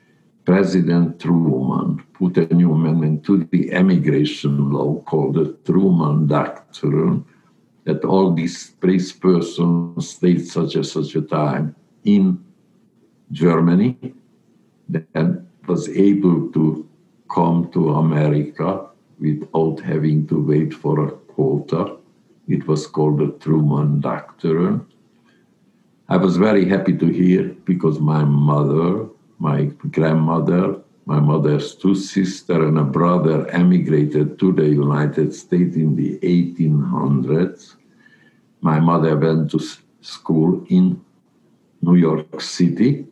President 0.46 1.20
Truman 1.20 2.02
put 2.14 2.38
a 2.38 2.54
new 2.54 2.72
amendment 2.72 3.24
to 3.24 3.44
the 3.50 3.70
immigration 3.72 4.70
law 4.70 5.02
called 5.02 5.34
the 5.34 5.52
Truman 5.66 6.26
Doctrine 6.28 7.24
that 7.84 8.04
all 8.04 8.30
displaced 8.32 9.20
persons 9.20 10.08
stayed 10.08 10.46
such 10.46 10.76
and 10.76 10.86
such 10.86 11.14
a 11.16 11.22
time 11.22 11.74
in 12.04 12.42
Germany 13.32 13.98
then 14.88 15.46
was 15.66 15.88
able 15.88 16.48
to 16.52 16.88
come 17.28 17.68
to 17.72 17.94
America 17.94 18.86
without 19.18 19.80
having 19.80 20.26
to 20.28 20.40
wait 20.40 20.72
for 20.72 21.08
a 21.08 21.10
quota 21.10 21.96
it 22.48 22.66
was 22.68 22.86
called 22.86 23.18
the 23.18 23.32
Truman 23.40 24.00
Doctrine. 24.00 24.86
I 26.08 26.16
was 26.16 26.36
very 26.36 26.64
happy 26.68 26.96
to 26.96 27.06
hear 27.06 27.48
because 27.64 27.98
my 27.98 28.22
mother, 28.24 29.08
my 29.38 29.64
grandmother, 29.90 30.80
my 31.04 31.20
mother's 31.20 31.74
two 31.74 31.94
sisters, 31.94 32.68
and 32.68 32.78
a 32.78 32.84
brother 32.84 33.48
emigrated 33.50 34.38
to 34.38 34.52
the 34.52 34.66
United 34.66 35.34
States 35.34 35.76
in 35.76 35.94
the 35.94 36.18
1800s. 36.18 37.76
My 38.60 38.80
mother 38.80 39.16
went 39.16 39.50
to 39.52 39.60
school 40.00 40.64
in 40.68 41.00
New 41.82 41.94
York 41.94 42.40
City, 42.40 43.06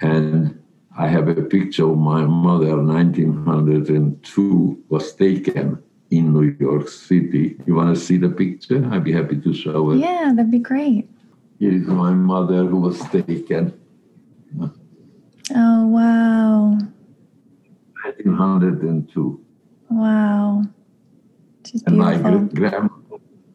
and 0.00 0.62
I 0.96 1.08
have 1.08 1.28
a 1.28 1.42
picture 1.42 1.90
of 1.90 1.98
my 1.98 2.24
mother, 2.24 2.82
1902, 2.82 4.84
was 4.88 5.14
taken 5.14 5.82
in 6.10 6.32
New 6.32 6.56
York 6.58 6.88
City. 6.88 7.56
You 7.66 7.74
want 7.74 7.94
to 7.94 8.00
see 8.00 8.16
the 8.16 8.30
picture? 8.30 8.88
I'd 8.90 9.04
be 9.04 9.12
happy 9.12 9.36
to 9.40 9.52
show 9.52 9.90
it. 9.90 9.98
Yeah, 9.98 10.32
that'd 10.34 10.50
be 10.50 10.58
great. 10.58 11.08
Here 11.58 11.72
is 11.72 11.86
my 11.86 12.12
mother 12.12 12.64
who 12.64 12.80
was 12.80 12.98
taken. 13.10 13.78
Oh, 15.54 15.86
wow. 15.86 16.78
1902. 18.04 19.40
Wow. 19.90 20.62
She's 21.66 21.82
And 21.84 21.98
my, 21.98 22.16
grand, 22.16 22.90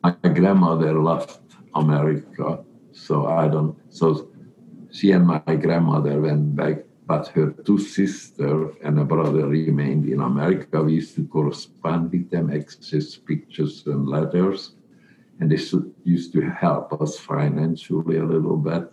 my 0.04 0.16
grandmother 0.22 1.00
left 1.02 1.40
America. 1.76 2.64
So 2.92 3.28
I 3.28 3.48
don't, 3.48 3.78
so 3.90 4.30
she 4.92 5.12
and 5.12 5.26
my 5.26 5.40
grandmother 5.56 6.20
went 6.20 6.56
back, 6.56 6.84
but 7.08 7.28
her 7.30 7.52
two 7.66 7.80
sisters 7.80 8.76
and 8.84 9.00
a 9.00 9.06
brother 9.06 9.48
remained 9.48 10.08
in 10.08 10.22
America. 10.22 10.82
We 10.84 10.94
used 10.96 11.16
to 11.16 11.26
correspond 11.28 12.12
with 12.12 12.30
them, 12.30 12.50
exchange 12.52 13.24
pictures 13.26 13.84
and 13.86 14.08
letters. 14.08 14.76
And 15.40 15.50
they 15.52 15.60
used 16.04 16.34
to 16.34 16.42
help 16.42 17.02
us 17.02 17.18
financially 17.18 18.18
a 18.18 18.26
little 18.26 18.58
bit. 18.58 18.92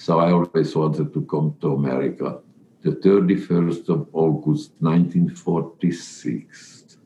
So 0.00 0.18
I 0.18 0.32
always 0.32 0.74
wanted 0.74 1.12
to 1.12 1.20
come 1.26 1.56
to 1.60 1.74
America. 1.74 2.40
The 2.80 2.92
31st 2.92 3.90
of 3.90 4.08
August 4.14 4.72
1946, 4.78 6.96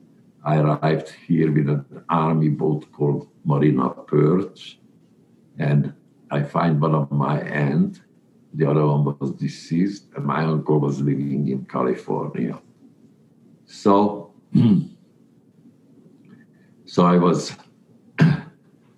I 0.44 0.58
arrived 0.58 1.08
here 1.26 1.50
with 1.50 1.68
an 1.68 1.84
army 2.08 2.50
boat 2.50 2.92
called 2.92 3.26
Marine 3.44 3.82
Perch. 4.06 4.78
And 5.58 5.92
I 6.30 6.44
find 6.44 6.80
one 6.80 6.94
of 6.94 7.10
my 7.10 7.40
aunt, 7.40 8.00
the 8.52 8.70
other 8.70 8.86
one 8.86 9.16
was 9.18 9.32
deceased, 9.32 10.04
and 10.14 10.24
my 10.24 10.44
uncle 10.44 10.78
was 10.78 11.00
living 11.00 11.48
in 11.48 11.64
California. 11.64 12.60
So, 13.66 14.30
so 16.86 17.04
I 17.04 17.16
was, 17.16 17.56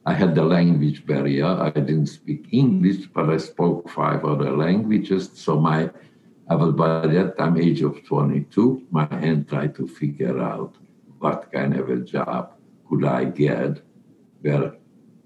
I 0.07 0.15
had 0.15 0.37
the 0.37 0.45
language 0.45 1.05
barrier. 1.05 1.47
I 1.47 1.71
didn't 1.71 2.07
speak 2.07 2.47
English, 2.53 3.09
but 3.13 3.29
I 3.29 3.39
spoke 3.39 3.91
five 3.91 4.25
other 4.25 4.57
languages. 4.57 5.29
So 5.35 5.59
my, 5.59 5.91
I 6.49 6.55
was 6.55 6.75
by 6.75 7.09
that 7.09 7.37
time 7.37 7.57
age 7.57 7.83
of 7.83 8.05
22. 8.05 8.87
My 8.93 9.09
aunt 9.09 9.49
tried 9.49 9.75
to 9.75 9.89
figure 9.89 10.41
out 10.41 10.77
what 11.19 11.51
kind 11.53 11.75
of 11.75 11.91
a 11.91 11.97
job 11.97 12.53
could 12.89 13.05
I 13.05 13.25
get 13.25 13.83
where 14.43 14.77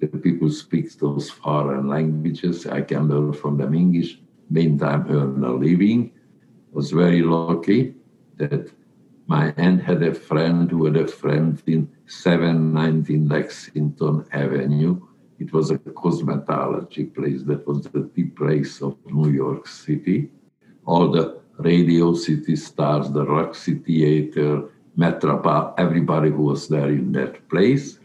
the 0.00 0.08
people 0.08 0.48
speak 0.48 0.90
those 0.98 1.28
foreign 1.28 1.86
languages. 1.86 2.66
I 2.66 2.80
can 2.80 3.08
learn 3.08 3.34
from 3.34 3.58
them 3.58 3.74
English, 3.74 4.18
meantime 4.48 5.04
earn 5.10 5.44
a 5.44 5.52
living. 5.52 6.12
Was 6.72 6.90
very 6.90 7.20
lucky 7.20 7.96
that 8.38 8.70
my 9.26 9.52
aunt 9.58 9.82
had 9.82 10.02
a 10.02 10.14
friend 10.14 10.70
who 10.70 10.86
had 10.86 10.96
a 10.96 11.06
friend 11.06 11.62
in 11.66 11.86
719 12.11 13.28
Lexington 13.28 14.26
Avenue. 14.32 15.00
It 15.38 15.52
was 15.52 15.70
a 15.70 15.78
cosmetology 15.78 17.14
place 17.14 17.44
that 17.44 17.66
was 17.66 17.82
the 17.82 18.24
place 18.36 18.82
of 18.82 18.96
New 19.06 19.30
York 19.30 19.68
City. 19.68 20.28
All 20.84 21.11
the 21.11 21.40
Radio 21.58 22.14
City 22.14 22.56
Stars, 22.56 23.11
the 23.12 23.24
Roxy 23.24 23.76
Theater, 23.76 24.70
Metropole, 24.96 25.72
everybody 25.78 26.30
who 26.30 26.42
was 26.42 26.68
there 26.68 26.88
in 26.88 27.12
that 27.12 27.48
place. 27.48 28.00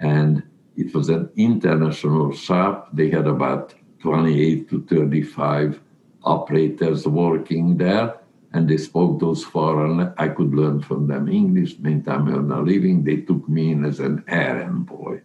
And 0.00 0.42
it 0.76 0.92
was 0.92 1.08
an 1.08 1.30
international 1.36 2.32
shop. 2.32 2.88
They 2.92 3.10
had 3.10 3.28
about 3.28 3.74
28 4.00 4.68
to 4.70 4.82
35 4.82 5.80
operators 6.24 7.06
working 7.06 7.76
there, 7.76 8.16
and 8.54 8.68
they 8.68 8.76
spoke 8.76 9.18
those 9.18 9.42
foreign. 9.42 10.14
I 10.16 10.28
could 10.28 10.54
learn 10.54 10.80
from 10.80 11.08
them 11.08 11.28
English. 11.28 11.80
Meantime, 11.80 12.28
earn 12.28 12.52
a 12.52 12.62
living. 12.62 13.02
They 13.02 13.16
took 13.16 13.48
me 13.48 13.72
in 13.72 13.84
as 13.84 13.98
an 13.98 14.24
errand 14.28 14.86
boy. 14.86 15.22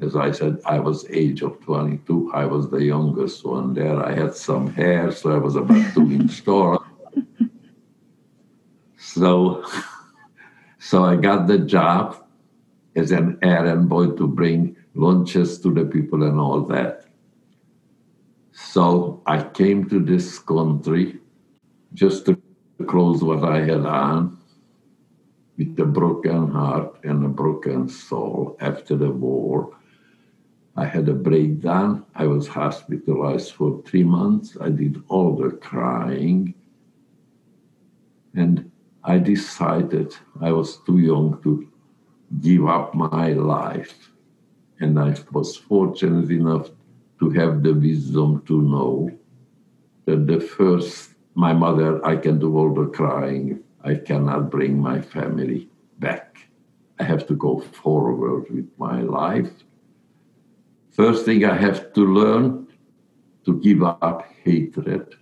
As 0.00 0.16
I 0.16 0.32
said, 0.32 0.58
I 0.66 0.80
was 0.80 1.06
age 1.08 1.42
of 1.42 1.60
22. 1.60 2.32
I 2.34 2.44
was 2.44 2.68
the 2.68 2.82
youngest 2.82 3.44
one 3.44 3.74
there. 3.74 4.04
I 4.04 4.12
had 4.12 4.34
some 4.34 4.66
hair, 4.74 5.12
so 5.12 5.32
I 5.32 5.38
was 5.38 5.54
about 5.54 5.94
two 5.94 6.10
inch 6.18 6.44
tall. 6.44 6.84
So, 8.98 9.64
so 10.80 11.04
I 11.04 11.14
got 11.14 11.46
the 11.46 11.58
job 11.58 12.26
as 12.96 13.12
an 13.12 13.38
errand 13.40 13.88
boy 13.88 14.08
to 14.08 14.26
bring 14.26 14.76
lunches 14.94 15.60
to 15.60 15.72
the 15.72 15.84
people 15.84 16.24
and 16.24 16.40
all 16.40 16.62
that. 16.62 17.04
So 18.50 19.22
I 19.26 19.44
came 19.44 19.88
to 19.90 20.00
this 20.00 20.40
country 20.40 21.20
just 21.94 22.26
to 22.26 22.40
close 22.86 23.22
what 23.22 23.44
I 23.44 23.60
had 23.60 23.86
on 23.86 24.38
with 25.56 25.78
a 25.80 25.86
broken 25.86 26.50
heart 26.50 26.98
and 27.04 27.24
a 27.24 27.28
broken 27.28 27.88
soul 27.88 28.56
after 28.60 28.96
the 28.96 29.10
war. 29.10 29.76
I 30.76 30.84
had 30.84 31.08
a 31.08 31.14
breakdown. 31.14 32.04
I 32.14 32.26
was 32.26 32.46
hospitalized 32.46 33.52
for 33.52 33.82
three 33.86 34.04
months. 34.04 34.58
I 34.60 34.68
did 34.68 35.02
all 35.08 35.34
the 35.34 35.50
crying. 35.56 36.54
And 38.34 38.70
I 39.02 39.18
decided 39.18 40.14
I 40.42 40.52
was 40.52 40.78
too 40.84 40.98
young 40.98 41.40
to 41.44 41.66
give 42.42 42.66
up 42.66 42.94
my 42.94 43.32
life. 43.32 44.10
And 44.80 44.98
I 44.98 45.16
was 45.32 45.56
fortunate 45.56 46.30
enough 46.30 46.68
to 47.20 47.30
have 47.30 47.62
the 47.62 47.72
wisdom 47.72 48.42
to 48.46 48.60
know 48.60 49.10
that 50.04 50.26
the 50.26 50.40
first, 50.40 51.14
my 51.36 51.52
mother, 51.52 52.04
I 52.04 52.16
can 52.16 52.38
do 52.38 52.58
all 52.58 52.74
the 52.74 52.86
crying. 52.86 53.62
I 53.84 53.94
cannot 53.94 54.50
bring 54.50 54.80
my 54.80 55.00
family 55.00 55.68
back. 56.00 56.48
I 56.98 57.04
have 57.04 57.26
to 57.28 57.34
go 57.34 57.60
forward 57.60 58.46
with 58.50 58.68
my 58.78 59.02
life. 59.02 59.52
First 60.90 61.24
thing 61.24 61.44
I 61.44 61.54
have 61.54 61.92
to 61.92 62.00
learn 62.00 62.66
to 63.44 63.60
give 63.60 63.82
up 63.82 64.26
hatred 64.42 65.14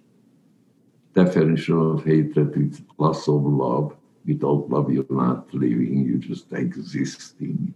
definition 1.14 1.78
of 1.78 2.04
hatred 2.04 2.56
is 2.56 2.82
loss 2.98 3.28
of 3.28 3.42
love. 3.44 3.96
Without 4.26 4.68
love, 4.70 4.90
you're 4.90 5.04
not 5.10 5.52
living, 5.52 6.06
you're 6.06 6.18
just 6.18 6.52
existing, 6.52 7.74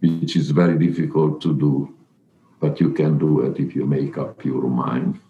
which 0.00 0.36
is 0.36 0.50
very 0.50 0.76
difficult 0.76 1.40
to 1.42 1.56
do, 1.56 1.94
but 2.60 2.80
you 2.80 2.92
can 2.92 3.18
do 3.18 3.40
it 3.42 3.60
if 3.60 3.76
you 3.76 3.86
make 3.86 4.18
up 4.18 4.44
your 4.44 4.68
mind. 4.68 5.20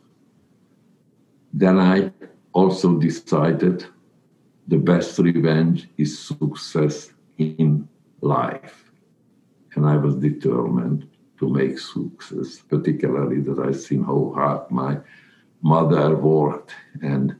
Then 1.56 1.78
I 1.78 2.10
also 2.52 2.98
decided 2.98 3.86
the 4.66 4.76
best 4.76 5.18
revenge 5.18 5.88
is 5.96 6.18
success 6.18 7.12
in 7.38 7.88
life. 8.20 8.90
And 9.74 9.86
I 9.86 9.96
was 9.96 10.16
determined 10.16 11.08
to 11.38 11.48
make 11.48 11.78
success, 11.78 12.58
particularly 12.68 13.40
that 13.42 13.58
I've 13.60 13.80
seen 13.80 14.02
how 14.02 14.32
hard 14.34 14.68
my 14.70 14.98
mother 15.62 16.14
worked 16.16 16.74
and 17.02 17.36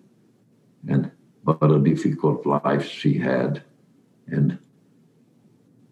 and 0.88 1.10
what 1.42 1.70
a 1.70 1.78
difficult 1.78 2.46
life 2.46 2.86
she 2.88 3.12
had 3.18 3.62
and 4.28 4.58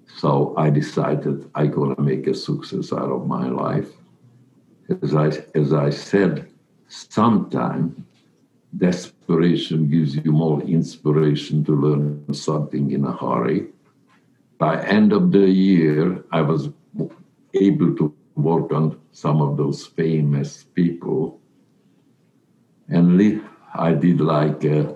so 0.06 0.54
i 0.56 0.70
decided 0.70 1.50
i 1.54 1.66
gonna 1.66 2.00
make 2.00 2.26
a 2.26 2.34
success 2.34 2.90
out 2.90 3.10
of 3.10 3.26
my 3.26 3.48
life 3.48 3.90
as 5.02 5.14
i 5.14 5.26
as 5.54 5.74
i 5.74 5.90
said 5.90 6.48
sometime 6.88 8.06
desperation 8.76 9.88
gives 9.88 10.16
you 10.16 10.32
more 10.32 10.62
inspiration 10.62 11.64
to 11.64 11.72
learn 11.72 12.32
something 12.32 12.90
in 12.90 13.04
a 13.04 13.12
hurry 13.12 13.68
by 14.58 14.82
end 14.84 15.12
of 15.12 15.30
the 15.30 15.46
year 15.48 16.24
i 16.32 16.40
was 16.40 16.70
able 17.54 17.94
to 17.94 18.14
work 18.34 18.72
on 18.72 18.98
some 19.12 19.42
of 19.42 19.56
those 19.56 19.86
famous 19.86 20.64
people 20.74 21.38
and 22.88 23.42
I 23.74 23.94
did 23.94 24.20
like 24.20 24.64
uh, 24.64 24.94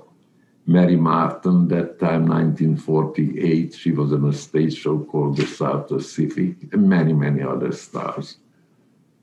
Mary 0.66 0.97
Martin 0.97 1.68
that 1.68 1.99
time, 1.99 2.27
1948. 2.27 3.74
She 3.74 3.93
was 3.93 4.12
in 4.12 4.24
a 4.24 4.33
stage 4.33 4.77
show 4.77 4.99
called 4.99 5.37
The 5.37 5.47
South 5.47 5.89
Pacific, 5.89 6.57
and 6.72 6.89
many, 6.89 7.12
many 7.12 7.43
other 7.43 7.72
stars. 7.72 8.37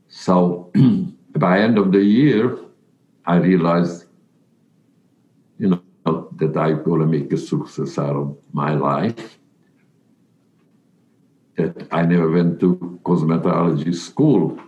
So 0.08 0.72
by 1.36 1.60
end 1.60 1.78
of 1.78 1.91
the 1.91 2.04
year, 2.04 2.58
I 3.26 3.36
realized, 3.36 4.03
that 6.38 6.57
I'm 6.57 6.84
going 6.84 7.01
to 7.01 7.05
make 7.07 7.31
a 7.34 7.38
success 7.38 7.97
out 7.97 8.15
of 8.15 8.38
my 8.51 8.73
life. 8.73 9.39
That 11.55 11.88
I 11.91 12.03
never 12.03 12.29
went 12.29 12.59
to 12.61 12.99
cosmetology 13.03 13.93
school. 13.95 14.59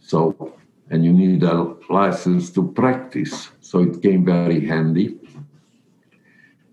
So 0.00 0.54
and 0.90 1.04
you 1.04 1.12
need 1.12 1.42
a 1.42 1.74
license 1.90 2.50
to 2.50 2.72
practice. 2.72 3.50
So 3.60 3.80
it 3.80 4.02
came 4.02 4.24
very 4.24 4.66
handy. 4.66 5.18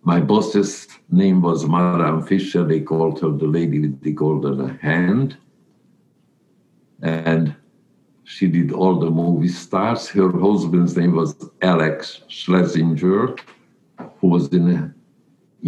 My 0.03 0.19
boss's 0.19 0.87
name 1.09 1.41
was 1.41 1.65
Madame 1.65 2.21
Fisher. 2.25 2.63
They 2.63 2.79
called 2.79 3.19
her 3.21 3.29
the 3.29 3.47
lady 3.47 3.79
with 3.79 4.01
the 4.01 4.11
golden 4.11 4.77
hand. 4.77 5.37
And 7.01 7.55
she 8.23 8.47
did 8.47 8.71
all 8.71 8.99
the 8.99 9.09
movie 9.09 9.49
stars. 9.49 10.07
Her 10.09 10.31
husband's 10.31 10.95
name 10.95 11.15
was 11.15 11.35
Alex 11.61 12.21
Schlesinger, 12.27 13.35
who 14.25 14.31
was 14.31 14.47
in 14.47 14.65
the 14.73 14.91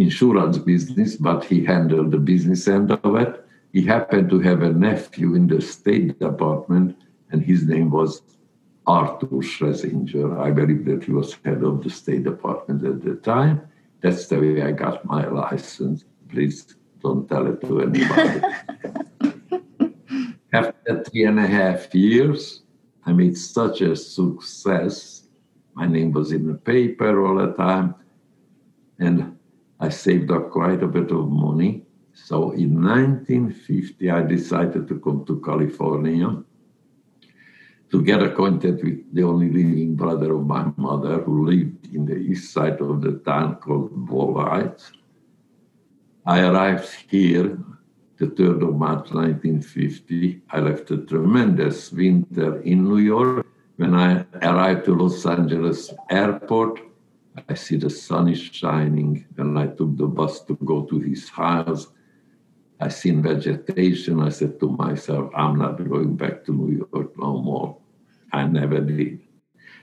insurance 0.02 0.58
business, 0.58 1.14
but 1.14 1.44
he 1.44 1.64
handled 1.64 2.10
the 2.10 2.18
business 2.18 2.66
end 2.66 2.90
of 2.90 3.14
it. 3.14 3.44
He 3.72 3.82
happened 3.86 4.30
to 4.30 4.40
have 4.40 4.62
a 4.62 4.72
nephew 4.72 5.36
in 5.36 5.46
the 5.46 5.60
State 5.60 6.18
Department, 6.18 6.96
and 7.30 7.40
his 7.40 7.62
name 7.68 7.90
was 7.90 8.22
Arthur 8.84 9.40
Schlesinger. 9.40 10.40
I 10.40 10.50
believe 10.50 10.84
that 10.86 11.04
he 11.04 11.12
was 11.12 11.38
head 11.44 11.62
of 11.62 11.84
the 11.84 11.90
State 11.90 12.24
Department 12.24 12.84
at 12.84 13.00
the 13.04 13.14
time. 13.16 13.60
That's 14.00 14.26
the 14.26 14.40
way 14.40 14.62
I 14.62 14.72
got 14.72 15.04
my 15.04 15.28
license. 15.28 16.04
Please 16.28 16.74
don't 17.00 17.28
tell 17.28 17.46
it 17.46 17.60
to 17.60 17.82
anybody. 17.82 18.40
After 20.52 21.04
three 21.04 21.26
and 21.26 21.38
a 21.38 21.46
half 21.46 21.94
years, 21.94 22.62
I 23.06 23.12
made 23.12 23.38
such 23.38 23.82
a 23.82 23.94
success. 23.94 25.28
My 25.74 25.86
name 25.86 26.10
was 26.10 26.32
in 26.32 26.48
the 26.48 26.54
paper 26.54 27.24
all 27.24 27.36
the 27.36 27.52
time, 27.52 27.94
and 28.98 29.36
I 29.80 29.88
saved 29.90 30.30
up 30.30 30.50
quite 30.50 30.82
a 30.82 30.88
bit 30.88 31.10
of 31.10 31.30
money. 31.30 31.84
So 32.12 32.50
in 32.50 32.82
1950, 32.82 34.10
I 34.10 34.22
decided 34.22 34.88
to 34.88 34.98
come 34.98 35.24
to 35.26 35.40
California 35.40 36.42
to 37.90 38.02
get 38.02 38.22
acquainted 38.22 38.82
with 38.82 39.14
the 39.14 39.22
only 39.22 39.48
living 39.50 39.94
brother 39.94 40.34
of 40.34 40.46
my 40.46 40.70
mother 40.76 41.22
who 41.22 41.46
lived 41.46 41.94
in 41.94 42.04
the 42.04 42.16
east 42.16 42.52
side 42.52 42.80
of 42.80 43.00
the 43.00 43.12
town 43.24 43.56
called 43.56 43.90
Boyle 44.06 44.40
Heights. 44.40 44.92
I 46.26 46.40
arrived 46.40 46.88
here 47.08 47.58
the 48.18 48.26
3rd 48.26 48.68
of 48.68 48.76
March 48.76 49.12
1950. 49.12 50.42
I 50.50 50.58
left 50.58 50.90
a 50.90 50.98
tremendous 50.98 51.92
winter 51.92 52.60
in 52.62 52.84
New 52.84 52.98
York. 52.98 53.46
When 53.76 53.94
I 53.94 54.26
arrived 54.42 54.86
to 54.86 54.94
Los 54.94 55.24
Angeles 55.24 55.94
airport, 56.10 56.80
I 57.48 57.54
see 57.54 57.76
the 57.76 57.90
sun 57.90 58.28
is 58.28 58.40
shining. 58.40 59.26
and 59.36 59.58
I 59.58 59.66
took 59.66 59.96
the 59.96 60.06
bus 60.06 60.44
to 60.44 60.54
go 60.64 60.84
to 60.84 60.98
his 60.98 61.28
house, 61.28 61.88
I 62.80 62.88
seen 62.88 63.22
vegetation. 63.22 64.20
I 64.20 64.28
said 64.28 64.60
to 64.60 64.68
myself, 64.70 65.30
I'm 65.34 65.58
not 65.58 65.76
going 65.88 66.16
back 66.16 66.44
to 66.44 66.52
New 66.52 66.86
York 66.92 67.18
no 67.18 67.42
more. 67.42 67.78
I 68.32 68.46
never 68.46 68.80
did. 68.80 69.20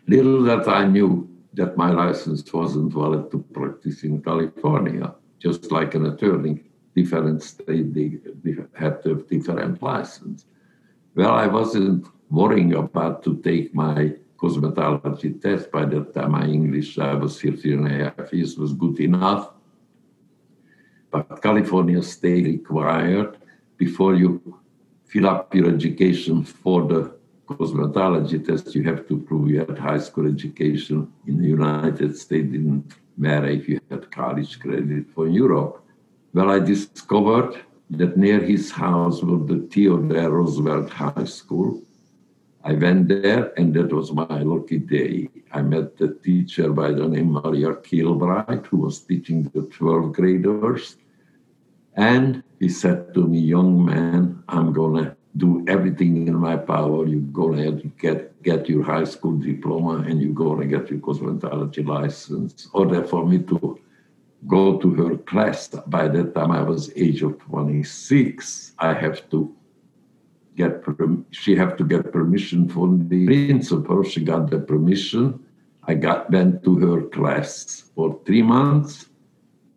Little 0.07 0.43
that 0.43 0.67
I 0.67 0.85
knew 0.85 1.29
that 1.53 1.77
my 1.77 1.91
license 1.91 2.41
wasn't 2.53 2.93
valid 2.93 3.31
to 3.31 3.39
practice 3.53 4.03
in 4.03 4.21
California, 4.21 5.15
just 5.39 5.71
like 5.71 5.95
an 5.95 6.05
attorney 6.05 6.63
different 6.95 7.43
state, 7.43 7.93
they, 7.93 8.55
had 8.73 9.03
to 9.03 9.09
have 9.09 9.27
different 9.27 9.83
license. 9.83 10.45
Well, 11.13 11.31
I 11.31 11.47
wasn't 11.47 12.07
worrying 12.29 12.73
about 12.73 13.23
to 13.23 13.37
take 13.41 13.75
my 13.75 14.13
cosmetology 14.45 15.41
test. 15.41 15.71
By 15.71 15.85
that 15.85 16.13
time, 16.13 16.31
my 16.31 16.45
English, 16.45 16.97
I 16.99 17.13
was 17.15 17.41
13 17.41 17.85
and 17.85 17.87
a 17.87 17.95
half 18.05 18.33
years, 18.33 18.57
was 18.57 18.73
good 18.73 18.99
enough. 18.99 19.51
But 21.11 21.41
California 21.41 22.01
state 22.03 22.45
required 22.45 23.37
before 23.77 24.15
you 24.15 24.59
fill 25.05 25.27
up 25.27 25.53
your 25.55 25.69
education 25.69 26.43
for 26.43 26.87
the 26.87 27.15
cosmetology 27.47 28.45
test, 28.45 28.75
you 28.75 28.83
have 28.83 29.07
to 29.07 29.17
prove 29.19 29.49
you 29.49 29.59
had 29.59 29.77
high 29.77 29.99
school 29.99 30.27
education 30.27 31.11
in 31.27 31.37
the 31.41 31.47
United 31.47 32.17
States. 32.17 32.51
Didn't 32.51 32.93
matter 33.17 33.47
if 33.47 33.67
you 33.69 33.79
had 33.89 34.11
college 34.11 34.59
credit 34.59 35.05
for 35.13 35.27
Europe. 35.27 35.83
Well, 36.33 36.51
I 36.51 36.59
discovered 36.59 37.53
that 37.91 38.17
near 38.17 38.39
his 38.39 38.71
house 38.71 39.21
was 39.21 39.47
the 39.47 39.59
Theodore 39.71 40.31
Roosevelt 40.31 40.89
High 40.89 41.25
School. 41.25 41.84
I 42.67 42.73
went 42.73 43.09
there, 43.09 43.53
and 43.59 43.75
that 43.75 43.93
was 43.93 44.11
my 44.11 44.41
lucky 44.41 44.79
day. 44.79 45.29
I 45.51 45.61
met 45.61 45.97
the 45.97 46.15
teacher 46.23 46.73
by 46.73 46.89
the 46.93 47.07
name 47.07 47.33
Maria 47.33 47.75
Kilbright, 47.75 48.65
who 48.65 48.77
was 48.77 49.01
teaching 49.01 49.43
the 49.43 49.61
12th 49.61 50.13
graders. 50.13 50.97
And 51.93 52.41
he 52.59 52.69
said 52.69 53.13
to 53.13 53.27
me, 53.27 53.37
Young 53.37 53.85
man, 53.85 54.43
I'm 54.49 54.73
going 54.73 55.03
to 55.03 55.15
do 55.37 55.63
everything 55.67 56.27
in 56.27 56.35
my 56.37 56.57
power. 56.57 57.05
You're 57.05 57.31
going 57.31 57.81
to 57.81 57.87
get, 57.99 58.41
get 58.41 58.67
your 58.67 58.83
high 58.83 59.03
school 59.03 59.37
diploma 59.37 60.03
and 60.07 60.19
you're 60.19 60.33
going 60.33 60.61
to 60.61 60.65
get 60.65 60.89
your 60.89 60.99
cosmetology 61.01 61.85
license. 61.85 62.67
Order 62.73 63.03
for 63.03 63.27
me 63.27 63.43
to 63.43 63.79
go 64.47 64.79
to 64.79 64.89
her 64.95 65.17
class. 65.17 65.67
By 65.67 66.07
that 66.07 66.33
time, 66.33 66.49
I 66.49 66.63
was 66.63 66.91
age 66.95 67.21
of 67.21 67.37
26. 67.37 68.73
I 68.79 68.93
have 68.95 69.29
to 69.29 69.55
get 70.55 70.83
she 71.31 71.55
have 71.55 71.75
to 71.77 71.83
get 71.83 72.11
permission 72.11 72.67
from 72.69 73.07
the 73.09 73.25
principal. 73.25 74.03
She 74.03 74.23
got 74.23 74.49
the 74.49 74.59
permission. 74.59 75.43
I 75.83 75.93
got 75.93 76.31
went 76.31 76.63
to 76.63 76.77
her 76.79 77.01
class 77.03 77.83
for 77.95 78.19
three 78.25 78.41
months. 78.41 79.07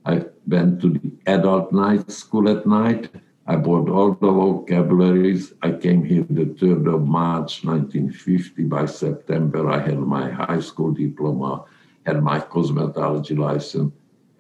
I 0.07 0.24
went 0.47 0.81
to 0.81 0.91
the 0.91 1.11
adult 1.26 1.72
night 1.72 2.11
school 2.11 2.49
at 2.49 2.66
night. 2.66 3.11
I 3.47 3.57
bought 3.57 3.89
all 3.89 4.12
the 4.12 4.31
vocabularies. 4.31 5.53
I 5.62 5.72
came 5.72 6.05
here 6.05 6.24
the 6.29 6.47
3rd 6.47 6.95
of 6.95 7.07
March 7.07 7.64
1950. 7.64 8.64
By 8.64 8.87
September, 8.87 9.70
I 9.70 9.81
had 9.81 9.99
my 9.99 10.31
high 10.31 10.61
school 10.61 10.93
diploma, 10.93 11.64
had 12.05 12.22
my 12.22 12.41
cosmetology 12.41 13.37
license, 13.37 13.93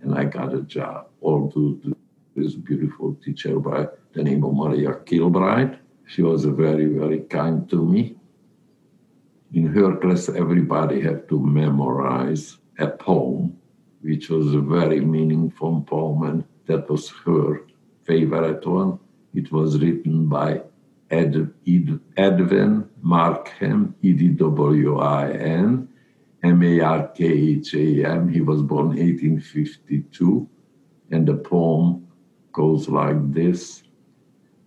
and 0.02 0.14
I 0.14 0.24
got 0.24 0.54
a 0.54 0.62
job. 0.62 1.08
All 1.20 1.48
due 1.48 1.80
to 1.82 1.96
this 2.36 2.54
beautiful 2.54 3.14
teacher 3.24 3.58
by 3.58 3.88
the 4.12 4.22
name 4.22 4.44
of 4.44 4.54
Maria 4.54 4.92
Kilbright. 5.08 5.78
She 6.08 6.22
was 6.22 6.46
very, 6.46 6.86
very 6.86 7.20
kind 7.20 7.68
to 7.68 7.84
me. 7.84 8.16
In 9.52 9.66
her 9.66 9.94
class, 9.98 10.30
everybody 10.30 11.02
had 11.02 11.28
to 11.28 11.38
memorize 11.38 12.56
a 12.78 12.88
poem, 12.88 13.58
which 14.00 14.30
was 14.30 14.54
a 14.54 14.60
very 14.60 15.00
meaningful 15.00 15.82
poem, 15.82 16.22
and 16.22 16.44
that 16.64 16.88
was 16.88 17.10
her 17.26 17.60
favorite 18.04 18.66
one. 18.66 18.98
It 19.34 19.52
was 19.52 19.78
written 19.82 20.28
by 20.28 20.62
Ed, 21.10 21.52
Ed, 21.66 22.00
Edwin 22.16 22.88
Markham, 23.02 23.94
E 24.00 24.14
D 24.14 24.28
W 24.28 24.98
I 24.98 25.30
N, 25.32 25.88
M 26.42 26.62
A 26.62 26.80
R 26.80 27.08
K 27.08 27.24
H 27.26 27.74
A 27.74 28.04
M. 28.06 28.30
He 28.30 28.40
was 28.40 28.62
born 28.62 28.88
1852, 28.96 30.48
and 31.10 31.28
the 31.28 31.36
poem 31.36 32.06
goes 32.52 32.88
like 32.88 33.20
this 33.34 33.82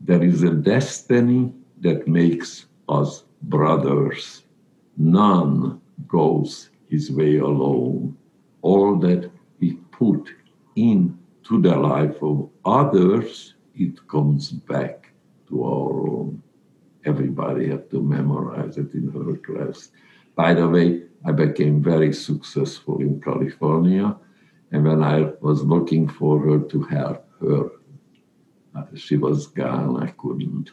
There 0.04 0.24
is 0.24 0.42
a 0.42 0.50
destiny 0.52 1.54
that 1.82 2.08
makes 2.08 2.66
us 2.90 3.24
brothers. 3.44 4.44
None 4.98 5.80
goes 6.08 6.70
his 6.90 7.12
way 7.12 7.38
alone. 7.38 8.18
All 8.64 8.98
that 9.00 9.30
we 9.60 9.74
put 9.92 10.28
into 10.76 11.62
the 11.62 11.76
life 11.76 12.22
of 12.24 12.50
others, 12.66 13.54
it 13.76 14.08
comes 14.08 14.50
back 14.50 15.12
to 15.50 15.64
our 15.64 16.10
own. 16.10 16.42
Everybody 17.06 17.70
had 17.70 17.92
to 17.92 18.02
memorize 18.02 18.78
it 18.78 18.94
in 18.96 19.12
her 19.12 19.38
class. 19.38 19.92
By 20.36 20.56
the 20.56 20.68
way, 20.68 21.04
I 21.26 21.32
became 21.32 21.84
very 21.84 22.12
successful 22.12 23.02
in 23.02 23.22
California. 23.22 24.18
And 24.72 24.84
when 24.84 25.04
I 25.04 25.32
was 25.42 25.64
looking 25.64 26.08
for 26.08 26.40
her 26.40 26.60
to 26.60 26.82
help 26.84 27.24
her, 27.40 27.70
she 28.96 29.18
was 29.18 29.48
gone. 29.48 30.02
I 30.02 30.12
couldn't. 30.12 30.72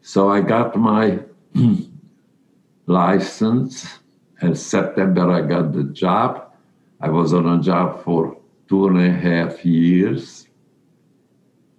So 0.00 0.30
I 0.30 0.40
got 0.40 0.76
my 0.76 1.20
license. 2.86 3.98
In 4.40 4.56
September, 4.56 5.30
I 5.30 5.42
got 5.42 5.72
the 5.72 5.84
job. 5.84 6.52
I 7.00 7.08
was 7.08 7.32
on 7.32 7.46
a 7.46 7.62
job 7.62 8.02
for 8.02 8.36
two 8.68 8.88
and 8.88 8.98
a 8.98 9.10
half 9.10 9.64
years. 9.64 10.48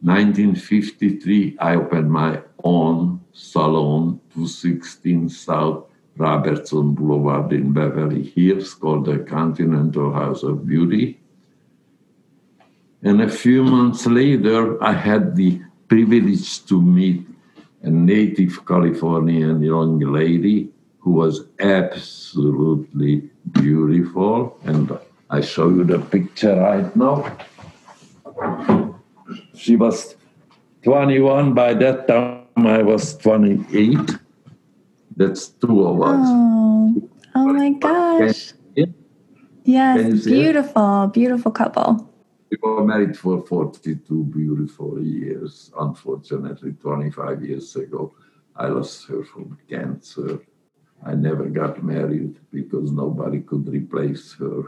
1953, 0.01 1.57
I 1.59 1.75
opened 1.75 2.11
my 2.11 2.41
own 2.63 3.21
salon, 3.31 4.19
216 4.33 5.29
South 5.29 5.85
Robertson 6.17 6.93
Boulevard 6.93 7.51
in 7.53 7.73
Beverly 7.73 8.23
Hills 8.23 8.73
called 8.73 9.05
the 9.05 9.19
Continental 9.19 10.13
House 10.13 10.43
of 10.43 10.67
Beauty. 10.67 11.22
And 13.03 13.21
a 13.21 13.29
few 13.29 13.63
months 13.63 14.05
later, 14.07 14.81
I 14.81 14.93
had 14.93 15.35
the 15.35 15.61
privilege 15.89 16.65
to 16.67 16.81
meet 16.81 17.27
a 17.81 17.89
native 17.89 18.65
Californian 18.65 19.61
young 19.61 19.99
lady 19.99 20.71
who 20.99 21.11
was 21.11 21.43
absolutely 21.59 23.29
beautiful. 23.51 24.57
And 24.63 24.97
I 25.29 25.41
show 25.41 25.67
you 25.67 25.83
the 25.83 25.99
picture 25.99 26.55
right 26.55 26.95
now. 26.95 27.27
She 29.53 29.75
was 29.75 30.15
21. 30.83 31.53
By 31.53 31.73
that 31.73 32.07
time, 32.07 32.47
I 32.55 32.81
was 32.83 33.17
28. 33.17 33.99
That's 35.17 35.49
two 35.49 35.85
of 35.85 36.01
us. 36.01 36.23
Oh, 36.23 37.09
oh 37.35 37.47
my 37.51 37.69
gosh. 37.71 38.53
Yes, 39.65 40.23
beautiful, 40.25 41.07
beautiful 41.07 41.51
couple. 41.51 42.12
We 42.53 42.59
were 42.61 42.85
married 42.85 43.17
for 43.17 43.43
42 43.43 44.25
beautiful 44.25 45.01
years. 45.01 45.71
Unfortunately, 45.79 46.73
25 46.73 47.43
years 47.43 47.75
ago, 47.75 48.13
I 48.55 48.67
lost 48.67 49.07
her 49.07 49.23
from 49.23 49.57
cancer. 49.67 50.39
I 51.03 51.15
never 51.15 51.45
got 51.45 51.83
married 51.83 52.37
because 52.51 52.91
nobody 52.91 53.41
could 53.41 53.67
replace 53.67 54.33
her. 54.33 54.65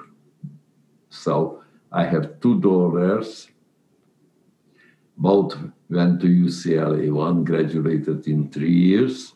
So 1.09 1.61
I 1.91 2.05
have 2.05 2.39
two 2.39 2.59
daughters. 2.59 3.49
Both 5.15 5.55
went 5.87 6.21
to 6.21 6.27
UCLA. 6.27 7.11
One 7.13 7.43
graduated 7.43 8.27
in 8.27 8.49
three 8.49 8.73
years 8.73 9.33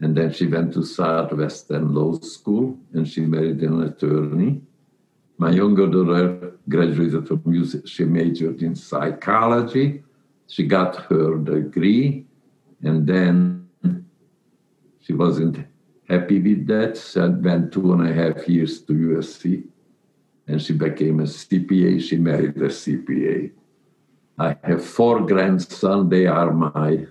and 0.00 0.16
then 0.16 0.32
she 0.32 0.46
went 0.46 0.74
to 0.74 0.84
Southwestern 0.84 1.92
Law 1.92 2.20
School 2.20 2.78
and 2.92 3.08
she 3.08 3.22
married 3.22 3.62
an 3.62 3.82
attorney. 3.82 4.62
My 5.36 5.50
younger 5.50 5.86
daughter 5.86 6.52
graduated 6.68 7.26
from 7.26 7.42
music. 7.44 7.88
She 7.88 8.04
majored 8.04 8.62
in 8.62 8.74
psychology. 8.74 10.02
She 10.46 10.66
got 10.66 10.96
her 11.06 11.38
degree 11.38 12.26
and 12.82 13.06
then 13.06 13.68
she 15.00 15.12
wasn't 15.12 15.58
happy 16.08 16.40
with 16.40 16.66
that. 16.68 16.96
She 16.96 17.18
went 17.18 17.72
two 17.72 17.92
and 17.92 18.08
a 18.08 18.12
half 18.12 18.48
years 18.48 18.82
to 18.82 18.92
USC 18.92 19.64
and 20.46 20.62
she 20.62 20.72
became 20.74 21.20
a 21.20 21.24
CPA. 21.24 22.00
She 22.00 22.16
married 22.16 22.56
a 22.56 22.68
CPA. 22.68 23.50
I 24.38 24.56
have 24.62 24.84
four 24.84 25.20
grandsons. 25.20 26.10
They 26.10 26.26
are 26.26 26.52
my 26.52 27.06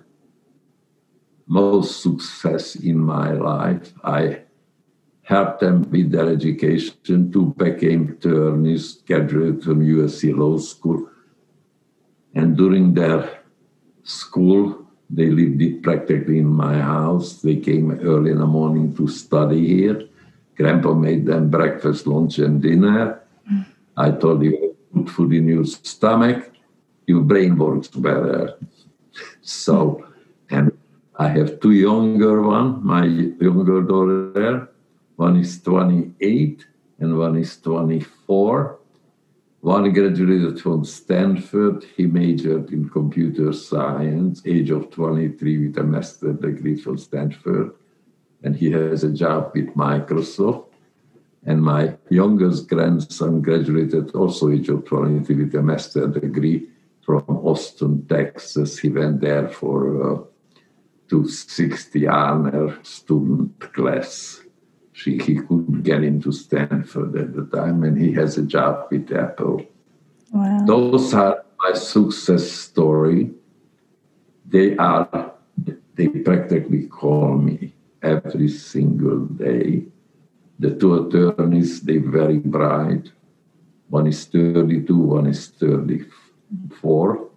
most 1.48 2.02
success 2.02 2.76
in 2.76 2.98
my 2.98 3.32
life. 3.32 3.94
I 4.04 4.44
helped 5.24 5.62
them 5.62 5.90
with 5.90 6.12
their 6.12 6.30
education. 6.30 7.32
Two 7.32 7.54
became 7.58 8.10
attorneys, 8.10 9.02
graduated 9.08 9.64
from 9.64 9.80
USC 9.80 10.36
Law 10.38 10.58
School. 10.58 11.10
And 12.36 12.58
during 12.58 12.94
their 12.94 13.42
school, 14.04 14.86
they 15.10 15.30
lived 15.30 15.84
practically 15.84 16.40
in 16.40 16.48
my 16.48 16.80
house. 16.80 17.42
They 17.42 17.58
came 17.58 17.92
early 17.92 18.32
in 18.32 18.40
the 18.40 18.48
morning 18.48 18.96
to 18.96 19.08
study 19.08 19.66
here. 19.68 20.08
Grandpa 20.56 20.94
made 20.94 21.26
them 21.26 21.50
breakfast, 21.50 22.06
lunch, 22.06 22.40
and 22.40 22.62
dinner. 22.62 23.22
I 23.96 24.12
told 24.12 24.44
you, 24.44 24.76
put 24.94 25.10
food 25.10 25.34
in 25.34 25.48
your 25.48 25.66
stomach, 25.66 26.52
your 27.08 27.22
brain 27.22 27.58
works 27.58 27.88
better. 27.88 28.58
So, 29.42 30.06
and 30.50 30.72
I 31.18 31.28
have 31.30 31.60
two 31.60 31.72
younger 31.72 32.42
one, 32.42 32.86
my 32.86 33.06
younger 33.06 33.82
daughter, 33.82 34.70
one 35.16 35.38
is 35.38 35.62
28 35.62 36.66
and 37.00 37.18
one 37.18 37.38
is 37.38 37.58
24. 37.58 38.80
One 39.62 39.94
graduated 39.94 40.60
from 40.60 40.84
Stanford. 40.84 41.86
He 41.96 42.06
majored 42.06 42.72
in 42.72 42.90
computer 42.90 43.54
science, 43.54 44.42
age 44.46 44.72
of 44.72 44.92
23, 44.92 45.68
with 45.68 45.78
a 45.78 45.84
master's 45.84 46.38
degree 46.40 46.76
from 46.76 46.98
Stanford. 46.98 47.72
And 48.44 48.56
he 48.56 48.72
has 48.72 49.04
a 49.06 49.12
job 49.12 49.52
with 49.56 49.74
Microsoft. 49.76 50.66
And 51.46 51.62
my 51.62 51.96
youngest 52.10 52.68
grandson 52.68 53.42
graduated 53.42 54.12
also 54.12 54.50
age 54.50 54.70
of 54.70 54.86
23 54.86 55.36
with 55.36 55.56
a 55.56 55.62
master's 55.62 56.14
degree 56.14 56.68
from 57.02 57.24
Austin, 57.28 58.06
Texas. 58.08 58.80
He 58.80 58.90
went 58.90 59.22
there 59.22 59.48
for 59.50 60.14
uh, 60.14 60.24
to 61.10 61.28
60 61.28 62.08
honor 62.08 62.80
student 62.84 63.60
class. 63.74 64.43
She, 64.94 65.18
he 65.18 65.36
couldn't 65.36 65.82
get 65.82 66.04
into 66.04 66.32
Stanford 66.32 67.16
at 67.16 67.36
the 67.36 67.46
time, 67.46 67.84
and 67.84 67.98
he 67.98 68.14
has 68.14 68.38
a 68.38 68.44
job 68.44 68.88
with 68.92 69.12
Apple. 69.12 69.66
Wow. 70.32 70.66
Those 70.66 71.14
are 71.14 71.44
my 71.60 71.74
success 71.74 72.50
story. 72.50 73.32
They 74.48 74.78
are, 74.78 75.34
they 75.96 76.08
practically 76.08 76.88
call 76.88 77.38
me 77.38 77.74
every 78.04 78.50
single 78.50 79.26
day. 79.26 79.86
The 80.60 80.76
two 80.76 81.08
attorneys, 81.08 81.82
they're 81.82 82.00
very 82.00 82.38
bright. 82.38 83.12
One 83.90 84.08
is 84.08 84.26
32, 84.26 84.96
one 84.96 85.28
is 85.28 85.48
34. 85.48 87.30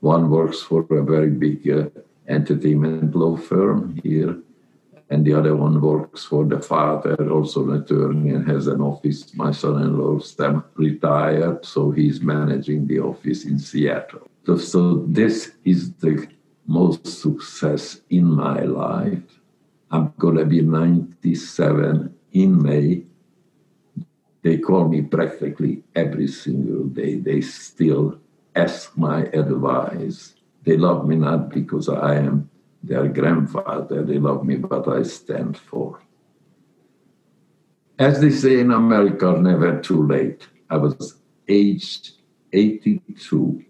One 0.00 0.30
works 0.30 0.62
for 0.62 0.86
a 0.90 1.02
very 1.02 1.30
big 1.30 1.68
uh, 1.68 1.88
entertainment 2.28 3.14
law 3.14 3.36
firm 3.36 4.00
here, 4.02 4.38
and 5.10 5.24
the 5.24 5.34
other 5.34 5.56
one 5.56 5.80
works 5.80 6.24
for 6.24 6.44
the 6.44 6.60
father, 6.60 7.16
also 7.30 7.68
an 7.68 7.82
attorney, 7.82 8.30
and 8.30 8.48
has 8.48 8.68
an 8.68 8.80
office. 8.80 9.34
My 9.34 9.50
son-in-law 9.50 10.18
is 10.18 10.36
retired, 10.76 11.64
so 11.64 11.90
he's 11.90 12.20
managing 12.20 12.86
the 12.86 13.00
office 13.00 13.44
in 13.44 13.58
Seattle. 13.58 14.30
So, 14.46 14.56
so 14.56 15.04
this 15.08 15.52
is 15.64 15.92
the 15.94 16.28
most 16.66 17.06
success 17.06 18.00
in 18.10 18.24
my 18.24 18.60
life. 18.60 19.40
I'm 19.90 20.14
gonna 20.18 20.44
be 20.44 20.60
97 20.60 22.14
in 22.32 22.62
May. 22.62 23.02
They 24.42 24.58
call 24.58 24.88
me 24.88 25.02
practically 25.02 25.82
every 25.96 26.28
single 26.28 26.84
day. 26.84 27.16
They 27.16 27.40
still 27.40 28.18
ask 28.54 28.96
my 28.96 29.24
advice 29.24 30.34
they 30.64 30.76
love 30.76 31.08
me 31.08 31.16
not 31.16 31.50
because 31.50 31.88
I 31.88 32.16
am 32.16 32.49
their 32.82 33.08
grandfather, 33.08 34.02
they 34.02 34.18
love 34.18 34.44
me 34.44 34.56
but 34.56 34.88
I 34.88 35.02
stand 35.02 35.56
for. 35.58 36.00
As 37.98 38.20
they 38.20 38.30
say 38.30 38.60
in 38.60 38.70
America, 38.70 39.32
never 39.32 39.80
too 39.80 40.06
late. 40.06 40.48
I 40.70 40.78
was 40.78 41.20
aged 41.46 42.12
82, 42.52 43.64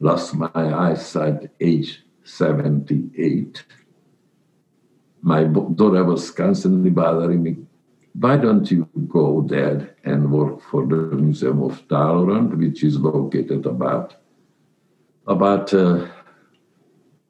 lost 0.00 0.34
my 0.34 0.50
eyesight 0.54 1.50
age 1.60 2.02
78. 2.24 3.64
My 5.20 5.44
daughter 5.44 6.04
was 6.04 6.30
constantly 6.30 6.90
bothering 6.90 7.42
me. 7.42 7.56
Why 8.14 8.38
don't 8.38 8.70
you 8.70 8.88
go 9.08 9.42
there 9.42 9.94
and 10.04 10.32
work 10.32 10.62
for 10.62 10.86
the 10.86 10.96
Museum 10.96 11.62
of 11.62 11.86
Tolerance, 11.88 12.54
which 12.54 12.82
is 12.82 12.98
located 12.98 13.66
about 13.66 14.16
about 15.26 15.74
uh, 15.74 16.06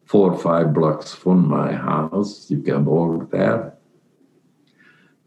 four 0.07 0.33
or 0.33 0.39
five 0.39 0.73
blocks 0.73 1.13
from 1.13 1.49
my 1.49 1.73
house. 1.73 2.51
You 2.51 2.63
can 2.63 2.85
walk 2.85 3.31
there. 3.31 3.75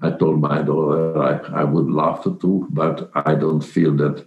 I 0.01 0.11
told 0.11 0.39
my 0.39 0.61
daughter 0.61 1.21
I, 1.21 1.61
I 1.61 1.63
would 1.65 1.87
love 1.87 2.23
to, 2.23 2.67
but 2.69 3.11
I 3.13 3.35
don't 3.35 3.61
feel 3.61 3.93
that 3.97 4.25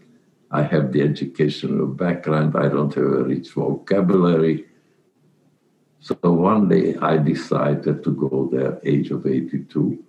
I 0.51 0.63
have 0.63 0.93
the 0.93 1.01
educational 1.01 1.87
background. 1.87 2.55
I 2.55 2.69
don't 2.69 2.95
have 2.95 3.05
a 3.05 3.25
rich 3.25 3.53
vocabulary. 3.53 4.67
So 6.01 6.17
one 6.23 6.69
day 6.69 6.97
I 6.97 7.17
decided 7.17 8.05
to 8.05 8.11
go 8.11 8.51
there, 8.53 8.79
age 8.85 9.11
of 9.11 9.27
82, 9.27 10.05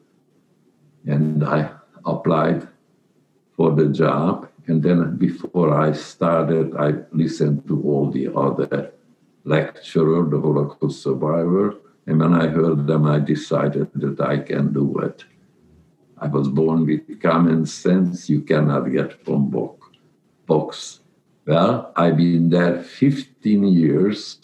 and 1.06 1.46
I 1.46 1.72
applied 2.06 2.68
for 3.56 3.72
the 3.72 3.88
job. 3.88 4.50
And 4.68 4.84
then 4.84 5.16
before 5.16 5.80
I 5.80 5.94
started, 5.94 6.76
I 6.76 6.94
listened 7.14 7.66
to 7.68 7.82
all 7.84 8.12
the 8.12 8.34
other 8.36 8.93
lecturer, 9.44 10.30
the 10.30 10.40
Holocaust 10.40 11.04
survivor. 11.04 11.76
And 12.06 12.20
when 12.20 12.34
I 12.34 12.48
heard 12.48 12.88
them, 12.88 13.06
I 13.06 13.20
decided 13.20 13.90
that 13.96 14.20
I 14.22 14.38
can 14.40 14.74
do 14.74 15.00
it. 15.00 15.24
I 16.18 16.28
was 16.28 16.48
born 16.48 16.86
with 16.86 17.22
common 17.22 17.66
sense. 17.66 18.30
You 18.30 18.42
cannot 18.42 18.92
get 18.92 19.24
from 19.26 19.50
book, 19.50 19.92
books. 20.46 21.02
Well, 21.46 21.92
I've 21.96 22.18
been 22.18 22.50
there 22.50 22.82
15 22.82 23.68
years. 23.68 24.40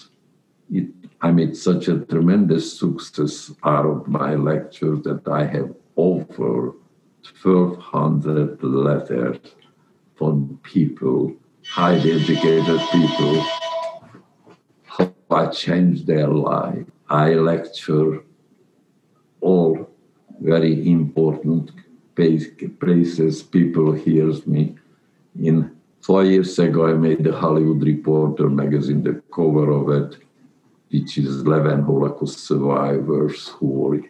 It, 0.70 0.90
I 1.22 1.32
made 1.32 1.56
such 1.56 1.88
a 1.88 2.00
tremendous 2.00 2.80
success 2.80 3.52
out 3.64 3.86
of 3.86 4.08
my 4.08 4.36
lectures 4.36 5.04
that 5.04 5.28
I 5.28 5.46
have 5.46 5.74
over 5.96 6.74
1,200 7.42 8.64
letters 8.64 9.38
from 10.16 10.60
people, 10.64 11.34
highly 11.66 12.12
educated 12.12 12.80
people, 12.92 13.46
I 15.30 15.48
changed 15.48 16.08
their 16.08 16.28
life. 16.28 16.86
I 17.10 17.34
lecture 17.34 18.24
all 19.42 19.90
very 20.40 20.90
important 20.90 21.72
places. 22.16 23.44
People 23.44 23.94
hears 23.94 24.48
me. 24.48 24.76
In 25.40 25.76
four 26.02 26.26
years 26.26 26.58
ago, 26.60 26.88
I 26.88 26.94
made 26.94 27.24
the 27.24 27.38
Hollywood 27.38 27.84
Reporter 27.84 28.50
magazine, 28.50 29.04
the 29.04 29.22
cover 29.34 29.72
of 29.72 29.90
it, 29.90 30.18
which 30.92 31.18
is 31.18 31.42
11 31.42 31.84
Holocaust 31.84 32.40
survivors 32.40 33.50
who 33.50 33.68
were, 33.68 34.02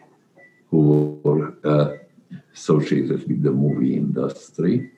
who 0.70 1.20
were 1.22 1.54
uh, 1.64 1.96
associated 2.54 3.28
with 3.28 3.42
the 3.42 3.50
movie 3.50 3.94
industry. 3.94 4.90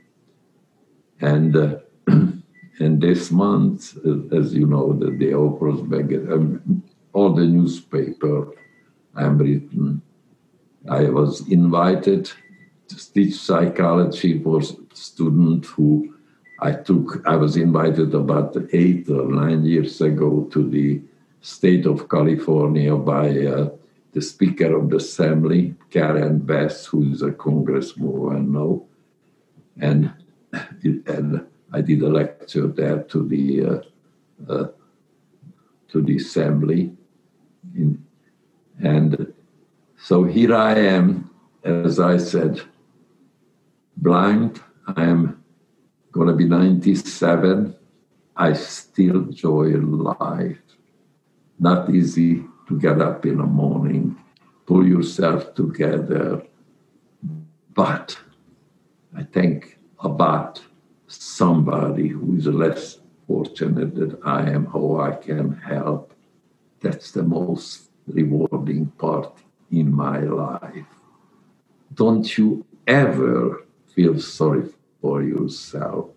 And 1.20 1.56
uh, 1.56 1.76
and 2.78 3.00
this 3.00 3.30
month, 3.30 3.96
as 4.32 4.54
you 4.54 4.66
know, 4.66 4.92
the, 4.92 5.10
the 5.10 5.32
Oprah's 5.32 5.80
um, 6.32 6.82
all 7.12 7.32
the 7.34 7.44
newspaper 7.44 8.48
I'm 9.14 9.38
written, 9.38 10.00
I 10.88 11.04
was 11.04 11.46
invited 11.48 12.30
to 12.88 13.12
teach 13.12 13.34
psychology 13.34 14.42
for 14.42 14.62
student 14.94 15.66
who 15.66 16.14
I 16.60 16.72
took. 16.72 17.22
I 17.26 17.36
was 17.36 17.56
invited 17.56 18.14
about 18.14 18.56
eight 18.72 19.08
or 19.08 19.30
nine 19.30 19.64
years 19.64 20.00
ago 20.00 20.48
to 20.52 20.68
the 20.68 21.02
state 21.40 21.86
of 21.86 22.08
California 22.08 22.96
by 22.96 23.46
uh, 23.46 23.70
the 24.12 24.22
Speaker 24.22 24.76
of 24.76 24.90
the 24.90 24.96
Assembly, 24.96 25.74
Karen 25.90 26.38
Bass, 26.38 26.86
who 26.86 27.12
is 27.12 27.22
a 27.22 27.30
congresswoman 27.30 28.48
now. 28.48 28.82
and 29.80 30.12
and 31.06 31.46
I 31.72 31.80
did 31.80 32.02
a 32.02 32.08
lecture 32.08 32.66
there 32.66 33.02
to 33.04 33.26
the 33.26 33.66
uh, 33.66 34.52
uh, 34.52 34.68
to 35.88 36.02
the 36.02 36.16
assembly, 36.16 36.92
in, 37.74 38.02
and 38.82 39.32
so 39.96 40.24
here 40.24 40.54
I 40.54 40.74
am, 40.74 41.30
as 41.64 42.00
I 42.00 42.16
said, 42.16 42.60
blind. 43.96 44.60
I 44.86 45.04
am 45.04 45.42
going 46.10 46.28
to 46.28 46.34
be 46.34 46.44
97. 46.44 47.74
I 48.36 48.52
still 48.54 49.16
enjoy 49.16 49.76
life. 49.76 50.58
Not 51.58 51.90
easy 51.90 52.44
to 52.68 52.78
get 52.78 53.00
up 53.00 53.24
in 53.26 53.38
the 53.38 53.44
morning, 53.44 54.16
pull 54.66 54.86
yourself 54.86 55.54
together, 55.54 56.42
but 57.74 58.18
I 59.16 59.22
think 59.22 59.78
about 60.00 60.62
somebody 61.12 62.08
who 62.08 62.36
is 62.36 62.46
less 62.46 62.98
fortunate 63.26 63.94
than 63.94 64.18
I 64.24 64.50
am, 64.50 64.66
how 64.66 65.00
I 65.00 65.12
can 65.16 65.56
help. 65.56 66.12
That's 66.80 67.10
the 67.10 67.22
most 67.22 67.90
rewarding 68.06 68.86
part 68.98 69.32
in 69.70 69.94
my 69.94 70.20
life. 70.20 70.86
Don't 71.94 72.36
you 72.36 72.64
ever 72.86 73.64
feel 73.94 74.18
sorry 74.18 74.68
for 75.00 75.22
yourself. 75.22 76.10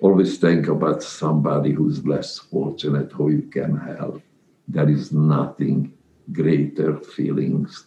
Always 0.00 0.38
think 0.38 0.68
about 0.68 1.02
somebody 1.02 1.72
who's 1.72 2.04
less 2.04 2.38
fortunate, 2.38 3.12
who 3.12 3.30
you 3.30 3.42
can 3.42 3.76
help. 3.76 4.22
There 4.68 4.88
is 4.88 5.12
nothing 5.12 5.92
greater 6.32 6.98
feelings. 6.98 7.86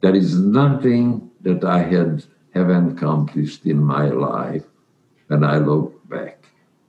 There 0.00 0.14
is 0.14 0.38
nothing 0.38 1.30
that 1.40 1.64
I 1.64 1.82
had 1.82 2.24
have 2.54 2.70
accomplished 2.70 3.66
in 3.66 3.82
my 3.82 4.08
life. 4.08 4.64
When 5.32 5.44
I 5.44 5.56
look 5.56 6.06
back, 6.10 6.44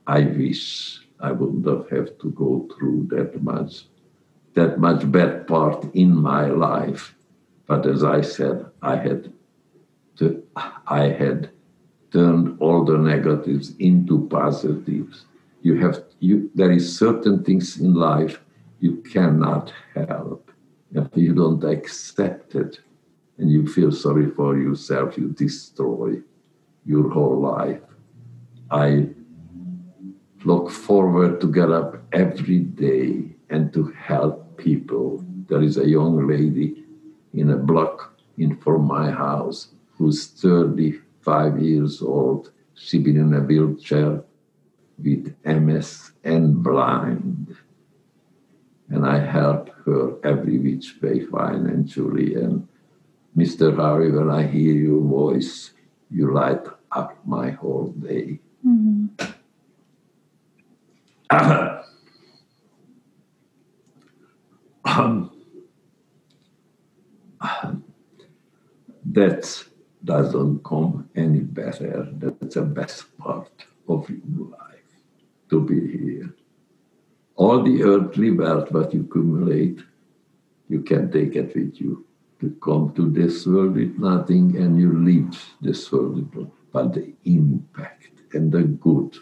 I 0.06 0.20
wish 0.24 1.00
I 1.18 1.32
would 1.32 1.64
not 1.66 1.89
have 1.91 2.18
to 2.18 2.30
go 2.32 2.68
through 2.76 3.08
that 3.12 3.41
much, 3.41 3.86
that 4.54 4.80
much 4.80 5.10
bad 5.10 5.48
part 5.48 5.86
in 5.96 6.14
my 6.14 6.48
life. 6.48 7.16
But 7.68 7.86
as 7.86 8.04
I 8.04 8.20
said, 8.20 8.66
I 8.82 8.98
had 8.98 9.32
to, 10.18 10.44
I 10.88 11.04
had 11.04 11.52
turned 12.12 12.60
all 12.60 12.84
the 12.84 12.98
negatives 12.98 13.78
into 13.80 14.28
positives. 14.28 15.24
You 15.62 15.78
have 15.78 16.04
you 16.20 16.52
there 16.54 16.74
is 16.74 17.00
certain 17.00 17.46
things 17.46 17.80
in 17.80 17.94
life 17.94 18.41
you 18.82 18.98
cannot 19.14 19.72
help. 19.96 20.52
If 20.91 21.08
you 21.16 21.34
don't 21.34 21.64
accept 21.64 22.56
it 22.56 22.82
and 23.38 23.50
you 23.50 23.66
feel 23.68 23.94
sorry 23.94 24.30
for 24.32 24.58
yourself, 24.58 25.18
you 25.18 25.30
destroy 25.30 26.18
your 26.86 27.10
whole 27.10 27.39
life. 27.39 27.80
I 28.74 29.08
look 30.44 30.72
forward 30.72 31.40
to 31.42 31.52
get 31.52 31.70
up 31.70 32.02
every 32.12 32.58
day 32.58 33.36
and 33.52 33.72
to 33.72 33.92
help 33.92 34.58
people. 34.58 35.24
There 35.48 35.62
is 35.62 35.78
a 35.78 35.88
young 35.88 36.28
lady 36.28 36.84
in 37.36 37.52
a 37.52 37.56
block 37.56 38.20
in 38.40 38.60
of 38.66 38.82
my 38.82 39.12
house 39.12 39.68
who's 39.92 40.26
35 40.26 41.62
years 41.62 42.02
old. 42.02 42.52
She's 42.74 43.04
been 43.04 43.18
in 43.18 43.36
a 43.36 43.42
wheelchair 43.42 44.24
with 44.98 45.36
MS 45.46 46.14
and 46.24 46.64
blind. 46.64 47.56
And 48.90 49.06
I 49.06 49.20
help 49.20 49.70
her 49.86 50.16
every 50.24 50.58
which 50.58 51.00
way 51.00 51.20
financially. 51.26 52.34
And 52.34 52.68
Mr. 53.38 53.76
Harvey, 53.76 54.10
when 54.10 54.32
I 54.32 54.48
hear 54.48 54.74
your 54.74 55.02
voice, 55.02 55.74
you 56.10 56.34
light 56.34 56.66
up 56.92 57.20
my 57.24 57.52
whole 57.52 57.90
day. 57.90 58.40
Mm-hmm. 58.66 59.07
um, 64.86 65.32
that 69.05 69.64
doesn't 70.03 70.64
come 70.64 71.09
any 71.16 71.39
better. 71.39 72.07
That's 72.14 72.55
the 72.55 72.61
best 72.61 73.18
part 73.18 73.66
of 73.88 74.09
your 74.09 74.47
life 74.49 74.59
to 75.49 75.61
be 75.61 75.97
here. 75.97 76.34
All 77.36 77.64
the 77.64 77.84
earthly 77.84 78.32
wealth 78.32 78.70
that 78.70 78.93
you 78.93 79.01
accumulate, 79.01 79.80
you 80.70 80.82
can 80.82 81.11
take 81.11 81.36
it 81.36 81.55
with 81.55 81.82
you 81.82 82.05
to 82.39 82.51
come 82.61 82.93
to 82.93 83.09
this 83.09 83.45
world 83.45 83.76
with 83.76 83.97
nothing 83.97 84.55
and 84.57 84.80
you 84.80 84.91
leave 84.97 85.38
this 85.61 85.91
world 85.91 86.34
with 86.34 86.49
but 86.74 86.93
the 86.93 87.14
impact 87.26 88.12
and 88.34 88.52
the 88.52 88.64
good. 88.64 89.16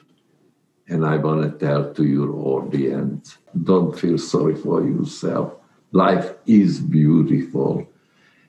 And 0.88 1.05
I 1.05 1.18
want 1.18 1.41
to 1.43 1.66
tell 1.66 1.93
to 1.93 2.03
your 2.03 2.32
audience 2.34 3.38
don't 3.64 3.97
feel 3.97 4.18
sorry 4.18 4.55
for 4.55 4.84
yourself. 4.84 5.53
Life 5.91 6.34
is 6.45 6.80
beautiful. 6.80 7.88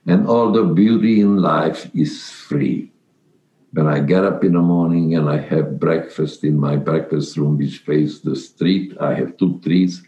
And 0.05 0.27
all 0.27 0.51
the 0.51 0.63
beauty 0.63 1.21
in 1.21 1.37
life 1.37 1.89
is 1.95 2.29
free. 2.29 2.91
When 3.71 3.87
I 3.87 3.99
get 3.99 4.23
up 4.23 4.43
in 4.43 4.53
the 4.53 4.61
morning 4.61 5.15
and 5.15 5.29
I 5.29 5.37
have 5.37 5.79
breakfast 5.79 6.43
in 6.43 6.59
my 6.59 6.75
breakfast 6.75 7.37
room, 7.37 7.57
which 7.57 7.79
faces 7.79 8.21
the 8.21 8.35
street, 8.35 8.95
I 8.99 9.13
have 9.15 9.37
two 9.37 9.59
trees, 9.61 10.03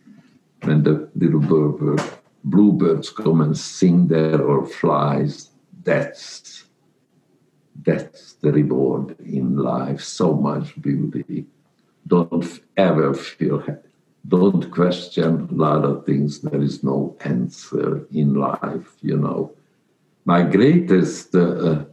When 0.63 0.83
the 0.83 1.09
little 1.15 1.39
bird, 1.39 2.01
bluebirds 2.43 3.09
come 3.09 3.41
and 3.41 3.57
sing 3.57 4.07
there 4.07 4.41
or 4.41 4.65
flies. 4.65 5.51
That's 5.83 6.64
that's 7.85 8.33
the 8.33 8.51
reward 8.51 9.15
in 9.19 9.57
life. 9.57 10.01
So 10.01 10.33
much 10.33 10.79
beauty. 10.81 11.45
Don't 12.07 12.59
ever 12.77 13.13
feel 13.13 13.63
don't 14.27 14.71
question 14.71 15.47
a 15.51 15.53
lot 15.53 15.85
of 15.85 16.05
things. 16.05 16.41
There 16.41 16.61
is 16.61 16.83
no 16.83 17.15
answer 17.23 18.07
in 18.11 18.33
life, 18.33 18.95
you 19.01 19.17
know. 19.17 19.53
My 20.25 20.41
greatest 20.41 21.35
uh, 21.35 21.85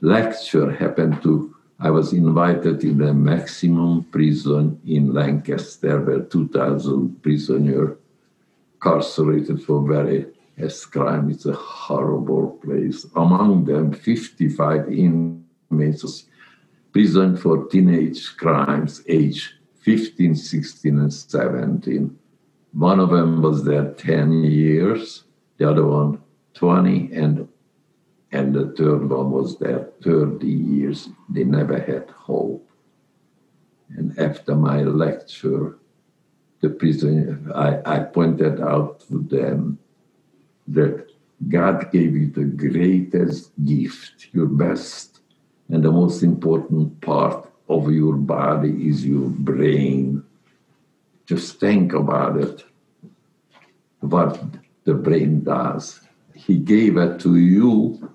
lecture 0.00 0.70
happened 0.70 1.22
to, 1.22 1.54
I 1.80 1.90
was 1.90 2.12
invited 2.12 2.84
in 2.84 2.98
the 2.98 3.12
maximum 3.12 4.04
prison 4.04 4.80
in 4.86 5.12
Lancaster, 5.12 6.00
where 6.00 6.20
2,000 6.20 7.22
prisoners 7.22 7.96
incarcerated 8.74 9.62
for 9.64 9.86
various 9.86 10.28
crimes. 10.90 11.38
is 11.38 11.46
a 11.46 11.52
horrible 11.54 12.58
place. 12.64 13.06
Among 13.16 13.64
them, 13.64 13.92
55 13.92 14.92
inmates 14.92 16.26
prison 16.92 17.36
for 17.36 17.66
teenage 17.66 18.36
crimes, 18.36 19.02
age 19.08 19.54
15, 19.80 20.34
16, 20.36 20.98
and 20.98 21.12
17. 21.12 22.16
One 22.72 23.00
of 23.00 23.10
them 23.10 23.42
was 23.42 23.64
there 23.64 23.92
10 23.92 24.44
years, 24.44 25.24
the 25.58 25.70
other 25.70 25.86
one 25.86 26.20
20, 26.54 27.12
and 27.12 27.48
and 28.32 28.52
the 28.52 28.74
third 28.76 29.08
one 29.08 29.30
was 29.30 29.58
there 29.58 29.90
30 30.02 30.46
years. 30.46 31.08
They 31.28 31.44
never 31.44 31.78
had 31.78 32.10
hope. 32.10 32.68
And 33.90 34.18
after 34.18 34.56
my 34.56 34.82
lecture, 34.82 35.78
the 36.60 36.70
prison, 36.70 37.52
I, 37.54 37.80
I 37.86 37.98
pointed 38.00 38.60
out 38.60 39.00
to 39.08 39.18
them 39.20 39.78
that 40.68 41.10
God 41.48 41.90
gave 41.92 42.14
you 42.14 42.30
the 42.30 42.44
greatest 42.44 43.52
gift, 43.64 44.28
your 44.32 44.46
best 44.46 45.20
and 45.68 45.82
the 45.82 45.90
most 45.90 46.22
important 46.22 47.00
part 47.00 47.50
of 47.68 47.90
your 47.90 48.14
body 48.14 48.88
is 48.88 49.04
your 49.06 49.28
brain. 49.28 50.22
Just 51.26 51.58
think 51.58 51.94
about 51.94 52.36
it, 52.36 52.64
what 54.00 54.42
the 54.84 54.94
brain 54.94 55.42
does. 55.42 56.00
He 56.34 56.58
gave 56.58 56.98
it 56.98 57.20
to 57.20 57.36
you 57.36 58.12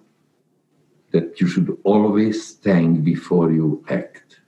that 1.12 1.42
you 1.42 1.48
should 1.48 1.76
always 1.84 2.54
think 2.54 3.04
before 3.04 3.52
you 3.52 3.84
act, 3.90 4.42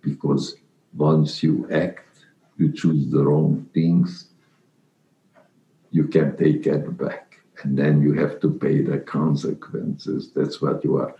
because 0.00 0.56
once 0.96 1.42
you 1.44 1.68
act, 1.70 2.24
you 2.56 2.72
choose 2.72 3.08
the 3.12 3.24
wrong 3.24 3.68
things, 3.72 4.30
you 5.92 6.08
can 6.08 6.36
take 6.36 6.66
it 6.66 6.98
back. 6.98 7.27
And 7.62 7.76
then 7.78 8.02
you 8.02 8.12
have 8.14 8.40
to 8.40 8.50
pay 8.50 8.82
the 8.82 8.98
consequences. 8.98 10.32
That's 10.34 10.60
what 10.60 10.84
you 10.84 10.96
are. 10.96 11.14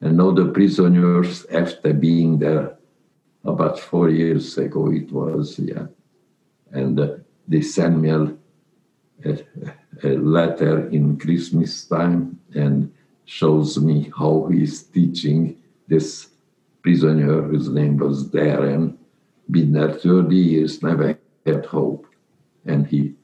And 0.00 0.16
now 0.16 0.30
the 0.32 0.46
prisoners, 0.46 1.46
after 1.46 1.92
being 1.92 2.38
there 2.38 2.76
about 3.44 3.78
four 3.78 4.10
years 4.10 4.58
ago, 4.58 4.90
it 4.92 5.10
was, 5.12 5.58
yeah, 5.58 5.86
and 6.72 6.98
uh, 6.98 7.16
they 7.46 7.60
sent 7.60 7.98
me 7.98 8.10
a, 8.10 8.36
a, 9.24 9.44
a 10.04 10.16
letter 10.16 10.88
in 10.88 11.18
Christmas 11.18 11.86
time, 11.86 12.38
and 12.54 12.92
shows 13.24 13.80
me 13.80 14.10
how 14.16 14.48
he's 14.50 14.82
teaching 14.82 15.56
this 15.88 16.30
prisoner, 16.82 17.42
whose 17.42 17.68
name 17.68 17.96
was 17.96 18.28
Darren, 18.28 18.96
been 19.50 19.72
there 19.72 19.92
30 19.92 20.34
years, 20.34 20.82
never 20.82 21.18
had 21.46 21.66
hope. 21.66 22.06
And 22.66 22.86
he 22.86 23.14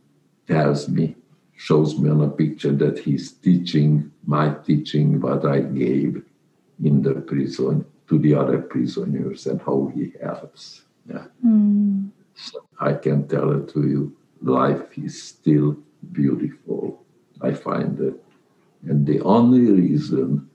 tells 0.47 0.89
me, 0.89 1.17
shows 1.59 1.99
me 1.99 2.09
on 2.09 2.23
a 2.23 2.31
picture 2.31 2.73
that 2.73 2.99
he's 2.99 3.33
teaching 3.33 4.11
my 4.25 4.55
teaching, 4.65 5.21
what 5.21 5.45
I 5.45 5.61
gave 5.61 6.23
in 6.83 7.03
the 7.03 7.15
prison 7.15 7.85
to 8.09 8.19
the 8.19 8.35
other 8.35 8.59
prisoners 8.59 9.47
and 9.47 9.61
how 9.61 9.93
he 9.95 10.13
helps. 10.23 10.83
Yeah. 11.09 11.27
Mm. 11.45 12.11
So 12.35 12.65
I 12.81 12.93
can 12.95 13.27
tell 13.29 13.51
it 13.53 13.69
to 13.75 13.89
you, 13.89 14.17
life 14.41 14.97
is 14.97 15.21
still 15.21 15.77
beautiful. 16.13 17.05
I 17.43 17.53
find 17.53 17.99
it 18.01 18.23
and 18.87 19.07
the 19.07 19.21
only 19.23 19.71
reason, 19.71 20.49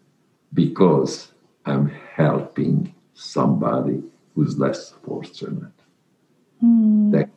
because 0.54 1.34
I'm 1.66 1.90
helping 2.16 2.94
somebody 3.14 4.02
who's 4.34 4.58
less 4.58 4.92
fortunate. 5.06 5.72
Mm. 6.64 7.12
So 7.12 7.30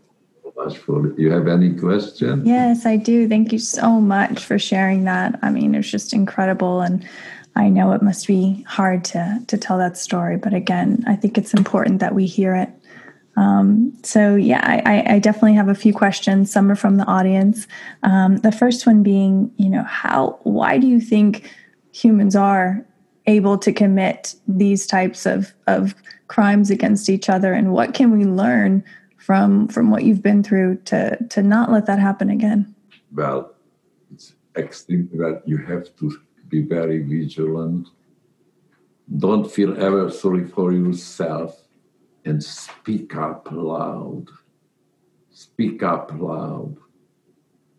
much 0.57 0.79
for 0.79 1.13
you 1.19 1.31
have 1.31 1.49
any 1.49 1.75
questions? 1.75 2.47
Yes, 2.47 2.87
I 2.87 2.97
do. 2.97 3.29
Thank 3.29 3.53
you 3.53 3.59
so 3.59 4.01
much 4.01 4.45
for 4.45 4.59
sharing 4.59 5.05
that. 5.05 5.39
I 5.43 5.51
mean, 5.51 5.75
it's 5.75 5.91
just 5.91 6.13
incredible 6.13 6.81
and 6.81 7.07
I 7.55 7.69
know 7.71 7.93
it 7.93 8.03
must 8.03 8.27
be 8.27 8.63
hard 8.69 9.05
to 9.07 9.43
to 9.47 9.57
tell 9.57 9.79
that 9.79 9.97
story, 9.97 10.37
but 10.37 10.53
again, 10.53 11.05
I 11.07 11.17
think 11.17 11.39
it's 11.39 11.55
important 11.55 12.01
that 12.01 12.15
we 12.15 12.27
hear 12.27 12.55
it 12.55 12.71
um, 13.37 13.93
so 14.03 14.35
yeah, 14.35 14.61
I, 14.65 15.17
I, 15.17 15.19
definitely 15.19 15.55
have 15.55 15.69
a 15.69 15.75
few 15.75 15.93
questions. 15.93 16.51
Some 16.51 16.71
are 16.71 16.77
from 16.77 16.97
the 16.97 17.05
audience. 17.05 17.67
Um, 18.03 18.39
the 18.39 18.51
first 18.51 18.87
one 18.87 19.03
being, 19.03 19.53
you 19.59 19.69
know, 19.69 19.83
how, 19.83 20.39
why 20.45 20.79
do 20.79 20.87
you 20.87 21.01
think 21.01 21.51
humans 21.93 22.35
are 22.35 22.83
able 23.27 23.59
to 23.59 23.73
commit 23.73 24.35
these 24.49 24.87
types 24.87 25.27
of, 25.27 25.53
of 25.67 25.95
crimes 26.29 26.71
against 26.71 27.11
each 27.11 27.29
other, 27.29 27.53
and 27.53 27.73
what 27.73 27.93
can 27.93 28.11
we 28.17 28.25
learn 28.25 28.83
from 29.27 29.67
from 29.67 29.91
what 29.91 30.05
you've 30.05 30.23
been 30.23 30.43
through 30.45 30.77
to 30.85 31.19
to 31.31 31.43
not 31.43 31.73
let 31.73 31.87
that 31.87 31.99
happen 31.99 32.31
again? 32.31 32.73
Well, 33.13 33.57
it's 34.15 34.35
extreme 34.57 35.09
that 35.15 35.43
you 35.45 35.57
have 35.59 35.85
to 35.97 36.07
be 36.49 36.63
very 36.63 37.03
vigilant. 37.03 37.89
Don't 39.19 39.51
feel 39.51 39.73
ever 39.83 40.11
sorry 40.11 40.45
for 40.45 40.73
yourself 40.73 41.61
and 42.25 42.43
speak 42.43 43.17
up 43.17 43.49
loud. 43.51 44.27
Speak 45.31 45.83
up 45.83 46.13
loud. 46.15 46.77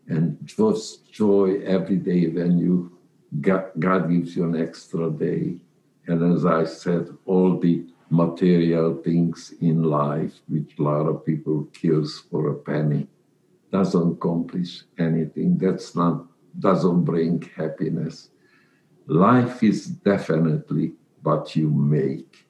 And 0.06 0.36
just 0.44 1.10
joy 1.10 1.60
every 1.64 1.96
day 1.96 2.28
when 2.28 2.58
you 2.58 2.92
God 3.40 4.10
gives 4.10 4.36
you 4.36 4.44
an 4.44 4.56
extra 4.60 5.10
day. 5.10 5.56
And 6.06 6.18
as 6.34 6.44
I 6.44 6.64
said, 6.64 7.08
all 7.24 7.58
the 7.58 7.86
material 8.10 9.02
things 9.02 9.54
in 9.60 9.82
life, 9.82 10.40
which 10.48 10.74
a 10.78 10.82
lot 10.82 11.06
of 11.06 11.24
people 11.24 11.68
kills 11.72 12.24
for 12.30 12.50
a 12.50 12.54
penny, 12.54 13.06
doesn't 13.70 14.12
accomplish 14.12 14.84
anything. 14.98 15.58
That's 15.58 15.94
not 15.94 16.26
doesn't 16.58 17.04
bring 17.04 17.42
happiness. 17.56 18.30
Life 19.06 19.62
is 19.62 19.86
definitely 19.86 20.92
what 21.22 21.54
you 21.54 21.68
make. 21.70 22.46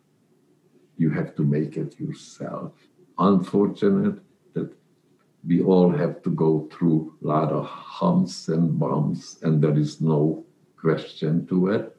You 0.96 1.10
have 1.10 1.34
to 1.36 1.42
make 1.42 1.76
it 1.76 1.98
yourself. 2.00 2.72
Unfortunate 3.18 4.18
that 4.54 4.72
we 5.46 5.62
all 5.62 5.90
have 5.90 6.22
to 6.22 6.30
go 6.30 6.68
through 6.72 7.14
a 7.22 7.26
lot 7.26 7.52
of 7.52 7.66
humps 7.66 8.48
and 8.48 8.78
bumps, 8.78 9.38
and 9.42 9.62
there 9.62 9.78
is 9.78 10.00
no 10.00 10.44
question 10.76 11.46
to 11.46 11.68
it. 11.68 11.96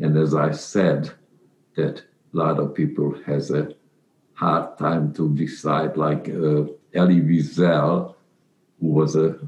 And 0.00 0.16
as 0.16 0.34
I 0.34 0.50
said, 0.52 1.12
that 1.76 2.02
lot 2.34 2.58
of 2.58 2.74
people 2.74 3.14
has 3.26 3.50
a 3.50 3.74
hard 4.34 4.76
time 4.78 5.12
to 5.14 5.34
decide, 5.34 5.96
like 5.96 6.28
uh, 6.28 6.64
Elie 6.92 7.22
Wiesel, 7.22 8.14
who 8.80 8.88
was 8.88 9.16
a 9.16 9.38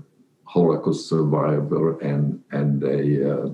Holocaust 0.44 1.08
survivor 1.08 1.98
and, 2.00 2.42
and 2.52 2.82
a, 2.84 3.32
uh, 3.32 3.48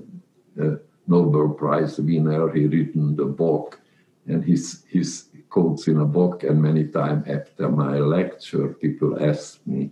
a 0.59 0.77
Nobel 1.07 1.49
Prize 1.49 1.99
winner. 1.99 2.51
He 2.53 2.67
written 2.67 3.15
the 3.15 3.25
book, 3.25 3.79
and 4.27 4.43
his, 4.43 4.83
his 4.87 5.25
quotes 5.49 5.87
in 5.87 5.99
a 5.99 6.05
book. 6.05 6.43
And 6.43 6.61
many 6.61 6.85
times 6.85 7.27
after 7.27 7.69
my 7.69 7.97
lecture, 7.97 8.69
people 8.69 9.21
ask 9.21 9.59
me 9.65 9.91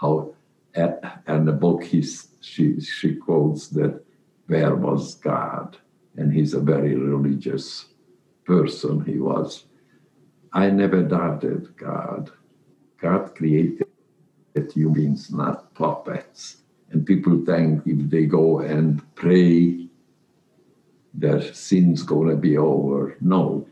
how, 0.00 0.34
and 0.74 1.46
the 1.46 1.52
book 1.52 1.84
he's, 1.84 2.28
she, 2.40 2.80
she 2.80 3.16
quotes 3.16 3.68
that, 3.68 4.02
where 4.46 4.74
was 4.74 5.14
God? 5.16 5.76
And 6.16 6.32
he's 6.32 6.54
a 6.54 6.60
very 6.60 6.96
religious 6.96 7.86
person 8.50 9.04
he 9.04 9.16
was. 9.18 9.66
I 10.52 10.70
never 10.70 11.02
doubted 11.02 11.76
God. 11.76 12.32
God 13.00 13.32
created 13.36 13.86
humans, 14.74 15.30
not 15.30 15.72
puppets. 15.74 16.56
And 16.90 17.06
people 17.06 17.44
think 17.46 17.86
if 17.86 18.10
they 18.10 18.26
go 18.26 18.58
and 18.58 18.90
pray, 19.14 19.86
their 21.14 21.40
sin's 21.54 22.02
gonna 22.02 22.34
be 22.34 22.58
over. 22.58 23.16
No. 23.20 23.68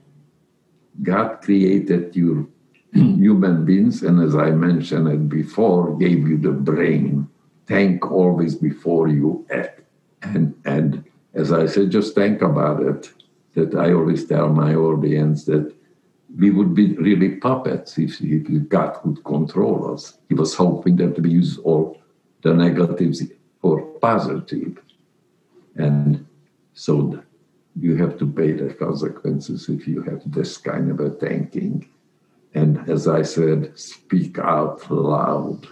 God 1.03 1.43
created 1.43 2.14
your 2.14 2.47
human 2.93 3.64
beings, 3.64 4.05
and 4.05 4.22
as 4.22 4.37
I 4.37 4.51
mentioned 4.53 5.09
it 5.09 5.29
before, 5.29 5.97
gave 5.99 6.29
you 6.29 6.39
the 6.39 6.57
brain. 6.70 7.29
Think 7.66 8.11
always 8.12 8.55
before 8.55 9.09
you 9.09 9.45
act. 9.51 9.81
And 10.22 10.55
and 10.64 11.05
as 11.35 11.53
I 11.53 11.66
said, 11.66 11.91
just 11.91 12.14
think 12.14 12.43
about 12.43 12.81
it 12.83 13.12
that 13.59 13.74
I 13.74 13.92
always 13.92 14.26
tell 14.26 14.48
my 14.48 14.74
audience 14.74 15.44
that 15.44 15.74
we 16.36 16.50
would 16.50 16.74
be 16.74 16.94
really 16.94 17.36
puppets 17.36 17.98
if, 17.98 18.20
if 18.20 18.68
God 18.68 18.98
would 19.04 19.24
control 19.24 19.92
us. 19.92 20.18
He 20.28 20.34
was 20.34 20.54
hoping 20.54 20.96
that 20.96 21.18
we 21.18 21.30
use 21.30 21.59
all 21.59 22.00
the 22.42 22.54
negatives 22.54 23.22
for 23.61 23.80
positive. 24.00 24.78
And 25.76 26.26
so 26.74 27.22
you 27.80 27.96
have 27.96 28.18
to 28.18 28.26
pay 28.26 28.52
the 28.52 28.74
consequences 28.74 29.68
if 29.68 29.88
you 29.88 30.02
have 30.02 30.22
this 30.30 30.56
kind 30.56 30.90
of 30.90 31.00
a 31.00 31.11
thinking. 31.11 31.88
And 32.54 32.88
as 32.88 33.09
I 33.09 33.22
said, 33.22 33.78
speak 33.78 34.38
out 34.38 34.90
loud 34.90 35.66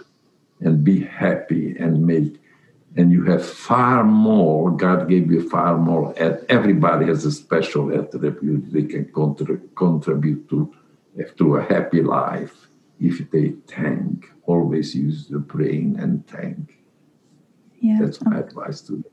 and 0.59 0.83
be 0.83 0.99
happy 1.03 1.75
and 1.77 2.05
make 2.05 2.41
and 2.95 3.11
you 3.11 3.23
have 3.25 3.45
far 3.45 4.03
more. 4.03 4.71
God 4.71 5.09
gave 5.09 5.31
you 5.31 5.47
far 5.49 5.77
more. 5.77 6.13
And 6.17 6.39
Everybody 6.49 7.07
has 7.07 7.25
a 7.25 7.31
special 7.31 7.93
attribute 7.93 8.71
they 8.71 8.83
can 8.83 9.11
contribute 9.75 10.49
to 10.49 10.73
to 11.37 11.55
a 11.57 11.63
happy 11.63 12.01
life 12.03 12.67
if 12.99 13.29
they 13.31 13.53
thank. 13.67 14.31
Always 14.43 14.95
use 14.95 15.27
the 15.27 15.39
brain 15.39 15.97
and 15.99 16.25
thank. 16.27 16.77
Yeah, 17.79 17.97
that's 18.01 18.21
my 18.23 18.39
advice 18.39 18.81
to 18.81 18.93
them. 18.93 19.05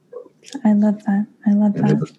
I 0.64 0.72
love 0.72 1.02
that. 1.04 1.26
I 1.46 1.52
love 1.52 1.74
that. 1.74 2.16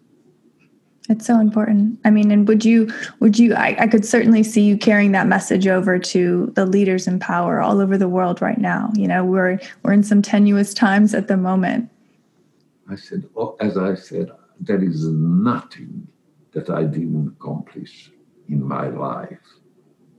It's 1.08 1.26
so 1.26 1.40
important. 1.40 2.00
I 2.04 2.10
mean, 2.10 2.32
and 2.32 2.48
would 2.48 2.66
you, 2.66 2.92
would 3.20 3.38
you, 3.38 3.54
I, 3.54 3.76
I, 3.80 3.88
could 3.88 4.06
certainly 4.06 4.42
see 4.42 4.62
you 4.62 4.76
carrying 4.76 5.12
that 5.12 5.28
message 5.28 5.68
over 5.68 6.00
to 6.00 6.52
the 6.56 6.66
leaders 6.66 7.06
in 7.06 7.20
power 7.20 7.62
all 7.62 7.80
over 7.80 7.96
the 7.96 8.10
world 8.10 8.42
right 8.42 8.58
now. 8.58 8.92
You 8.96 9.08
know, 9.08 9.24
we're, 9.24 9.60
we're 9.84 9.94
in 9.94 10.02
some 10.02 10.24
tenuous 10.24 10.74
times 10.74 11.14
at 11.14 11.28
the 11.28 11.38
moment. 11.38 11.92
I 12.90 12.96
said, 12.96 13.30
oh, 13.36 13.56
as 13.60 13.78
I 13.78 13.94
said, 13.94 14.32
there 14.60 14.84
is 14.84 15.06
nothing 15.06 16.08
that 16.54 16.70
I 16.72 16.84
didn't 16.84 17.36
accomplish 17.40 18.12
in 18.48 18.64
my 18.64 18.88
life, 18.88 19.46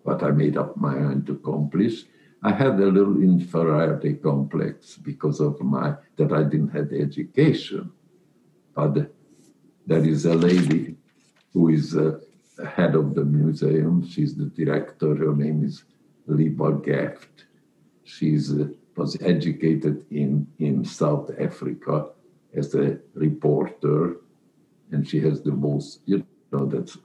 what 0.04 0.22
I 0.22 0.30
made 0.30 0.56
up 0.56 0.76
my 0.76 0.94
mind 0.94 1.26
to 1.26 1.32
accomplish. 1.32 2.04
I 2.42 2.52
had 2.52 2.78
a 2.78 2.86
little 2.86 3.20
inferiority 3.20 4.14
complex 4.14 4.96
because 4.96 5.40
of 5.40 5.60
my, 5.60 5.94
that 6.16 6.32
I 6.32 6.44
didn't 6.44 6.68
have 6.68 6.90
the 6.90 7.00
education. 7.00 7.90
But 8.74 9.12
there 9.86 10.04
is 10.04 10.26
a 10.26 10.34
lady 10.34 10.96
who 11.52 11.68
is 11.68 11.96
uh, 11.96 12.18
head 12.76 12.94
of 12.94 13.14
the 13.14 13.24
museum. 13.24 14.06
She's 14.06 14.34
the 14.34 14.46
director. 14.46 15.14
Her 15.14 15.34
name 15.34 15.64
is 15.64 15.84
Liebe 16.26 16.64
Geft. 16.86 17.44
She's 18.04 18.52
uh, 18.52 18.68
was 18.96 19.16
educated 19.20 20.04
in, 20.10 20.46
in 20.58 20.84
South 20.84 21.30
Africa 21.38 22.08
as 22.54 22.74
a 22.74 22.98
reporter, 23.14 24.16
and 24.90 25.06
she 25.06 25.20
has 25.20 25.42
the 25.42 25.52
most, 25.52 26.00
you 26.06 26.24
know, 26.50 26.64
that 26.66 26.96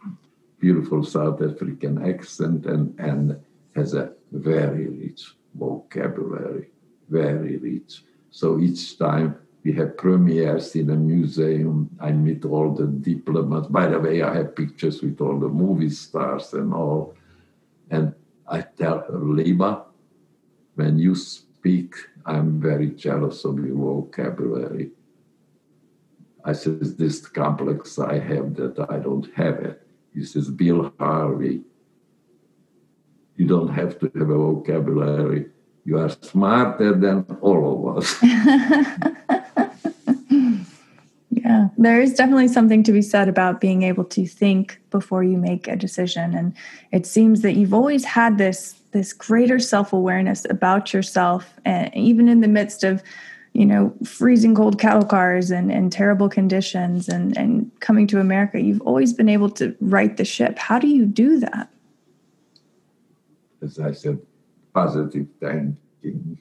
beautiful 0.60 1.04
South 1.04 1.42
African 1.42 2.08
accent 2.08 2.66
and, 2.66 2.98
and 3.00 3.38
has 3.76 3.94
a 3.94 4.14
very 4.32 4.88
rich 4.88 5.36
vocabulary, 5.56 6.70
very 7.10 7.58
rich. 7.58 8.04
So 8.30 8.60
each 8.60 8.98
time 8.98 9.36
we 9.64 9.74
have 9.74 9.98
premieres 9.98 10.76
in 10.76 10.90
a 10.90 10.96
museum. 10.96 11.90
I 12.00 12.12
meet 12.12 12.46
all 12.46 12.74
the 12.74 12.88
diplomats. 12.88 13.68
By 13.68 13.88
the 13.88 14.00
way, 14.00 14.22
I 14.24 14.36
have 14.36 14.56
pictures 14.56 15.02
with 15.02 15.22
all 15.22 15.40
the 15.40 15.50
movie 15.50 15.90
stars 15.90 16.54
and 16.54 16.74
all. 16.74 17.16
And 17.92 18.14
I 18.48 18.62
tell 18.62 19.00
her, 19.00 19.20
Liebe, 19.20 19.82
when 20.76 20.98
you 20.98 21.14
speak, 21.16 21.94
I'm 22.26 22.60
very 22.60 22.90
jealous 22.92 23.46
of 23.46 23.60
your 23.60 23.76
vocabulary. 23.76 24.92
I 26.44 26.54
says, 26.54 26.96
this 26.96 27.28
complex 27.28 28.00
I 28.00 28.18
have 28.18 28.56
that 28.56 28.88
I 28.90 28.98
don't 28.98 29.32
have 29.36 29.60
it. 29.60 29.88
He 30.14 30.26
says, 30.26 30.50
Bill 30.50 30.92
Harvey, 31.00 31.62
you 33.36 33.46
don't 33.46 33.70
have 33.70 34.00
to 34.00 34.12
have 34.16 34.30
a 34.30 34.38
vocabulary. 34.38 35.46
You 35.86 36.00
are 36.00 36.10
smarter 36.10 36.94
than 36.96 37.26
all 37.42 37.92
of 37.92 37.98
us. 37.98 38.16
Yeah, 41.52 41.68
there 41.78 42.02
is 42.02 42.14
definitely 42.14 42.48
something 42.48 42.82
to 42.84 42.92
be 42.92 43.02
said 43.02 43.28
about 43.28 43.60
being 43.60 43.84
able 43.84 44.06
to 44.06 44.26
think 44.26 44.80
before 44.90 45.24
you 45.24 45.38
make 45.38 45.68
a 45.68 45.76
decision. 45.76 46.34
And 46.34 46.54
it 46.92 47.06
seems 47.06 47.42
that 47.42 47.56
you've 47.56 47.74
always 47.74 48.06
had 48.06 48.38
this 48.38 48.82
this 48.92 49.14
greater 49.14 49.60
self-awareness 49.60 50.46
about 50.50 50.94
yourself 50.94 51.60
and 51.64 51.96
even 51.96 52.28
in 52.28 52.42
the 52.42 52.48
midst 52.48 52.84
of 52.84 53.02
you 53.54 53.66
know 53.66 53.94
freezing 54.04 54.54
cold 54.54 54.80
cattle 54.80 55.06
cars 55.06 55.50
and, 55.50 55.72
and 55.72 55.92
terrible 55.92 56.30
conditions 56.30 57.10
and 57.10 57.38
and 57.38 57.72
coming 57.80 58.08
to 58.08 58.20
america. 58.20 58.62
You've 58.62 58.82
always 58.82 59.14
been 59.14 59.30
able 59.30 59.50
to 59.52 59.76
right 59.82 60.16
the 60.16 60.26
ship. 60.26 60.58
How 60.58 60.80
do 60.80 60.88
you 60.88 61.06
do 61.06 61.40
that? 61.40 61.70
As 63.62 63.80
i 63.80 63.92
said 63.92 64.20
positive 64.74 65.28
thinking. 65.40 66.38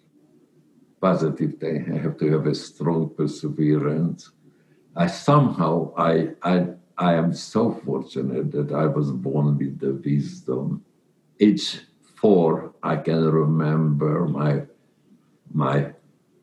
Positive 1.01 1.55
thinking 1.59 1.95
i 1.95 1.99
have 1.99 2.17
to 2.19 2.31
have 2.33 2.47
a 2.47 2.55
strong 2.55 3.11
perseverance 3.17 4.31
I 4.97 5.07
somehow 5.07 5.93
I 5.97 6.31
I 6.43 6.67
I 6.99 7.15
am 7.15 7.33
so 7.33 7.73
fortunate 7.85 8.53
that 8.53 8.73
I 8.73 8.87
was 8.87 9.11
born 9.11 9.57
with 9.57 9.79
the 9.79 9.95
wisdom. 9.95 10.85
Age 11.39 11.81
four, 12.17 12.75
I 12.83 12.97
can 12.97 13.25
remember 13.31 14.27
my 14.27 14.63
my 15.53 15.93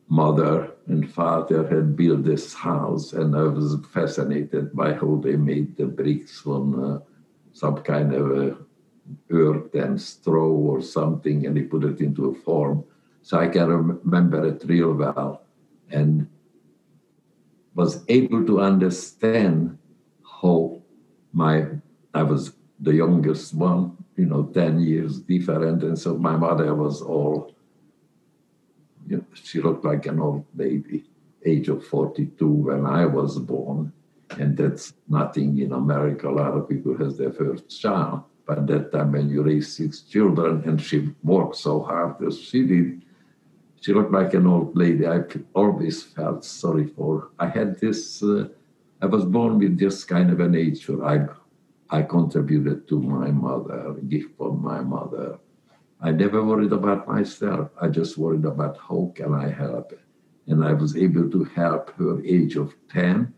mother 0.08 0.72
and 0.86 1.10
father 1.12 1.68
had 1.68 1.94
built 1.96 2.24
this 2.24 2.54
house, 2.54 3.12
and 3.12 3.36
I 3.36 3.42
was 3.42 3.76
fascinated 3.92 4.74
by 4.74 4.94
how 4.94 5.20
they 5.22 5.36
made 5.36 5.76
the 5.76 5.86
bricks 5.86 6.40
from 6.40 6.64
uh, 6.82 6.98
some 7.52 7.76
kind 7.82 8.14
of 8.14 8.30
a 8.30 8.56
earth 9.30 9.74
and 9.74 10.00
straw 10.00 10.48
or 10.48 10.80
something, 10.82 11.46
and 11.46 11.56
they 11.56 11.62
put 11.62 11.84
it 11.84 12.00
into 12.00 12.30
a 12.30 12.34
form. 12.34 12.84
So 13.22 13.38
I 13.38 13.48
can 13.48 13.68
remember 13.68 14.46
it 14.46 14.64
real 14.66 14.94
well. 14.94 15.42
And 15.90 16.28
was 17.78 18.04
able 18.08 18.44
to 18.44 18.60
understand 18.60 19.78
how 20.42 20.82
my 21.32 21.54
I 22.12 22.24
was 22.24 22.52
the 22.80 22.92
youngest 22.92 23.54
one, 23.54 23.96
you 24.16 24.26
know, 24.26 24.42
10 24.52 24.80
years 24.80 25.20
different. 25.20 25.84
And 25.84 25.96
so 25.96 26.18
my 26.18 26.36
mother 26.36 26.74
was 26.74 27.00
all, 27.00 27.54
you 29.06 29.18
know, 29.18 29.24
she 29.32 29.60
looked 29.60 29.84
like 29.84 30.06
an 30.06 30.18
old 30.18 30.44
baby, 30.56 31.04
age 31.46 31.68
of 31.68 31.86
42 31.86 32.48
when 32.48 32.84
I 32.84 33.06
was 33.06 33.38
born. 33.38 33.92
And 34.30 34.56
that's 34.56 34.94
nothing 35.08 35.58
in 35.60 35.72
America. 35.72 36.28
A 36.28 36.34
lot 36.42 36.54
of 36.54 36.68
people 36.68 36.98
has 36.98 37.16
their 37.16 37.32
first 37.32 37.80
child. 37.80 38.24
by 38.44 38.56
that 38.56 38.90
time 38.90 39.12
when 39.12 39.28
you 39.28 39.42
raise 39.42 39.68
six 39.76 40.00
children 40.00 40.62
and 40.66 40.80
she 40.80 40.98
worked 41.22 41.56
so 41.56 41.82
hard 41.82 42.16
as 42.26 42.40
she 42.40 42.66
did, 42.66 43.04
she 43.80 43.92
looked 43.92 44.12
like 44.12 44.34
an 44.34 44.46
old 44.46 44.76
lady. 44.76 45.06
I 45.06 45.20
always 45.54 46.02
felt 46.02 46.44
sorry 46.44 46.86
for. 46.86 47.30
I 47.38 47.48
had 47.48 47.78
this, 47.78 48.22
uh, 48.22 48.48
I 49.00 49.06
was 49.06 49.24
born 49.24 49.58
with 49.58 49.78
this 49.78 50.04
kind 50.04 50.30
of 50.30 50.40
a 50.40 50.48
nature. 50.48 51.04
I, 51.04 51.26
I 51.90 52.02
contributed 52.02 52.88
to 52.88 53.00
my 53.00 53.30
mother, 53.30 53.94
gift 54.08 54.36
from 54.36 54.62
my 54.62 54.80
mother. 54.80 55.38
I 56.00 56.12
never 56.12 56.44
worried 56.44 56.72
about 56.72 57.08
myself. 57.08 57.70
I 57.80 57.88
just 57.88 58.18
worried 58.18 58.44
about 58.44 58.78
how 58.78 59.12
can 59.14 59.34
I 59.34 59.48
help. 59.50 59.92
And 60.46 60.64
I 60.64 60.72
was 60.72 60.96
able 60.96 61.30
to 61.30 61.44
help 61.44 61.90
her 61.96 62.22
age 62.24 62.56
of 62.56 62.74
10, 62.90 63.32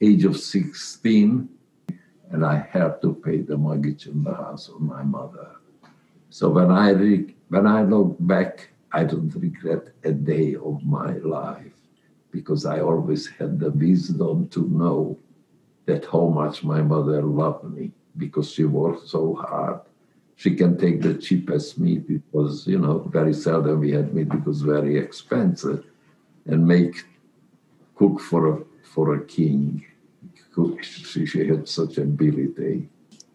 age 0.00 0.24
of 0.24 0.36
16, 0.36 1.48
and 2.30 2.44
I 2.44 2.66
helped 2.70 3.02
to 3.02 3.14
pay 3.14 3.40
the 3.40 3.56
mortgage 3.56 4.06
in 4.06 4.24
the 4.24 4.34
house 4.34 4.68
of 4.68 4.80
my 4.80 5.02
mother. 5.02 5.56
So 6.30 6.50
when 6.50 6.70
I 6.70 6.90
re- 6.90 7.34
when 7.48 7.66
I 7.66 7.82
look 7.82 8.16
back 8.18 8.70
I 8.96 9.04
don't 9.04 9.34
regret 9.34 9.88
a 10.04 10.12
day 10.12 10.54
of 10.54 10.82
my 10.82 11.12
life 11.18 11.76
because 12.30 12.64
I 12.64 12.80
always 12.80 13.26
had 13.26 13.60
the 13.60 13.70
wisdom 13.70 14.48
to 14.54 14.60
know 14.68 15.18
that 15.84 16.06
how 16.06 16.28
much 16.28 16.64
my 16.64 16.80
mother 16.80 17.20
loved 17.20 17.64
me 17.76 17.92
because 18.16 18.50
she 18.50 18.64
worked 18.64 19.06
so 19.06 19.34
hard. 19.34 19.80
She 20.36 20.54
can 20.56 20.78
take 20.78 21.02
the 21.02 21.12
cheapest 21.12 21.78
meat 21.78 22.08
because, 22.08 22.66
you 22.66 22.78
know, 22.78 23.00
very 23.18 23.34
seldom 23.34 23.80
we 23.80 23.92
had 23.92 24.14
meat 24.14 24.30
because 24.30 24.62
very 24.62 24.96
expensive 24.96 25.84
and 26.46 26.66
make 26.66 27.04
cook 27.96 28.18
for 28.18 28.40
a 28.52 28.56
for 28.94 29.14
a 29.16 29.24
king. 29.26 29.84
She, 30.80 31.26
she 31.26 31.46
had 31.46 31.68
such 31.68 31.98
ability. 31.98 32.88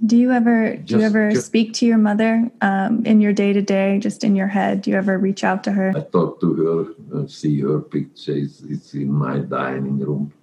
Do 0.03 0.17
you 0.17 0.31
ever 0.31 0.75
just, 0.77 0.87
do 0.87 0.99
you 0.99 1.05
ever 1.05 1.31
just, 1.31 1.45
speak 1.45 1.73
to 1.73 1.85
your 1.85 1.99
mother 1.99 2.49
um, 2.61 3.05
in 3.05 3.21
your 3.21 3.33
day 3.33 3.53
to 3.53 3.61
day, 3.61 3.99
just 3.99 4.23
in 4.23 4.35
your 4.35 4.47
head? 4.47 4.81
Do 4.81 4.89
you 4.89 4.97
ever 4.97 5.17
reach 5.17 5.43
out 5.43 5.63
to 5.65 5.71
her? 5.71 5.93
I 5.95 6.01
talk 6.01 6.41
to 6.41 6.95
her, 7.13 7.19
uh, 7.19 7.27
see 7.27 7.61
her 7.61 7.79
pictures. 7.79 8.63
It's 8.67 8.93
in 8.95 9.11
my 9.11 9.39
dining 9.39 9.99
room. 9.99 10.33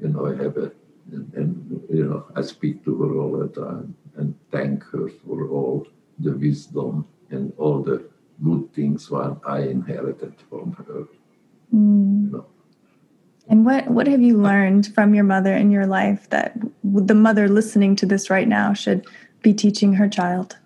You 0.00 0.08
know, 0.08 0.26
I 0.26 0.36
have 0.42 0.56
it, 0.56 0.76
and, 1.12 1.32
and 1.34 1.82
you 1.90 2.04
know, 2.04 2.26
I 2.36 2.42
speak 2.42 2.84
to 2.84 2.96
her 3.02 3.16
all 3.18 3.36
the 3.36 3.48
time 3.48 3.96
and 4.16 4.34
thank 4.52 4.84
her 4.84 5.08
for 5.08 5.48
all 5.48 5.86
the 6.18 6.36
wisdom 6.36 7.06
and 7.30 7.52
all 7.58 7.82
the 7.82 8.08
good 8.42 8.72
things 8.72 9.10
what 9.10 9.40
I 9.44 9.62
inherited 9.62 10.34
from 10.48 10.72
her. 10.72 11.08
Mm. 11.74 12.24
You 12.24 12.30
know. 12.30 12.46
And 13.50 13.66
what, 13.66 13.88
what 13.88 14.06
have 14.06 14.22
you 14.22 14.38
learned 14.38 14.94
from 14.94 15.12
your 15.12 15.24
mother 15.24 15.52
in 15.52 15.72
your 15.72 15.84
life 15.84 16.30
that 16.30 16.56
the 16.84 17.16
mother 17.16 17.48
listening 17.48 17.96
to 17.96 18.06
this 18.06 18.30
right 18.30 18.46
now 18.46 18.72
should 18.72 19.04
be 19.42 19.52
teaching 19.52 19.92
her 19.94 20.08
child? 20.08 20.56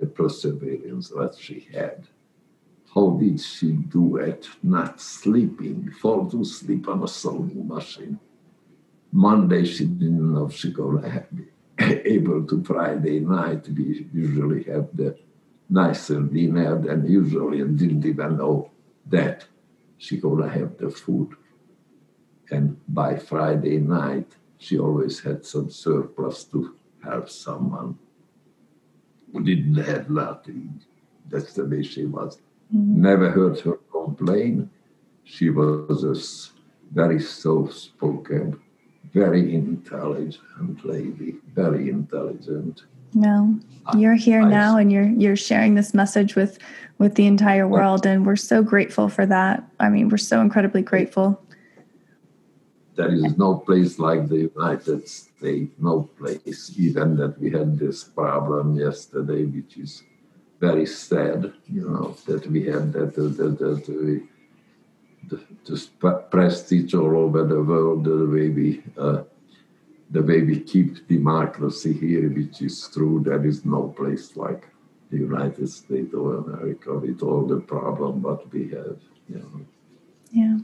The 0.00 0.06
perseverance 0.06 1.10
that 1.10 1.36
she 1.38 1.68
had. 1.74 2.08
How 2.94 3.10
did 3.10 3.42
she 3.42 3.72
do 3.72 4.16
it? 4.16 4.48
Not 4.62 5.02
sleeping, 5.02 5.90
fall 6.00 6.30
to 6.30 6.46
sleep 6.46 6.88
on 6.88 7.02
a 7.02 7.08
sewing 7.08 7.68
machine. 7.68 8.18
Monday, 9.12 9.66
she 9.66 9.84
didn't 9.84 10.32
know 10.32 10.48
she 10.48 10.72
gonna 10.72 11.26
be 11.34 11.44
able 12.06 12.46
to 12.46 12.64
Friday 12.64 13.20
night. 13.20 13.68
We 13.68 14.08
usually 14.14 14.62
have 14.64 14.88
the 14.96 15.18
nicer 15.68 16.22
dinner 16.22 16.80
than 16.80 17.06
usually, 17.06 17.60
and 17.60 17.78
didn't 17.78 18.06
even 18.06 18.38
know 18.38 18.70
that 19.06 19.44
she 19.98 20.18
gonna 20.18 20.48
have 20.48 20.76
the 20.76 20.90
food. 20.90 21.30
And 22.50 22.76
by 22.88 23.16
Friday 23.16 23.78
night, 23.78 24.36
she 24.58 24.78
always 24.78 25.20
had 25.20 25.44
some 25.44 25.70
surplus 25.70 26.44
to 26.44 26.76
help 27.02 27.28
someone 27.28 27.98
who 29.32 29.42
didn't 29.42 29.74
have 29.74 30.08
nothing. 30.10 30.80
That's 31.28 31.52
the 31.54 31.64
way 31.64 31.82
she 31.82 32.04
was. 32.04 32.38
Mm-hmm. 32.74 33.02
Never 33.02 33.30
heard 33.30 33.60
her 33.60 33.78
complain. 33.90 34.70
She 35.24 35.50
was 35.50 36.04
a 36.04 36.14
very 36.94 37.20
soft-spoken, 37.20 38.60
very 39.12 39.54
intelligent 39.54 40.84
lady, 40.84 41.36
very 41.54 41.88
intelligent. 41.88 42.84
No, 43.14 43.58
you're 43.96 44.14
here 44.14 44.42
I, 44.42 44.48
now, 44.48 44.76
and 44.76 44.90
you're 44.90 45.08
you're 45.08 45.36
sharing 45.36 45.74
this 45.74 45.94
message 45.94 46.34
with 46.34 46.58
with 46.98 47.14
the 47.14 47.26
entire 47.26 47.68
world, 47.68 48.06
and 48.06 48.26
we're 48.26 48.36
so 48.36 48.62
grateful 48.62 49.08
for 49.08 49.26
that. 49.26 49.62
I 49.78 49.88
mean, 49.88 50.08
we're 50.08 50.16
so 50.16 50.40
incredibly 50.40 50.82
grateful. 50.82 51.40
There 52.96 53.12
is 53.12 53.36
no 53.36 53.56
place 53.56 53.98
like 53.98 54.28
the 54.28 54.50
United 54.54 55.08
States, 55.08 55.72
no 55.78 56.08
place. 56.18 56.72
Even 56.76 57.16
that 57.16 57.40
we 57.40 57.50
had 57.50 57.78
this 57.78 58.04
problem 58.04 58.76
yesterday, 58.76 59.44
which 59.44 59.76
is 59.76 60.02
very 60.60 60.86
sad. 60.86 61.52
You 61.66 61.90
know 61.90 62.16
that 62.26 62.46
we 62.46 62.64
had 62.64 62.92
that 62.94 63.14
that, 63.14 63.36
that, 63.36 63.58
that 63.58 63.88
we, 63.88 64.22
the, 65.28 65.40
the 65.66 66.12
prestige 66.30 66.94
all 66.94 67.16
over 67.16 67.44
the 67.44 67.62
world, 67.62 68.04
the 68.04 68.26
way 68.26 68.48
we. 68.48 68.82
Uh, 68.98 69.22
the 70.14 70.22
way 70.22 70.42
we 70.42 70.60
keep 70.60 71.08
democracy 71.08 71.92
here, 71.92 72.28
which 72.30 72.62
is 72.62 72.88
true, 72.94 73.20
there 73.24 73.44
is 73.44 73.64
no 73.64 73.88
place 73.96 74.36
like 74.36 74.68
the 75.10 75.18
United 75.18 75.68
States 75.68 76.14
of 76.14 76.46
America 76.46 76.96
with 76.96 77.20
all 77.20 77.44
the 77.44 77.58
problem 77.58 78.22
that 78.22 78.40
we 78.52 78.68
have. 78.68 78.96
You 79.28 79.38
know. 79.38 79.60
Yeah. 80.30 80.58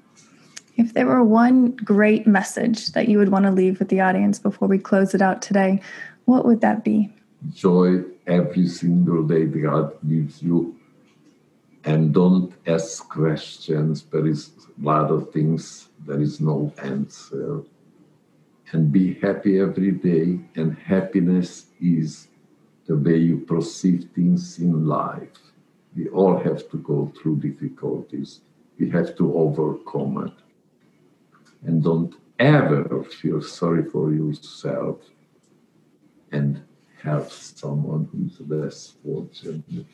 If 0.76 0.94
there 0.94 1.06
were 1.06 1.24
one 1.24 1.72
great 1.72 2.28
message 2.28 2.92
that 2.92 3.08
you 3.08 3.18
would 3.18 3.30
want 3.30 3.44
to 3.44 3.50
leave 3.50 3.80
with 3.80 3.88
the 3.88 4.00
audience 4.00 4.38
before 4.38 4.68
we 4.68 4.78
close 4.78 5.14
it 5.14 5.20
out 5.20 5.42
today, 5.42 5.82
what 6.26 6.46
would 6.46 6.60
that 6.60 6.84
be? 6.84 7.12
Joy 7.52 8.04
every 8.28 8.68
single 8.68 9.24
day 9.24 9.46
God 9.46 9.98
gives 10.08 10.40
you. 10.40 10.76
And 11.84 12.14
don't 12.14 12.52
ask 12.68 13.08
questions. 13.08 14.04
There 14.12 14.26
is 14.28 14.52
a 14.78 14.84
lot 14.84 15.10
of 15.10 15.32
things, 15.32 15.88
there 16.06 16.20
is 16.20 16.40
no 16.40 16.72
answer 16.84 17.64
and 18.72 18.92
be 18.92 19.14
happy 19.14 19.60
every 19.60 19.92
day. 19.92 20.40
And 20.56 20.76
happiness 20.78 21.66
is 21.80 22.28
the 22.86 22.96
way 22.96 23.16
you 23.16 23.38
perceive 23.38 24.08
things 24.14 24.58
in 24.58 24.86
life. 24.86 25.38
We 25.96 26.08
all 26.08 26.38
have 26.38 26.68
to 26.70 26.76
go 26.78 27.12
through 27.20 27.40
difficulties. 27.40 28.40
We 28.78 28.90
have 28.90 29.16
to 29.16 29.34
overcome 29.36 30.26
it. 30.26 31.66
And 31.66 31.82
don't 31.82 32.14
ever 32.38 33.04
feel 33.04 33.42
sorry 33.42 33.84
for 33.84 34.12
yourself 34.12 34.98
and 36.32 36.62
help 37.02 37.30
someone 37.30 38.08
who's 38.12 38.40
less 38.48 38.94
fortunate. 39.04 39.86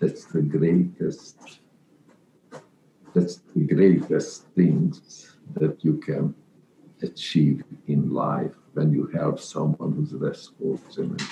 That's 0.00 0.24
the 0.26 0.42
greatest, 0.42 1.60
that's 3.14 3.36
the 3.54 3.60
greatest 3.60 4.46
things 4.54 5.36
that 5.54 5.84
you 5.84 5.94
can 5.98 6.34
achieve 7.04 7.62
in 7.86 8.12
life 8.12 8.52
when 8.74 8.92
you 8.92 9.06
help 9.14 9.40
someone 9.40 9.92
who's 9.94 10.12
less 10.12 10.50
fortunate. 10.58 11.22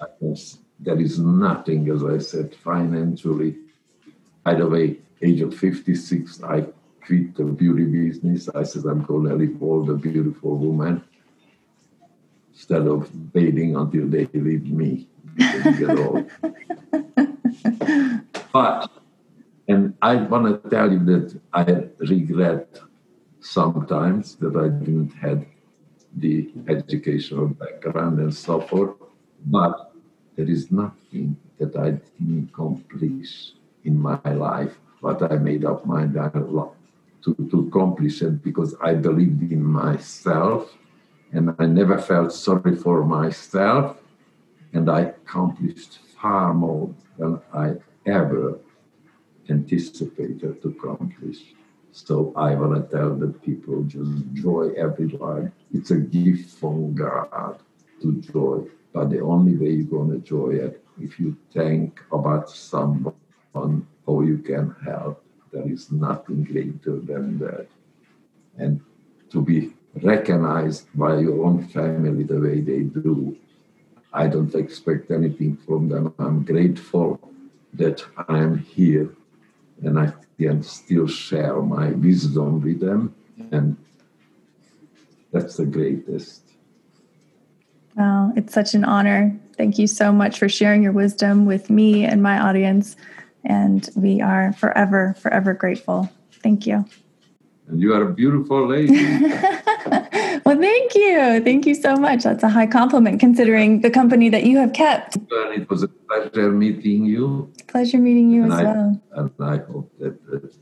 I 0.00 0.06
guess 0.20 0.58
there 0.80 0.98
is 1.00 1.18
nothing, 1.18 1.88
as 1.90 2.02
I 2.04 2.18
said, 2.18 2.54
financially. 2.54 3.56
By 4.44 4.54
the 4.54 4.66
way, 4.66 4.98
age 5.22 5.40
of 5.40 5.54
56, 5.54 6.42
I 6.42 6.66
quit 7.06 7.34
the 7.36 7.44
beauty 7.44 7.84
business. 7.84 8.48
I 8.48 8.62
said, 8.62 8.84
I'm 8.84 9.04
going 9.04 9.28
to 9.28 9.34
leave 9.36 9.62
all 9.62 9.84
the 9.84 9.94
beautiful 9.94 10.56
women 10.56 11.04
instead 12.52 12.86
of 12.86 13.10
waiting 13.34 13.76
until 13.76 14.06
they 14.06 14.28
leave 14.32 14.66
me. 14.70 15.08
but, 18.52 18.90
and 19.68 19.94
I 20.00 20.16
want 20.16 20.62
to 20.62 20.70
tell 20.70 20.92
you 20.92 21.04
that 21.04 21.40
I 21.52 21.64
regret 21.98 22.78
sometimes 23.44 24.36
that 24.36 24.56
I 24.56 24.68
didn't 24.68 25.12
have 25.20 25.44
the 26.16 26.50
educational 26.68 27.48
background 27.48 28.18
and 28.18 28.34
so 28.34 28.60
forth, 28.60 28.96
but 29.46 29.92
there 30.36 30.48
is 30.48 30.72
nothing 30.72 31.36
that 31.58 31.76
I 31.76 31.90
didn't 32.18 32.48
accomplish 32.50 33.52
in 33.84 34.00
my 34.00 34.18
life, 34.24 34.78
what 35.00 35.30
I 35.30 35.36
made 35.36 35.64
up 35.64 35.84
my 35.84 36.06
mind 36.06 36.40
to, 37.22 37.34
to 37.50 37.68
accomplish 37.68 38.22
it 38.22 38.42
because 38.42 38.74
I 38.80 38.94
believed 38.94 39.52
in 39.52 39.62
myself 39.62 40.76
and 41.32 41.54
I 41.58 41.66
never 41.66 41.98
felt 41.98 42.32
sorry 42.32 42.74
for 42.76 43.04
myself 43.04 43.98
and 44.72 44.90
I 44.90 45.00
accomplished 45.02 45.98
far 46.20 46.54
more 46.54 46.94
than 47.18 47.40
I 47.52 47.74
ever 48.06 48.58
anticipated 49.48 50.62
to 50.62 50.68
accomplish. 50.68 51.54
So 51.94 52.32
I 52.34 52.56
want 52.56 52.74
to 52.74 52.96
tell 52.96 53.14
the 53.14 53.28
people 53.28 53.84
just 53.84 54.10
joy 54.34 54.72
every 54.76 55.06
life. 55.06 55.48
It's 55.72 55.92
a 55.92 55.96
gift 55.98 56.58
from 56.58 56.92
God 56.92 57.60
to 58.02 58.20
joy. 58.20 58.66
But 58.92 59.10
the 59.10 59.20
only 59.20 59.56
way 59.56 59.70
you're 59.70 59.86
going 59.86 60.08
to 60.08 60.16
enjoy 60.16 60.56
it 60.56 60.84
if 61.00 61.20
you 61.20 61.36
think 61.52 62.00
about 62.10 62.50
someone 62.50 63.14
how 63.54 64.20
you 64.22 64.38
can 64.38 64.74
help. 64.84 65.24
There 65.52 65.70
is 65.70 65.92
nothing 65.92 66.42
greater 66.42 66.98
than 66.98 67.38
that. 67.38 67.68
And 68.58 68.80
to 69.30 69.40
be 69.40 69.72
recognized 70.02 70.88
by 70.98 71.18
your 71.20 71.44
own 71.44 71.68
family 71.68 72.24
the 72.24 72.40
way 72.40 72.60
they 72.60 72.80
do, 72.80 73.36
I 74.12 74.26
don't 74.26 74.54
expect 74.56 75.12
anything 75.12 75.58
from 75.64 75.88
them. 75.88 76.12
I'm 76.18 76.44
grateful 76.44 77.20
that 77.74 78.04
I'm 78.28 78.58
here 78.58 79.14
and 79.82 79.98
I 79.98 80.12
can 80.38 80.62
still 80.62 81.06
share 81.06 81.60
my 81.62 81.90
wisdom 81.90 82.60
with 82.60 82.80
them. 82.80 83.14
And 83.50 83.76
that's 85.32 85.56
the 85.56 85.66
greatest. 85.66 86.42
Wow, 87.96 88.32
it's 88.36 88.52
such 88.52 88.74
an 88.74 88.84
honor. 88.84 89.38
Thank 89.56 89.78
you 89.78 89.86
so 89.86 90.12
much 90.12 90.38
for 90.38 90.48
sharing 90.48 90.82
your 90.82 90.92
wisdom 90.92 91.46
with 91.46 91.70
me 91.70 92.04
and 92.04 92.22
my 92.22 92.40
audience. 92.40 92.96
And 93.44 93.88
we 93.94 94.20
are 94.20 94.52
forever, 94.54 95.14
forever 95.20 95.54
grateful. 95.54 96.10
Thank 96.42 96.66
you. 96.66 96.86
And 97.66 97.80
you 97.80 97.94
are 97.94 98.02
a 98.02 98.12
beautiful 98.12 98.68
lady. 98.68 99.20
well, 100.44 100.58
thank 100.60 100.94
you. 100.94 101.40
Thank 101.42 101.66
you 101.66 101.74
so 101.74 101.96
much. 101.96 102.24
That's 102.24 102.42
a 102.42 102.48
high 102.48 102.66
compliment 102.66 103.20
considering 103.20 103.80
the 103.80 103.90
company 103.90 104.28
that 104.28 104.44
you 104.44 104.58
have 104.58 104.72
kept. 104.72 105.16
And 105.16 105.62
it 105.62 105.70
was 105.70 105.82
a 105.82 105.88
pleasure 105.88 106.50
meeting 106.50 107.06
you. 107.06 107.50
Pleasure 107.68 107.98
meeting 107.98 108.30
you 108.30 108.44
and 108.44 108.52
as 108.52 108.58
I, 108.58 108.62
well. 108.64 109.02
And 109.12 109.30
I 109.40 109.56
hope 109.72 109.90
that, 109.98 110.26
that 110.30 110.54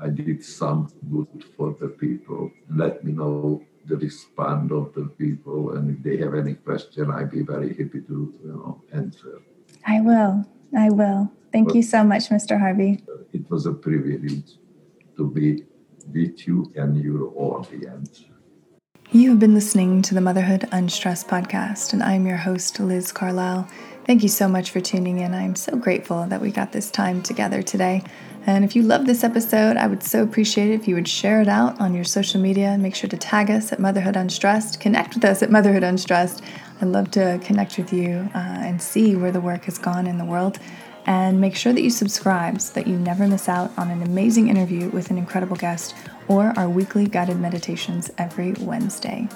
I 0.00 0.08
did 0.08 0.44
some 0.44 0.90
good 1.10 1.44
for 1.56 1.76
the 1.80 1.88
people. 1.88 2.50
Let 2.68 3.04
me 3.04 3.12
know 3.12 3.62
the 3.86 3.96
response 3.96 4.72
of 4.72 4.94
the 4.94 5.04
people, 5.18 5.76
and 5.76 5.96
if 5.96 6.02
they 6.02 6.16
have 6.16 6.34
any 6.34 6.54
question, 6.54 7.10
I'd 7.10 7.30
be 7.30 7.42
very 7.42 7.68
happy 7.68 8.00
to 8.00 8.34
you 8.42 8.48
know 8.48 8.82
answer. 8.92 9.42
I 9.86 10.00
will. 10.00 10.44
I 10.76 10.90
will. 10.90 11.30
Thank 11.52 11.68
but 11.68 11.76
you 11.76 11.82
so 11.82 12.02
much, 12.02 12.30
Mr. 12.30 12.58
Harvey. 12.58 13.04
It 13.32 13.48
was 13.50 13.66
a 13.66 13.72
privilege 13.72 14.56
to 15.16 15.30
be 15.30 15.64
with 16.12 16.46
you 16.46 16.72
and 16.76 16.96
your 16.96 17.32
audience. 17.36 18.24
You 19.12 19.30
have 19.30 19.38
been 19.38 19.54
listening 19.54 20.02
to 20.02 20.14
the 20.14 20.20
Motherhood 20.20 20.68
Unstressed 20.72 21.28
podcast, 21.28 21.92
and 21.92 22.02
I'm 22.02 22.26
your 22.26 22.38
host, 22.38 22.80
Liz 22.80 23.12
Carlisle. 23.12 23.68
Thank 24.06 24.22
you 24.22 24.28
so 24.28 24.48
much 24.48 24.70
for 24.70 24.80
tuning 24.80 25.18
in. 25.18 25.32
I'm 25.32 25.54
so 25.54 25.76
grateful 25.76 26.26
that 26.26 26.40
we 26.40 26.50
got 26.50 26.72
this 26.72 26.90
time 26.90 27.22
together 27.22 27.62
today. 27.62 28.02
And 28.46 28.64
if 28.64 28.76
you 28.76 28.82
love 28.82 29.06
this 29.06 29.24
episode, 29.24 29.78
I 29.78 29.86
would 29.86 30.02
so 30.02 30.22
appreciate 30.22 30.70
it 30.70 30.74
if 30.74 30.86
you 30.86 30.94
would 30.96 31.08
share 31.08 31.40
it 31.40 31.48
out 31.48 31.80
on 31.80 31.94
your 31.94 32.04
social 32.04 32.40
media 32.40 32.76
make 32.76 32.94
sure 32.94 33.08
to 33.08 33.16
tag 33.16 33.50
us 33.50 33.72
at 33.72 33.78
Motherhood 33.78 34.16
Unstressed. 34.16 34.80
Connect 34.80 35.14
with 35.14 35.24
us 35.24 35.42
at 35.42 35.50
Motherhood 35.50 35.82
Unstressed. 35.82 36.42
I'd 36.82 36.88
love 36.88 37.10
to 37.12 37.40
connect 37.42 37.78
with 37.78 37.92
you 37.92 38.28
uh, 38.34 38.38
and 38.38 38.82
see 38.82 39.16
where 39.16 39.32
the 39.32 39.40
work 39.40 39.64
has 39.64 39.78
gone 39.78 40.06
in 40.06 40.18
the 40.18 40.24
world. 40.24 40.58
And 41.06 41.40
make 41.40 41.54
sure 41.54 41.72
that 41.72 41.82
you 41.82 41.90
subscribe 41.90 42.60
so 42.60 42.72
that 42.74 42.86
you 42.86 42.98
never 42.98 43.26
miss 43.26 43.48
out 43.48 43.70
on 43.76 43.90
an 43.90 44.02
amazing 44.02 44.48
interview 44.48 44.88
with 44.88 45.10
an 45.10 45.18
incredible 45.18 45.56
guest 45.56 45.94
or 46.28 46.52
our 46.56 46.68
weekly 46.68 47.06
guided 47.06 47.38
meditations 47.38 48.10
every 48.16 48.52
Wednesday. 48.54 49.28